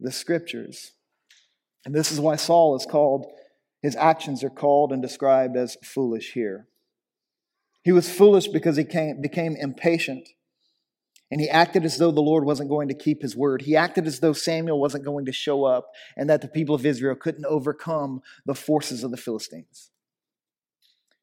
the 0.00 0.10
scriptures. 0.10 0.92
And 1.84 1.94
this 1.94 2.10
is 2.10 2.20
why 2.20 2.36
Saul 2.36 2.74
is 2.76 2.84
called, 2.84 3.26
his 3.80 3.96
actions 3.96 4.42
are 4.42 4.50
called 4.50 4.92
and 4.92 5.00
described 5.00 5.56
as 5.56 5.76
foolish 5.82 6.32
here. 6.32 6.66
He 7.84 7.92
was 7.92 8.10
foolish 8.10 8.48
because 8.48 8.76
he 8.76 8.84
came, 8.84 9.20
became 9.20 9.54
impatient. 9.56 10.28
And 11.30 11.40
he 11.40 11.48
acted 11.48 11.84
as 11.84 11.98
though 11.98 12.12
the 12.12 12.20
Lord 12.20 12.44
wasn't 12.44 12.70
going 12.70 12.88
to 12.88 12.94
keep 12.94 13.22
his 13.22 13.36
word. 13.36 13.62
He 13.62 13.74
acted 13.74 14.06
as 14.06 14.20
though 14.20 14.32
Samuel 14.32 14.80
wasn't 14.80 15.04
going 15.04 15.24
to 15.26 15.32
show 15.32 15.64
up 15.64 15.90
and 16.16 16.30
that 16.30 16.40
the 16.40 16.48
people 16.48 16.74
of 16.74 16.86
Israel 16.86 17.16
couldn't 17.16 17.46
overcome 17.46 18.20
the 18.44 18.54
forces 18.54 19.02
of 19.02 19.10
the 19.10 19.16
Philistines. 19.16 19.90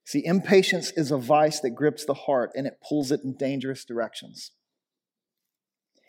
See, 0.06 0.26
impatience 0.26 0.92
is 0.98 1.12
a 1.12 1.18
vice 1.18 1.62
that 1.62 1.72
grips 1.72 2.06
the 2.06 2.14
heart 2.14 2.52
and 2.56 2.68
it 2.68 2.82
pulls 2.88 3.12
it 3.12 3.22
in 3.24 3.38
dangerous 3.38 3.86
directions. 3.86 4.52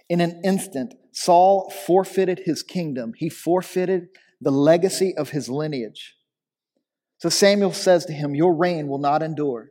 In 0.09 0.21
an 0.21 0.43
instant, 0.45 0.95
Saul 1.13 1.71
forfeited 1.71 2.43
his 2.45 2.63
kingdom. 2.63 3.13
He 3.17 3.29
forfeited 3.29 4.09
the 4.41 4.51
legacy 4.51 5.17
of 5.17 5.31
his 5.31 5.49
lineage. 5.49 6.17
So 7.19 7.29
Samuel 7.29 7.73
says 7.73 8.05
to 8.07 8.13
him, 8.13 8.35
Your 8.35 8.55
reign 8.55 8.89
will 8.89 8.99
not 8.99 9.23
endure, 9.23 9.71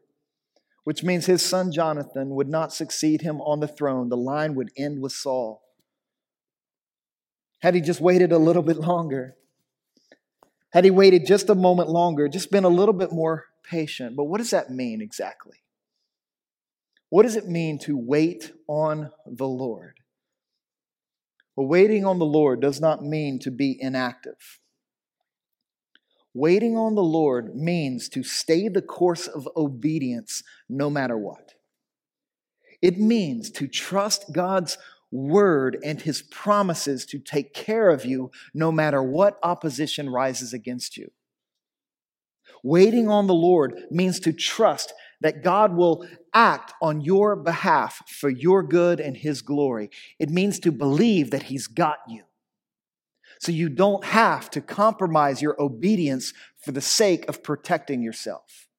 which 0.83 1.03
means 1.03 1.25
his 1.25 1.43
son 1.43 1.71
Jonathan 1.71 2.31
would 2.31 2.49
not 2.49 2.73
succeed 2.73 3.21
him 3.21 3.39
on 3.41 3.59
the 3.59 3.67
throne. 3.67 4.09
The 4.09 4.17
line 4.17 4.55
would 4.55 4.71
end 4.77 5.01
with 5.01 5.13
Saul. 5.13 5.61
Had 7.59 7.75
he 7.75 7.81
just 7.81 8.01
waited 8.01 8.31
a 8.31 8.37
little 8.37 8.63
bit 8.63 8.77
longer, 8.77 9.35
had 10.71 10.83
he 10.83 10.91
waited 10.91 11.25
just 11.25 11.49
a 11.49 11.55
moment 11.55 11.89
longer, 11.89 12.27
just 12.27 12.51
been 12.51 12.63
a 12.63 12.69
little 12.69 12.93
bit 12.93 13.11
more 13.11 13.45
patient. 13.63 14.15
But 14.15 14.25
what 14.25 14.39
does 14.39 14.49
that 14.49 14.69
mean 14.69 15.01
exactly? 15.01 15.57
What 17.09 17.23
does 17.23 17.35
it 17.35 17.47
mean 17.47 17.77
to 17.79 17.95
wait 17.95 18.51
on 18.67 19.11
the 19.25 19.47
Lord? 19.47 19.99
Well, 21.55 21.67
waiting 21.67 22.05
on 22.05 22.17
the 22.17 22.25
Lord 22.25 22.59
does 22.59 22.81
not 22.81 23.03
mean 23.03 23.37
to 23.39 23.51
be 23.51 23.77
inactive. 23.79 24.59
Waiting 26.33 26.75
on 26.75 26.95
the 26.95 27.03
Lord 27.03 27.55
means 27.55 28.09
to 28.09 28.23
stay 28.23 28.67
the 28.67 28.81
course 28.81 29.27
of 29.27 29.47
obedience 29.55 30.41
no 30.67 30.89
matter 30.89 31.17
what. 31.17 31.53
It 32.81 32.97
means 32.97 33.51
to 33.51 33.67
trust 33.67 34.33
God's 34.33 34.77
word 35.11 35.77
and 35.83 36.01
his 36.01 36.23
promises 36.23 37.05
to 37.05 37.19
take 37.19 37.53
care 37.53 37.89
of 37.89 38.03
you 38.03 38.31
no 38.53 38.71
matter 38.71 39.01
what 39.01 39.37
opposition 39.43 40.09
rises 40.09 40.53
against 40.53 40.97
you. 40.97 41.11
Waiting 42.63 43.09
on 43.09 43.27
the 43.27 43.33
Lord 43.33 43.83
means 43.91 44.19
to 44.21 44.33
trust 44.33 44.93
that 45.21 45.43
God 45.43 45.75
will 45.75 46.05
act 46.33 46.73
on 46.81 47.01
your 47.01 47.35
behalf 47.35 48.01
for 48.07 48.29
your 48.29 48.63
good 48.63 48.99
and 48.99 49.15
his 49.15 49.41
glory. 49.41 49.89
It 50.17 50.29
means 50.29 50.59
to 50.61 50.71
believe 50.71 51.31
that 51.31 51.43
he's 51.43 51.67
got 51.67 51.97
you. 52.07 52.23
So 53.43 53.51
you 53.51 53.67
don't 53.67 54.05
have 54.05 54.49
to 54.51 54.61
compromise 54.61 55.41
your 55.41 55.61
obedience 55.61 56.31
for 56.63 56.71
the 56.71 56.79
sake 56.79 57.27
of 57.27 57.43
protecting 57.43 58.01
yourself. 58.01 58.69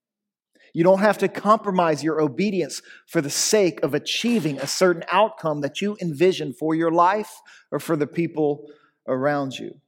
You 0.73 0.83
don't 0.83 1.01
have 1.01 1.19
to 1.19 1.29
compromise 1.29 2.03
your 2.03 2.19
obedience 2.19 2.81
for 3.07 3.21
the 3.21 3.29
sake 3.29 3.83
of 3.83 3.93
achieving 3.93 4.59
a 4.59 4.67
certain 4.67 5.05
outcome 5.13 5.61
that 5.61 5.83
you 5.83 5.99
envision 6.01 6.55
for 6.55 6.75
your 6.75 6.91
life 6.91 7.31
or 7.71 7.79
for 7.79 7.95
the 7.95 8.07
people 8.07 8.67
around 9.07 9.59
you. 9.59 9.83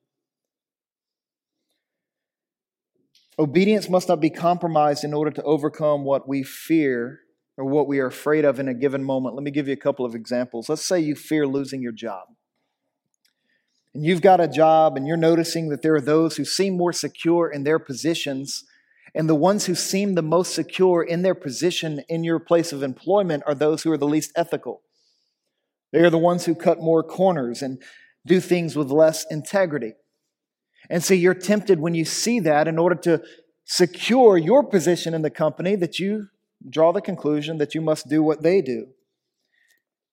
Obedience 3.39 3.89
must 3.89 4.11
not 4.11 4.21
be 4.21 4.29
compromised 4.29 5.05
in 5.05 5.15
order 5.15 5.31
to 5.31 5.43
overcome 5.45 6.05
what 6.05 6.29
we 6.29 6.43
fear 6.43 7.21
or 7.57 7.65
what 7.65 7.89
we 7.89 7.99
are 7.99 8.09
afraid 8.09 8.45
of 8.45 8.61
in 8.61 8.69
a 8.69 8.75
given 8.75 9.03
moment. 9.03 9.37
Let 9.37 9.43
me 9.43 9.51
give 9.51 9.69
you 9.69 9.73
a 9.73 9.79
couple 9.79 10.05
of 10.05 10.15
examples. 10.15 10.69
Let's 10.69 10.85
say 10.85 11.01
you 11.01 11.15
fear 11.15 11.47
losing 11.47 11.81
your 11.81 11.93
job 11.93 12.27
and 13.97 14.05
you've 14.05 14.21
got 14.21 14.43
a 14.43 14.47
job 14.47 14.99
and 14.99 15.07
you're 15.07 15.17
noticing 15.17 15.71
that 15.71 15.81
there 15.81 15.95
are 15.95 16.03
those 16.03 16.37
who 16.37 16.45
seem 16.45 16.77
more 16.77 16.93
secure 16.93 17.49
in 17.49 17.65
their 17.65 17.79
positions, 17.79 18.63
and 19.15 19.27
the 19.27 19.35
ones 19.35 19.65
who 19.65 19.75
seem 19.75 20.15
the 20.15 20.21
most 20.21 20.55
secure 20.55 21.03
in 21.03 21.23
their 21.23 21.35
position 21.35 22.03
in 22.07 22.23
your 22.23 22.39
place 22.39 22.75
of 22.75 22.83
employment 22.83 23.43
are 23.47 23.55
those 23.55 23.83
who 23.83 23.91
are 23.91 23.97
the 23.97 24.07
least 24.07 24.33
ethical. 24.37 24.83
They 25.95 26.01
are 26.01 26.11
the 26.11 26.19
ones 26.19 26.45
who 26.45 26.55
cut 26.55 26.79
more 26.79 27.03
corners 27.03 27.63
and 27.63 27.83
do 28.27 28.39
things 28.39 28.77
with 28.77 28.91
less 28.91 29.25
integrity. 29.31 29.95
And 30.91 31.03
so 31.03 31.15
you're 31.15 31.33
tempted 31.33 31.81
when 31.81 31.95
you 31.95 32.05
see 32.05 32.39
that 32.41 32.69
in 32.69 32.79
order 32.79 32.97
to 32.97 33.23
secure 33.65 34.37
your 34.37 34.63
position 34.63 35.15
in 35.15 35.23
the 35.23 35.31
company 35.31 35.75
that 35.77 35.99
you 35.99 36.27
draw 36.69 36.93
the 36.93 37.01
conclusion 37.01 37.57
that 37.57 37.75
you 37.75 37.81
must 37.81 38.11
do 38.11 38.23
what 38.23 38.43
they 38.43 38.61
do. 38.61 38.89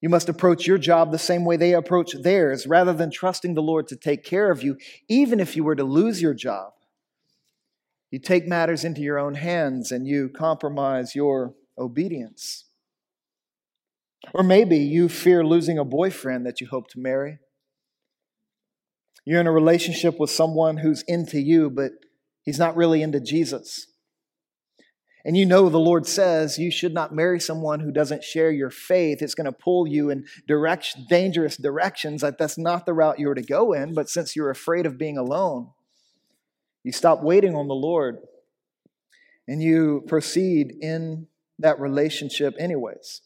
You 0.04 0.10
must 0.10 0.28
approach 0.28 0.68
your 0.68 0.78
job 0.78 1.14
the 1.14 1.18
same 1.18 1.46
way 1.46 1.56
they 1.56 1.74
approach 1.74 2.12
theirs, 2.12 2.68
rather 2.68 2.92
than 2.92 3.10
trusting 3.10 3.54
the 3.54 3.62
Lord 3.62 3.88
to 3.88 3.96
take 3.96 4.26
care 4.26 4.52
of 4.52 4.62
you, 4.62 4.78
even 5.08 5.40
if 5.40 5.56
you 5.56 5.64
were 5.64 5.78
to 5.78 5.86
lose 5.86 6.22
your 6.22 6.34
job. 6.34 6.74
You 8.12 8.20
take 8.20 8.46
matters 8.46 8.84
into 8.84 9.00
your 9.00 9.18
own 9.18 9.36
hands 9.36 9.94
and 9.94 10.06
you 10.06 10.28
compromise 10.28 11.16
your 11.16 11.56
obedience. 11.78 12.66
Or 14.34 14.44
maybe 14.44 14.76
you 14.76 15.08
fear 15.08 15.42
losing 15.42 15.78
a 15.78 15.86
boyfriend 15.86 16.46
that 16.46 16.60
you 16.60 16.68
hope 16.68 16.90
to 16.90 17.00
marry. 17.00 17.40
You're 19.24 19.40
in 19.40 19.48
a 19.48 19.54
relationship 19.54 20.20
with 20.20 20.30
someone 20.30 20.76
who's 20.76 21.04
into 21.04 21.40
you, 21.40 21.70
but 21.70 21.94
he's 22.42 22.60
not 22.60 22.76
really 22.76 23.02
into 23.04 23.22
Jesus. 23.22 23.88
And 25.26 25.38
you 25.38 25.46
know 25.46 25.70
the 25.70 25.80
Lord 25.80 26.06
says 26.06 26.58
you 26.58 26.70
should 26.70 26.94
not 26.94 27.16
marry 27.16 27.40
someone 27.40 27.80
who 27.80 27.92
doesn't 27.92 28.26
share 28.26 28.52
your 28.52 28.70
faith. 28.70 29.22
It's 29.22 29.36
going 29.36 29.46
to 29.46 29.54
pull 29.54 29.88
you 29.88 30.10
in 30.10 30.26
direction, 30.48 31.06
dangerous 31.10 31.56
directions. 31.56 32.22
That 32.22 32.38
that's 32.38 32.58
not 32.58 32.86
the 32.86 32.94
route 32.94 33.20
you 33.20 33.30
are 33.30 33.36
to 33.36 33.42
go 33.42 33.72
in. 33.72 33.94
But 33.94 34.10
since 34.10 34.36
you're 34.36 34.50
afraid 34.50 34.86
of 34.86 34.98
being 34.98 35.18
alone, 35.18 35.70
you 36.84 36.92
stop 36.92 37.24
waiting 37.24 37.56
on 37.56 37.70
the 37.70 37.74
Lord. 37.76 38.18
and 39.48 39.62
you 39.62 40.04
proceed 40.08 40.74
in 40.82 41.28
that 41.60 41.80
relationship, 41.80 42.56
anyways. 42.60 43.22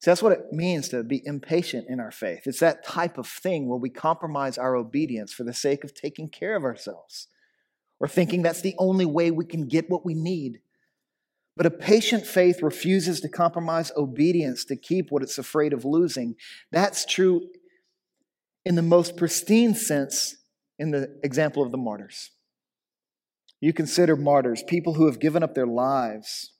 So 0.00 0.10
that's 0.10 0.22
what 0.22 0.32
it 0.32 0.52
means 0.52 0.88
to 0.88 1.04
be 1.04 1.22
impatient 1.24 1.86
in 1.88 2.00
our 2.00 2.10
faith. 2.10 2.42
It's 2.46 2.58
that 2.58 2.84
type 2.84 3.18
of 3.18 3.26
thing 3.26 3.68
where 3.68 3.78
we 3.78 3.88
compromise 3.90 4.58
our 4.58 4.74
obedience 4.74 5.32
for 5.32 5.44
the 5.44 5.54
sake 5.54 5.84
of 5.84 5.94
taking 5.94 6.28
care 6.28 6.56
of 6.56 6.64
ourselves 6.64 7.28
or 8.02 8.08
thinking 8.08 8.42
that's 8.42 8.60
the 8.60 8.74
only 8.78 9.06
way 9.06 9.30
we 9.30 9.44
can 9.44 9.68
get 9.68 9.88
what 9.88 10.04
we 10.04 10.12
need. 10.12 10.58
But 11.56 11.66
a 11.66 11.70
patient 11.70 12.26
faith 12.26 12.60
refuses 12.60 13.20
to 13.20 13.28
compromise 13.28 13.92
obedience 13.96 14.64
to 14.66 14.76
keep 14.76 15.10
what 15.10 15.22
it's 15.22 15.38
afraid 15.38 15.72
of 15.72 15.84
losing. 15.84 16.34
That's 16.72 17.06
true 17.06 17.42
in 18.64 18.74
the 18.74 18.82
most 18.82 19.16
pristine 19.16 19.74
sense 19.74 20.36
in 20.80 20.90
the 20.90 21.16
example 21.22 21.62
of 21.62 21.70
the 21.70 21.78
martyrs. 21.78 22.30
You 23.60 23.72
consider 23.72 24.16
martyrs, 24.16 24.64
people 24.66 24.94
who 24.94 25.06
have 25.06 25.20
given 25.20 25.44
up 25.44 25.54
their 25.54 25.66
lives, 25.66 26.52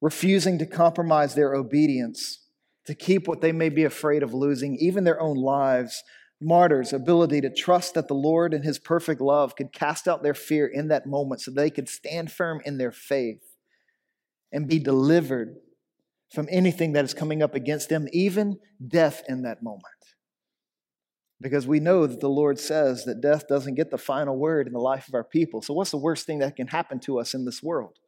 refusing 0.00 0.58
to 0.58 0.66
compromise 0.66 1.36
their 1.36 1.54
obedience 1.54 2.40
to 2.86 2.94
keep 2.96 3.28
what 3.28 3.40
they 3.40 3.52
may 3.52 3.68
be 3.68 3.84
afraid 3.84 4.24
of 4.24 4.34
losing, 4.34 4.76
even 4.80 5.04
their 5.04 5.20
own 5.20 5.36
lives. 5.36 6.02
Martyrs' 6.40 6.92
ability 6.92 7.40
to 7.42 7.52
trust 7.52 7.94
that 7.94 8.08
the 8.08 8.14
Lord 8.14 8.54
and 8.54 8.64
His 8.64 8.78
perfect 8.78 9.20
love 9.20 9.56
could 9.56 9.72
cast 9.72 10.08
out 10.08 10.22
their 10.22 10.34
fear 10.34 10.66
in 10.66 10.88
that 10.88 11.06
moment 11.06 11.42
so 11.42 11.50
they 11.50 11.70
could 11.70 11.88
stand 11.88 12.32
firm 12.32 12.60
in 12.64 12.78
their 12.78 12.92
faith 12.92 13.42
and 14.52 14.66
be 14.66 14.78
delivered 14.78 15.56
from 16.32 16.48
anything 16.50 16.92
that 16.92 17.04
is 17.04 17.14
coming 17.14 17.42
up 17.42 17.54
against 17.54 17.88
them, 17.88 18.08
even 18.12 18.58
death 18.86 19.22
in 19.28 19.42
that 19.42 19.62
moment. 19.62 19.84
Because 21.40 21.66
we 21.66 21.80
know 21.80 22.06
that 22.06 22.20
the 22.20 22.28
Lord 22.28 22.58
says 22.58 23.04
that 23.04 23.20
death 23.20 23.48
doesn't 23.48 23.74
get 23.74 23.90
the 23.90 23.98
final 23.98 24.36
word 24.36 24.66
in 24.66 24.72
the 24.72 24.78
life 24.78 25.08
of 25.08 25.14
our 25.14 25.24
people. 25.24 25.62
So, 25.62 25.74
what's 25.74 25.90
the 25.90 25.96
worst 25.96 26.26
thing 26.26 26.38
that 26.38 26.56
can 26.56 26.68
happen 26.68 27.00
to 27.00 27.18
us 27.18 27.34
in 27.34 27.44
this 27.44 27.62
world? 27.62 27.98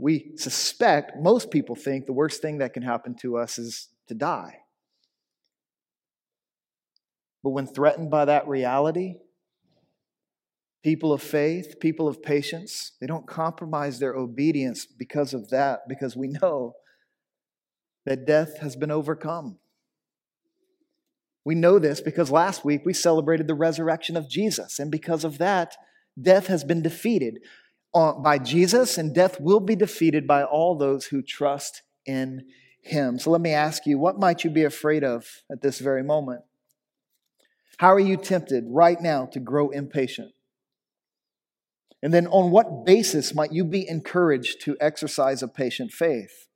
we 0.00 0.32
suspect, 0.36 1.12
most 1.20 1.50
people 1.50 1.74
think 1.74 2.06
the 2.06 2.12
worst 2.12 2.40
thing 2.40 2.58
that 2.58 2.72
can 2.72 2.82
happen 2.82 3.14
to 3.14 3.36
us 3.36 3.58
is 3.58 3.88
to 4.08 4.14
die. 4.14 4.59
But 7.42 7.50
when 7.50 7.66
threatened 7.66 8.10
by 8.10 8.26
that 8.26 8.46
reality, 8.46 9.14
people 10.82 11.12
of 11.12 11.22
faith, 11.22 11.80
people 11.80 12.08
of 12.08 12.22
patience, 12.22 12.92
they 13.00 13.06
don't 13.06 13.26
compromise 13.26 13.98
their 13.98 14.14
obedience 14.14 14.86
because 14.86 15.34
of 15.34 15.50
that, 15.50 15.80
because 15.88 16.16
we 16.16 16.28
know 16.28 16.74
that 18.06 18.26
death 18.26 18.58
has 18.60 18.76
been 18.76 18.90
overcome. 18.90 19.58
We 21.44 21.54
know 21.54 21.78
this 21.78 22.00
because 22.00 22.30
last 22.30 22.64
week 22.64 22.82
we 22.84 22.92
celebrated 22.92 23.46
the 23.46 23.54
resurrection 23.54 24.16
of 24.16 24.28
Jesus, 24.28 24.78
and 24.78 24.90
because 24.90 25.24
of 25.24 25.38
that, 25.38 25.76
death 26.20 26.48
has 26.48 26.64
been 26.64 26.82
defeated 26.82 27.38
uh, 27.94 28.12
by 28.12 28.38
Jesus, 28.38 28.98
and 28.98 29.14
death 29.14 29.40
will 29.40 29.60
be 29.60 29.76
defeated 29.76 30.26
by 30.26 30.44
all 30.44 30.76
those 30.76 31.06
who 31.06 31.22
trust 31.22 31.82
in 32.04 32.46
him. 32.82 33.18
So 33.18 33.30
let 33.30 33.40
me 33.40 33.52
ask 33.52 33.86
you, 33.86 33.98
what 33.98 34.18
might 34.18 34.44
you 34.44 34.50
be 34.50 34.64
afraid 34.64 35.04
of 35.04 35.26
at 35.50 35.62
this 35.62 35.78
very 35.78 36.02
moment? 36.02 36.42
How 37.80 37.94
are 37.94 37.98
you 37.98 38.18
tempted 38.18 38.64
right 38.68 39.00
now 39.00 39.24
to 39.32 39.40
grow 39.40 39.70
impatient? 39.70 40.32
And 42.02 42.12
then, 42.12 42.26
on 42.26 42.50
what 42.50 42.84
basis 42.84 43.34
might 43.34 43.54
you 43.54 43.64
be 43.64 43.88
encouraged 43.88 44.60
to 44.64 44.76
exercise 44.82 45.42
a 45.42 45.48
patient 45.48 45.90
faith? 45.90 46.46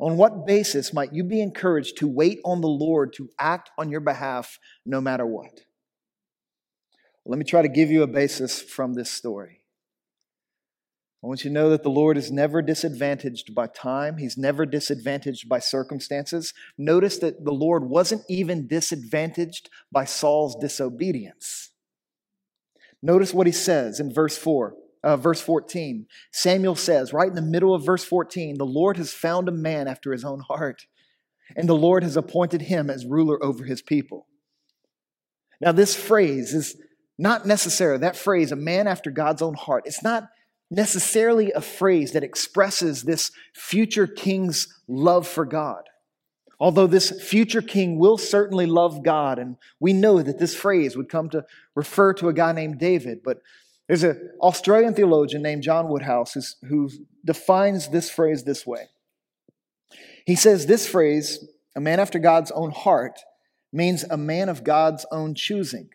On 0.00 0.16
what 0.16 0.46
basis 0.46 0.94
might 0.94 1.12
you 1.12 1.24
be 1.24 1.42
encouraged 1.42 1.98
to 1.98 2.08
wait 2.08 2.38
on 2.42 2.62
the 2.62 2.68
Lord 2.68 3.12
to 3.18 3.28
act 3.38 3.68
on 3.76 3.90
your 3.90 4.00
behalf 4.00 4.58
no 4.86 4.98
matter 4.98 5.26
what? 5.26 5.60
Let 7.26 7.38
me 7.38 7.44
try 7.44 7.60
to 7.60 7.68
give 7.68 7.90
you 7.90 8.02
a 8.02 8.06
basis 8.06 8.62
from 8.62 8.94
this 8.94 9.10
story. 9.10 9.55
I 11.24 11.28
want 11.28 11.44
you 11.44 11.50
to 11.50 11.54
know 11.54 11.70
that 11.70 11.82
the 11.82 11.88
Lord 11.88 12.18
is 12.18 12.30
never 12.30 12.60
disadvantaged 12.60 13.54
by 13.54 13.66
time. 13.68 14.18
He's 14.18 14.36
never 14.36 14.66
disadvantaged 14.66 15.48
by 15.48 15.58
circumstances. 15.58 16.52
Notice 16.76 17.18
that 17.18 17.44
the 17.44 17.52
Lord 17.52 17.84
wasn't 17.84 18.22
even 18.28 18.68
disadvantaged 18.68 19.70
by 19.90 20.04
Saul's 20.04 20.56
disobedience. 20.56 21.70
Notice 23.02 23.32
what 23.32 23.46
he 23.46 23.52
says 23.52 23.98
in 23.98 24.12
verse 24.12 24.36
4, 24.36 24.74
uh, 25.02 25.16
verse 25.16 25.40
14. 25.40 26.06
Samuel 26.32 26.74
says, 26.74 27.12
right 27.12 27.28
in 27.28 27.34
the 27.34 27.42
middle 27.42 27.74
of 27.74 27.84
verse 27.84 28.04
14, 28.04 28.58
the 28.58 28.64
Lord 28.64 28.96
has 28.96 29.12
found 29.12 29.48
a 29.48 29.52
man 29.52 29.88
after 29.88 30.12
his 30.12 30.24
own 30.24 30.40
heart, 30.40 30.86
and 31.56 31.68
the 31.68 31.74
Lord 31.74 32.02
has 32.02 32.16
appointed 32.16 32.62
him 32.62 32.90
as 32.90 33.06
ruler 33.06 33.42
over 33.42 33.64
his 33.64 33.80
people. 33.80 34.26
Now, 35.60 35.72
this 35.72 35.94
phrase 35.94 36.52
is 36.52 36.76
not 37.18 37.46
necessary. 37.46 37.96
That 37.98 38.16
phrase, 38.16 38.52
a 38.52 38.56
man 38.56 38.86
after 38.86 39.10
God's 39.10 39.40
own 39.40 39.54
heart, 39.54 39.84
it's 39.86 40.02
not 40.02 40.28
necessarily 40.70 41.52
a 41.52 41.60
phrase 41.60 42.12
that 42.12 42.24
expresses 42.24 43.02
this 43.02 43.30
future 43.54 44.06
king's 44.06 44.66
love 44.88 45.26
for 45.26 45.44
God. 45.44 45.84
Although 46.58 46.86
this 46.86 47.10
future 47.10 47.62
king 47.62 47.98
will 47.98 48.16
certainly 48.16 48.66
love 48.66 49.04
God, 49.04 49.38
and 49.38 49.56
we 49.78 49.92
know 49.92 50.22
that 50.22 50.38
this 50.38 50.54
phrase 50.54 50.96
would 50.96 51.08
come 51.08 51.28
to 51.30 51.44
refer 51.74 52.14
to 52.14 52.28
a 52.28 52.32
guy 52.32 52.52
named 52.52 52.78
David, 52.78 53.20
but 53.22 53.42
there's 53.86 54.02
an 54.02 54.32
Australian 54.40 54.94
theologian 54.94 55.42
named 55.42 55.62
John 55.62 55.88
Woodhouse 55.88 56.56
who 56.68 56.90
defines 57.24 57.88
this 57.88 58.10
phrase 58.10 58.44
this 58.44 58.66
way. 58.66 58.88
He 60.24 60.34
says 60.34 60.66
this 60.66 60.88
phrase, 60.88 61.46
a 61.76 61.80
man 61.80 62.00
after 62.00 62.18
God's 62.18 62.50
own 62.50 62.72
heart, 62.72 63.20
means 63.72 64.02
a 64.04 64.16
man 64.16 64.48
of 64.48 64.64
God's 64.64 65.06
own 65.12 65.34
choosing. 65.34 65.90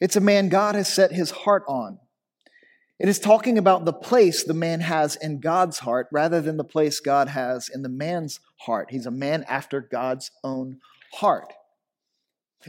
It's 0.00 0.16
a 0.16 0.20
man 0.20 0.48
God 0.48 0.74
has 0.74 0.92
set 0.92 1.12
his 1.12 1.30
heart 1.30 1.62
on 1.68 1.98
it 3.02 3.08
is 3.08 3.18
talking 3.18 3.58
about 3.58 3.84
the 3.84 3.92
place 3.92 4.44
the 4.44 4.54
man 4.54 4.78
has 4.78 5.16
in 5.16 5.40
God's 5.40 5.80
heart 5.80 6.06
rather 6.12 6.40
than 6.40 6.56
the 6.56 6.62
place 6.62 7.00
God 7.00 7.26
has 7.26 7.68
in 7.68 7.82
the 7.82 7.88
man's 7.88 8.38
heart. 8.58 8.92
He's 8.92 9.06
a 9.06 9.10
man 9.10 9.44
after 9.48 9.80
God's 9.80 10.30
own 10.44 10.78
heart. 11.14 11.52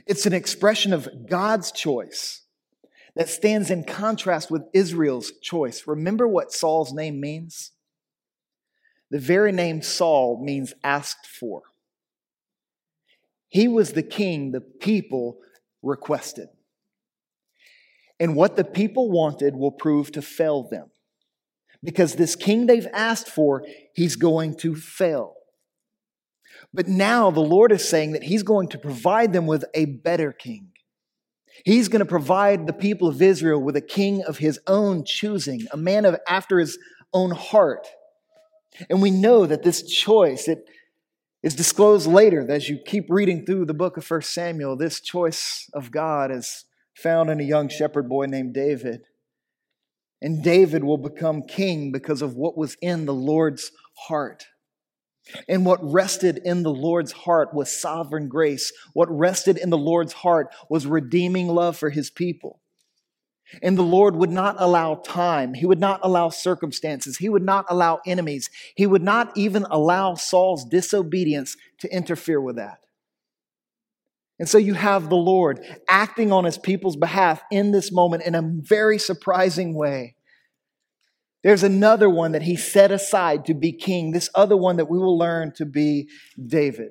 It's 0.07 0.25
an 0.25 0.33
expression 0.33 0.91
of 0.91 1.07
God's 1.29 1.71
choice 1.71 2.41
that 3.15 3.29
stands 3.29 3.69
in 3.69 3.83
contrast 3.83 4.49
with 4.49 4.63
Israel's 4.73 5.31
choice. 5.43 5.83
Remember 5.85 6.27
what 6.27 6.51
Saul's 6.51 6.93
name 6.93 7.21
means? 7.21 7.69
The 9.11 9.19
very 9.19 9.51
name 9.51 9.83
Saul 9.83 10.43
means 10.43 10.73
asked 10.83 11.27
for. 11.27 11.61
He 13.49 13.67
was 13.67 13.93
the 13.93 14.01
king 14.01 14.51
the 14.51 14.61
people 14.61 15.37
requested 15.83 16.47
and 18.23 18.37
what 18.37 18.55
the 18.55 18.63
people 18.63 19.11
wanted 19.11 19.53
will 19.53 19.73
prove 19.73 20.09
to 20.13 20.21
fail 20.21 20.63
them. 20.63 20.89
Because 21.83 22.15
this 22.15 22.37
king 22.37 22.67
they've 22.67 22.87
asked 22.93 23.27
for, 23.27 23.65
he's 23.93 24.15
going 24.15 24.55
to 24.59 24.75
fail. 24.75 25.35
But 26.73 26.87
now 26.87 27.31
the 27.31 27.41
Lord 27.41 27.73
is 27.73 27.85
saying 27.85 28.13
that 28.13 28.23
he's 28.23 28.43
going 28.43 28.69
to 28.69 28.77
provide 28.77 29.33
them 29.33 29.45
with 29.45 29.65
a 29.73 29.83
better 29.83 30.31
king. 30.31 30.69
He's 31.65 31.89
going 31.89 31.99
to 31.99 32.05
provide 32.05 32.65
the 32.65 32.71
people 32.71 33.09
of 33.09 33.21
Israel 33.21 33.61
with 33.61 33.75
a 33.75 33.81
king 33.81 34.23
of 34.23 34.37
his 34.37 34.57
own 34.67 35.03
choosing, 35.03 35.67
a 35.73 35.77
man 35.77 36.05
of 36.05 36.17
after 36.25 36.59
his 36.59 36.79
own 37.11 37.31
heart. 37.31 37.89
And 38.89 39.01
we 39.01 39.11
know 39.11 39.45
that 39.45 39.63
this 39.63 39.83
choice, 39.83 40.47
it 40.47 40.65
is 41.43 41.55
disclosed 41.55 42.07
later 42.07 42.49
as 42.49 42.69
you 42.69 42.79
keep 42.85 43.07
reading 43.09 43.45
through 43.45 43.65
the 43.65 43.73
book 43.73 43.97
of 43.97 44.09
1 44.09 44.21
Samuel. 44.21 44.77
This 44.77 45.01
choice 45.01 45.69
of 45.73 45.91
God 45.91 46.31
is 46.31 46.63
found 46.93 47.29
in 47.29 47.39
a 47.39 47.43
young 47.43 47.69
shepherd 47.69 48.07
boy 48.07 48.25
named 48.25 48.53
David. 48.53 49.01
And 50.21 50.43
David 50.43 50.83
will 50.83 50.97
become 50.97 51.43
king 51.43 51.91
because 51.91 52.21
of 52.21 52.35
what 52.35 52.57
was 52.57 52.77
in 52.81 53.05
the 53.05 53.13
Lord's 53.13 53.71
heart. 54.07 54.45
And 55.47 55.65
what 55.65 55.79
rested 55.81 56.39
in 56.43 56.63
the 56.63 56.73
Lord's 56.73 57.11
heart 57.11 57.53
was 57.53 57.79
sovereign 57.79 58.27
grace. 58.27 58.71
What 58.93 59.09
rested 59.09 59.57
in 59.57 59.69
the 59.69 59.77
Lord's 59.77 60.13
heart 60.13 60.47
was 60.69 60.85
redeeming 60.85 61.47
love 61.47 61.77
for 61.77 61.89
his 61.89 62.09
people. 62.09 62.59
And 63.61 63.77
the 63.77 63.83
Lord 63.83 64.15
would 64.15 64.31
not 64.31 64.55
allow 64.59 64.95
time. 64.95 65.53
He 65.53 65.65
would 65.65 65.79
not 65.79 65.99
allow 66.03 66.29
circumstances. 66.29 67.17
He 67.17 67.29
would 67.29 67.43
not 67.43 67.65
allow 67.69 67.99
enemies. 68.05 68.49
He 68.75 68.87
would 68.87 69.03
not 69.03 69.31
even 69.37 69.65
allow 69.69 70.15
Saul's 70.15 70.65
disobedience 70.65 71.55
to 71.79 71.93
interfere 71.93 72.41
with 72.41 72.55
that. 72.55 72.79
And 74.43 74.49
so 74.49 74.57
you 74.57 74.73
have 74.73 75.07
the 75.07 75.15
Lord 75.15 75.65
acting 75.87 76.33
on 76.33 76.43
his 76.43 76.57
people's 76.57 76.97
behalf 76.97 77.41
in 77.49 77.71
this 77.71 77.93
moment 77.93 78.23
in 78.23 78.35
a 78.35 78.41
very 78.43 78.99
surprising 78.99 79.73
way. 79.73 80.17
There's 81.43 81.63
another 81.63 82.09
one 82.09 82.33
that 82.33 82.41
he 82.41 82.57
set 82.57 82.91
aside 82.91 83.45
to 83.45 83.53
be 83.53 83.71
king, 83.71 84.11
this 84.11 84.29
other 84.35 84.57
one 84.57 84.75
that 84.75 84.89
we 84.89 84.99
will 84.99 85.17
learn 85.17 85.53
to 85.53 85.65
be 85.65 86.09
David. 86.45 86.89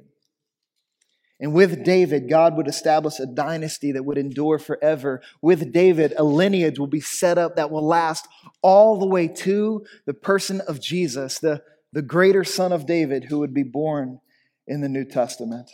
And 1.41 1.53
with 1.53 1.85
David, 1.85 2.27
God 2.27 2.57
would 2.57 2.69
establish 2.69 3.21
a 3.21 3.27
dynasty 3.27 3.93
that 3.93 4.07
would 4.07 4.17
endure 4.17 4.59
forever. 4.59 5.21
With 5.43 5.75
David, 5.75 6.15
a 6.17 6.25
lineage 6.25 6.79
will 6.79 6.87
be 6.87 7.03
set 7.03 7.37
up 7.37 7.57
that 7.57 7.71
will 7.71 7.87
last 7.87 8.27
all 8.63 8.99
the 8.99 9.07
way 9.07 9.29
to 9.29 9.85
the 10.07 10.15
person 10.15 10.63
of 10.63 10.81
Jesus, 10.81 11.39
the, 11.39 11.61
the 11.93 12.01
greater 12.01 12.45
son 12.45 12.73
of 12.73 12.87
David 12.87 13.25
who 13.25 13.41
would 13.41 13.53
be 13.53 13.63
born 13.63 14.21
in 14.67 14.81
the 14.81 14.89
New 14.89 15.05
Testament. 15.05 15.71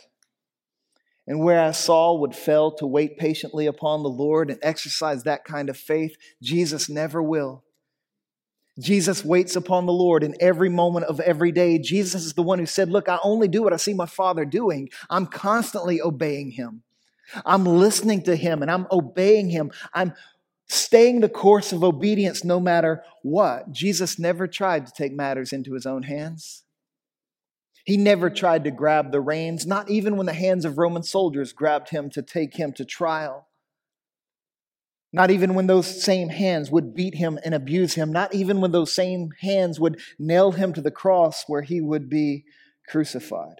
And 1.29 1.41
whereas 1.41 1.77
Saul 1.77 2.21
would 2.21 2.35
fail 2.35 2.71
to 2.71 2.87
wait 2.87 3.19
patiently 3.19 3.67
upon 3.67 4.01
the 4.01 4.09
Lord 4.09 4.49
and 4.49 4.59
exercise 4.63 5.23
that 5.23 5.45
kind 5.45 5.69
of 5.69 5.77
faith, 5.77 6.17
Jesus 6.41 6.89
never 6.89 7.21
will. 7.21 7.63
Jesus 8.79 9.23
waits 9.23 9.55
upon 9.55 9.85
the 9.85 9.93
Lord 9.93 10.23
in 10.23 10.35
every 10.39 10.69
moment 10.69 11.05
of 11.05 11.19
every 11.19 11.51
day. 11.51 11.77
Jesus 11.77 12.25
is 12.25 12.33
the 12.33 12.41
one 12.41 12.57
who 12.57 12.65
said, 12.65 12.89
Look, 12.89 13.07
I 13.07 13.19
only 13.21 13.47
do 13.47 13.61
what 13.61 13.73
I 13.73 13.77
see 13.77 13.93
my 13.93 14.07
Father 14.07 14.43
doing. 14.43 14.89
I'm 15.07 15.27
constantly 15.27 16.01
obeying 16.01 16.51
him. 16.51 16.81
I'm 17.45 17.63
listening 17.63 18.23
to 18.23 18.35
him 18.35 18.63
and 18.63 18.71
I'm 18.71 18.87
obeying 18.91 19.49
him. 19.51 19.69
I'm 19.93 20.13
staying 20.67 21.19
the 21.19 21.29
course 21.29 21.71
of 21.71 21.83
obedience 21.83 22.43
no 22.43 22.59
matter 22.59 23.03
what. 23.21 23.71
Jesus 23.71 24.17
never 24.17 24.47
tried 24.47 24.87
to 24.87 24.93
take 24.93 25.13
matters 25.13 25.53
into 25.53 25.73
his 25.73 25.85
own 25.85 26.01
hands. 26.03 26.63
He 27.85 27.97
never 27.97 28.29
tried 28.29 28.63
to 28.65 28.71
grab 28.71 29.11
the 29.11 29.21
reins, 29.21 29.65
not 29.65 29.89
even 29.89 30.17
when 30.17 30.25
the 30.25 30.33
hands 30.33 30.65
of 30.65 30.77
Roman 30.77 31.03
soldiers 31.03 31.53
grabbed 31.53 31.89
him 31.89 32.09
to 32.11 32.21
take 32.21 32.55
him 32.55 32.73
to 32.73 32.85
trial. 32.85 33.47
Not 35.11 35.31
even 35.31 35.55
when 35.55 35.67
those 35.67 36.03
same 36.03 36.29
hands 36.29 36.69
would 36.69 36.93
beat 36.93 37.15
him 37.15 37.39
and 37.43 37.55
abuse 37.55 37.95
him. 37.95 38.11
Not 38.11 38.33
even 38.35 38.61
when 38.61 38.71
those 38.71 38.93
same 38.93 39.31
hands 39.39 39.79
would 39.79 39.99
nail 40.19 40.51
him 40.51 40.71
to 40.73 40.81
the 40.81 40.91
cross 40.91 41.45
where 41.47 41.63
he 41.63 41.81
would 41.81 42.09
be 42.09 42.45
crucified. 42.87 43.55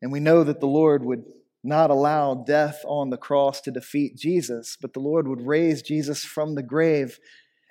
And 0.00 0.10
we 0.10 0.20
know 0.20 0.44
that 0.44 0.60
the 0.60 0.66
Lord 0.66 1.04
would 1.04 1.24
not 1.62 1.90
allow 1.90 2.34
death 2.34 2.82
on 2.86 3.10
the 3.10 3.18
cross 3.18 3.60
to 3.60 3.70
defeat 3.70 4.16
Jesus, 4.16 4.78
but 4.80 4.94
the 4.94 5.00
Lord 5.00 5.28
would 5.28 5.46
raise 5.46 5.82
Jesus 5.82 6.24
from 6.24 6.54
the 6.54 6.62
grave, 6.62 7.18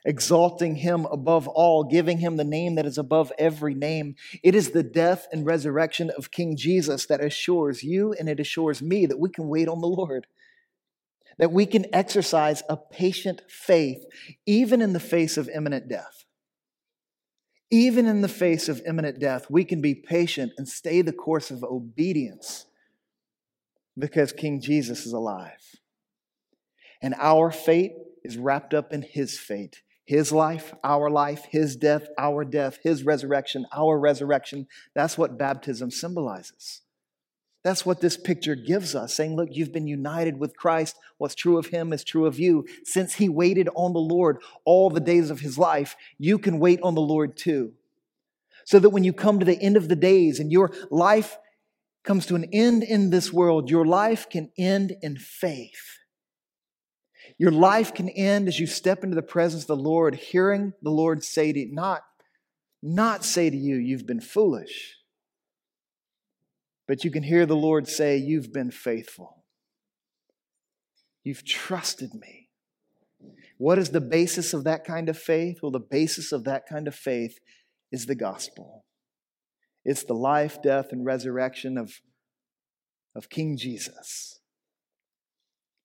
exalting 0.05 0.75
him 0.75 1.05
above 1.05 1.47
all, 1.47 1.83
giving 1.83 2.19
him 2.19 2.37
the 2.37 2.43
name 2.43 2.75
that 2.75 2.85
is 2.85 2.97
above 2.97 3.31
every 3.37 3.73
name. 3.73 4.15
It 4.43 4.55
is 4.55 4.71
the 4.71 4.83
death 4.83 5.27
and 5.31 5.45
resurrection 5.45 6.09
of 6.17 6.31
King 6.31 6.55
Jesus 6.55 7.05
that 7.07 7.23
assures 7.23 7.83
you 7.83 8.13
and 8.13 8.29
it 8.29 8.39
assures 8.39 8.81
me 8.81 9.05
that 9.05 9.19
we 9.19 9.29
can 9.29 9.47
wait 9.47 9.67
on 9.67 9.81
the 9.81 9.87
Lord 9.87 10.27
that 11.39 11.53
we 11.53 11.65
can 11.65 11.85
exercise 11.95 12.61
a 12.69 12.77
patient 12.77 13.41
faith 13.47 14.05
even 14.45 14.81
in 14.81 14.93
the 14.93 14.99
face 14.99 15.37
of 15.37 15.49
imminent 15.49 15.87
death. 15.87 16.25
Even 17.71 18.07
in 18.07 18.21
the 18.21 18.27
face 18.27 18.67
of 18.67 18.81
imminent 18.85 19.19
death, 19.19 19.45
we 19.49 19.63
can 19.63 19.79
be 19.81 19.95
patient 19.95 20.51
and 20.57 20.67
stay 20.67 21.01
the 21.01 21.13
course 21.13 21.49
of 21.49 21.63
obedience 21.63 22.65
because 23.97 24.33
King 24.33 24.59
Jesus 24.59 25.05
is 25.05 25.13
alive. 25.13 25.77
And 27.01 27.15
our 27.17 27.51
fate 27.51 27.93
is 28.23 28.37
wrapped 28.37 28.73
up 28.73 28.91
in 28.91 29.01
his 29.01 29.39
fate. 29.39 29.81
His 30.09 30.31
life, 30.31 30.73
our 30.83 31.07
life, 31.07 31.45
his 31.51 31.75
death, 31.75 32.07
our 32.17 32.43
death, 32.43 32.79
his 32.81 33.03
resurrection, 33.03 33.67
our 33.71 33.99
resurrection. 33.99 34.65
That's 34.95 35.19
what 35.19 35.37
baptism 35.37 35.91
symbolizes. 35.91 36.81
That's 37.63 37.85
what 37.85 38.01
this 38.01 38.17
picture 38.17 38.55
gives 38.55 38.95
us, 38.95 39.13
saying, 39.13 39.35
Look, 39.35 39.49
you've 39.51 39.71
been 39.71 39.85
united 39.85 40.39
with 40.39 40.57
Christ. 40.57 40.95
What's 41.19 41.35
true 41.35 41.59
of 41.59 41.67
him 41.67 41.93
is 41.93 42.03
true 42.03 42.25
of 42.25 42.39
you. 42.39 42.65
Since 42.85 43.13
he 43.13 43.29
waited 43.29 43.69
on 43.75 43.93
the 43.93 43.99
Lord 43.99 44.39
all 44.65 44.89
the 44.89 44.99
days 44.99 45.29
of 45.29 45.41
his 45.41 45.59
life, 45.59 45.95
you 46.17 46.39
can 46.39 46.57
wait 46.57 46.79
on 46.81 46.95
the 46.95 47.01
Lord 47.01 47.37
too. 47.37 47.73
So 48.65 48.79
that 48.79 48.89
when 48.89 49.03
you 49.03 49.13
come 49.13 49.37
to 49.37 49.45
the 49.45 49.61
end 49.61 49.77
of 49.77 49.89
the 49.89 49.95
days 49.95 50.39
and 50.39 50.51
your 50.51 50.71
life 50.89 51.37
comes 52.03 52.25
to 52.25 52.35
an 52.35 52.49
end 52.51 52.81
in 52.81 53.11
this 53.11 53.31
world, 53.31 53.69
your 53.69 53.85
life 53.85 54.27
can 54.27 54.49
end 54.57 54.95
in 55.03 55.17
faith. 55.17 55.98
Your 57.39 57.51
life 57.51 57.95
can 57.95 58.09
end 58.09 58.47
as 58.47 58.59
you 58.59 58.67
step 58.67 59.03
into 59.03 59.15
the 59.15 59.23
presence 59.23 59.63
of 59.63 59.67
the 59.67 59.75
Lord, 59.77 60.13
hearing 60.13 60.73
the 60.83 60.91
Lord 60.91 61.23
say 61.23 61.51
to 61.51 61.59
you, 61.59 61.73
not, 61.73 62.03
not 62.83 63.25
say 63.25 63.49
to 63.49 63.57
you, 63.57 63.77
you've 63.77 64.05
been 64.05 64.21
foolish 64.21 64.99
but 66.89 67.03
you 67.03 67.11
can 67.11 67.21
hear 67.21 67.45
the 67.45 67.55
Lord 67.55 67.87
say, 67.87 68.17
You've 68.17 68.51
been 68.51 68.71
faithful. 68.71 69.43
You've 71.23 71.45
trusted 71.45 72.15
me. 72.15 72.49
What 73.59 73.77
is 73.77 73.91
the 73.91 74.01
basis 74.01 74.55
of 74.55 74.63
that 74.63 74.85
kind 74.85 75.07
of 75.07 75.15
faith? 75.15 75.59
Well, 75.61 75.71
the 75.71 75.79
basis 75.79 76.31
of 76.31 76.45
that 76.45 76.65
kind 76.65 76.87
of 76.87 76.95
faith 76.95 77.37
is 77.91 78.07
the 78.07 78.15
gospel. 78.15 78.85
It's 79.85 80.03
the 80.03 80.15
life, 80.15 80.63
death, 80.63 80.87
and 80.91 81.05
resurrection 81.05 81.77
of, 81.77 82.01
of 83.15 83.29
King 83.29 83.55
Jesus. 83.55 84.38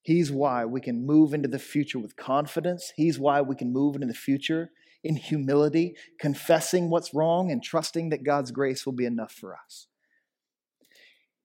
He's 0.05 0.31
why 0.31 0.67
we 0.67 0.83
can 0.83 1.07
move 1.07 1.33
into 1.33 1.49
the 1.49 1.59
future 1.59 1.99
with 1.99 2.15
confidence. 2.15 2.93
He's 2.95 3.19
why 3.19 3.41
we 3.41 3.57
can 3.57 3.73
move 3.73 3.95
into 3.95 4.07
the 4.07 4.13
future 4.13 4.71
in 5.03 5.17
humility, 5.17 5.97
confessing 6.21 6.91
what's 6.91 7.15
wrong 7.15 7.51
and 7.51 7.63
trusting 7.63 8.11
that 8.11 8.23
God's 8.23 8.51
grace 8.51 8.85
will 8.85 8.93
be 8.93 9.07
enough 9.07 9.33
for 9.33 9.57
us. 9.57 9.87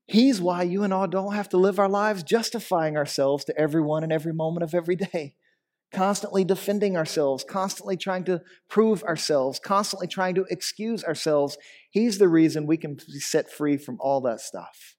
He's 0.07 0.41
why 0.41 0.63
you 0.63 0.83
and 0.83 0.93
I 0.93 1.07
don't 1.07 1.35
have 1.35 1.47
to 1.49 1.57
live 1.57 1.79
our 1.79 1.87
lives 1.87 2.21
justifying 2.21 2.97
ourselves 2.97 3.45
to 3.45 3.57
everyone 3.57 4.03
in 4.03 4.11
every 4.11 4.33
moment 4.33 4.63
of 4.63 4.75
every 4.75 4.97
day. 4.97 5.35
Constantly 5.93 6.43
defending 6.43 6.95
ourselves, 6.95 7.43
constantly 7.43 7.97
trying 7.97 8.23
to 8.25 8.41
prove 8.69 9.01
ourselves, 9.05 9.57
constantly 9.57 10.05
trying 10.05 10.35
to 10.35 10.45
excuse 10.51 11.03
ourselves. 11.03 11.57
He's 11.89 12.19
the 12.19 12.27
reason 12.27 12.67
we 12.67 12.77
can 12.77 12.93
be 12.93 13.19
set 13.19 13.51
free 13.51 13.75
from 13.75 13.97
all 13.99 14.21
that 14.21 14.39
stuff 14.39 14.95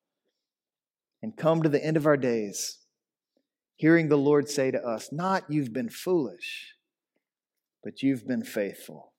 and 1.23 1.37
come 1.37 1.63
to 1.63 1.69
the 1.69 1.85
end 1.85 1.97
of 1.97 2.07
our 2.07 2.17
days 2.17 2.80
hearing 3.81 4.11
the 4.11 4.17
Lord 4.17 4.47
say 4.47 4.71
to 4.71 4.79
us, 4.79 5.09
Not 5.11 5.45
you've 5.49 5.73
been 5.73 5.89
foolish, 5.89 6.75
but 7.83 8.03
you've 8.03 8.27
been 8.27 8.45
faithful. 8.45 9.15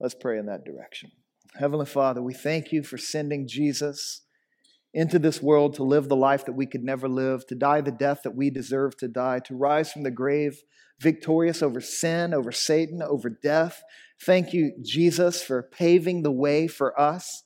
Let's 0.00 0.16
pray 0.16 0.38
in 0.38 0.46
that 0.46 0.64
direction. 0.64 1.12
Heavenly 1.54 1.86
Father, 1.86 2.20
we 2.20 2.34
thank 2.34 2.72
you 2.72 2.82
for 2.82 2.98
sending 2.98 3.46
Jesus 3.46 4.22
into 4.92 5.20
this 5.20 5.40
world 5.40 5.74
to 5.74 5.84
live 5.84 6.08
the 6.08 6.16
life 6.16 6.44
that 6.46 6.54
we 6.54 6.66
could 6.66 6.82
never 6.82 7.08
live, 7.08 7.46
to 7.46 7.54
die 7.54 7.80
the 7.80 7.92
death 7.92 8.22
that 8.24 8.34
we 8.34 8.50
deserve 8.50 8.96
to 8.96 9.06
die, 9.06 9.38
to 9.44 9.54
rise 9.54 9.92
from 9.92 10.02
the 10.02 10.10
grave 10.10 10.60
victorious 10.98 11.62
over 11.62 11.80
sin, 11.80 12.34
over 12.34 12.50
Satan, 12.50 13.02
over 13.02 13.28
death. 13.30 13.84
Thank 14.20 14.52
you, 14.52 14.72
Jesus, 14.82 15.44
for 15.44 15.62
paving 15.62 16.22
the 16.22 16.32
way 16.32 16.66
for 16.66 16.98
us 17.00 17.44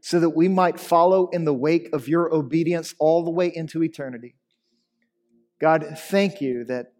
so 0.00 0.20
that 0.20 0.30
we 0.30 0.48
might 0.48 0.80
follow 0.80 1.28
in 1.28 1.44
the 1.44 1.54
wake 1.54 1.90
of 1.92 2.08
your 2.08 2.34
obedience 2.34 2.94
all 2.98 3.24
the 3.24 3.30
way 3.30 3.52
into 3.54 3.82
eternity. 3.82 4.36
God, 5.64 5.86
thank 5.96 6.42
you 6.42 6.64
that 6.64 6.92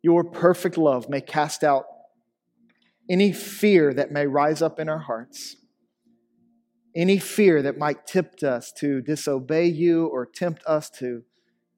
your 0.00 0.24
perfect 0.24 0.78
love 0.78 1.08
may 1.10 1.20
cast 1.20 1.62
out 1.62 1.84
any 3.10 3.32
fear 3.32 3.92
that 3.92 4.10
may 4.10 4.26
rise 4.26 4.62
up 4.62 4.80
in 4.80 4.88
our 4.88 5.00
hearts 5.00 5.56
any 6.94 7.18
fear 7.18 7.62
that 7.62 7.78
might 7.78 8.06
tempt 8.06 8.42
us 8.42 8.72
to 8.72 9.00
disobey 9.00 9.66
you 9.66 10.06
or 10.06 10.26
tempt 10.26 10.62
us 10.66 10.90
to 10.90 11.22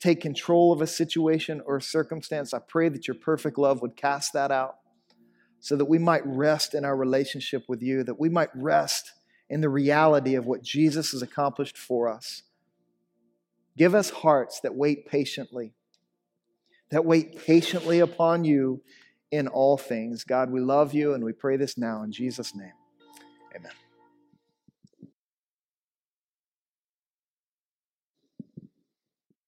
take 0.00 0.20
control 0.20 0.72
of 0.72 0.82
a 0.82 0.86
situation 0.86 1.62
or 1.66 1.76
a 1.76 1.82
circumstance, 1.82 2.52
I 2.52 2.58
pray 2.58 2.88
that 2.88 3.06
your 3.06 3.14
perfect 3.14 3.56
love 3.56 3.80
would 3.80 3.96
cast 3.96 4.32
that 4.32 4.50
out 4.50 4.76
so 5.60 5.76
that 5.76 5.84
we 5.86 5.98
might 5.98 6.26
rest 6.26 6.74
in 6.74 6.84
our 6.84 6.96
relationship 6.96 7.64
with 7.68 7.80
you, 7.80 8.02
that 8.04 8.20
we 8.20 8.28
might 8.28 8.50
rest 8.54 9.12
in 9.48 9.60
the 9.60 9.68
reality 9.68 10.34
of 10.34 10.46
what 10.46 10.62
Jesus 10.62 11.12
has 11.12 11.22
accomplished 11.22 11.78
for 11.78 12.08
us. 12.08 12.42
Give 13.76 13.94
us 13.94 14.10
hearts 14.10 14.60
that 14.60 14.74
wait 14.74 15.06
patiently, 15.06 15.72
that 16.90 17.04
wait 17.04 17.44
patiently 17.44 18.00
upon 18.00 18.44
you 18.44 18.82
in 19.30 19.48
all 19.48 19.76
things. 19.76 20.24
God, 20.24 20.50
we 20.50 20.60
love 20.60 20.94
you 20.94 21.14
and 21.14 21.24
we 21.24 21.32
pray 21.32 21.56
this 21.56 21.76
now 21.76 22.02
in 22.02 22.12
Jesus' 22.12 22.54
name. 22.54 22.72
Amen. 23.54 23.72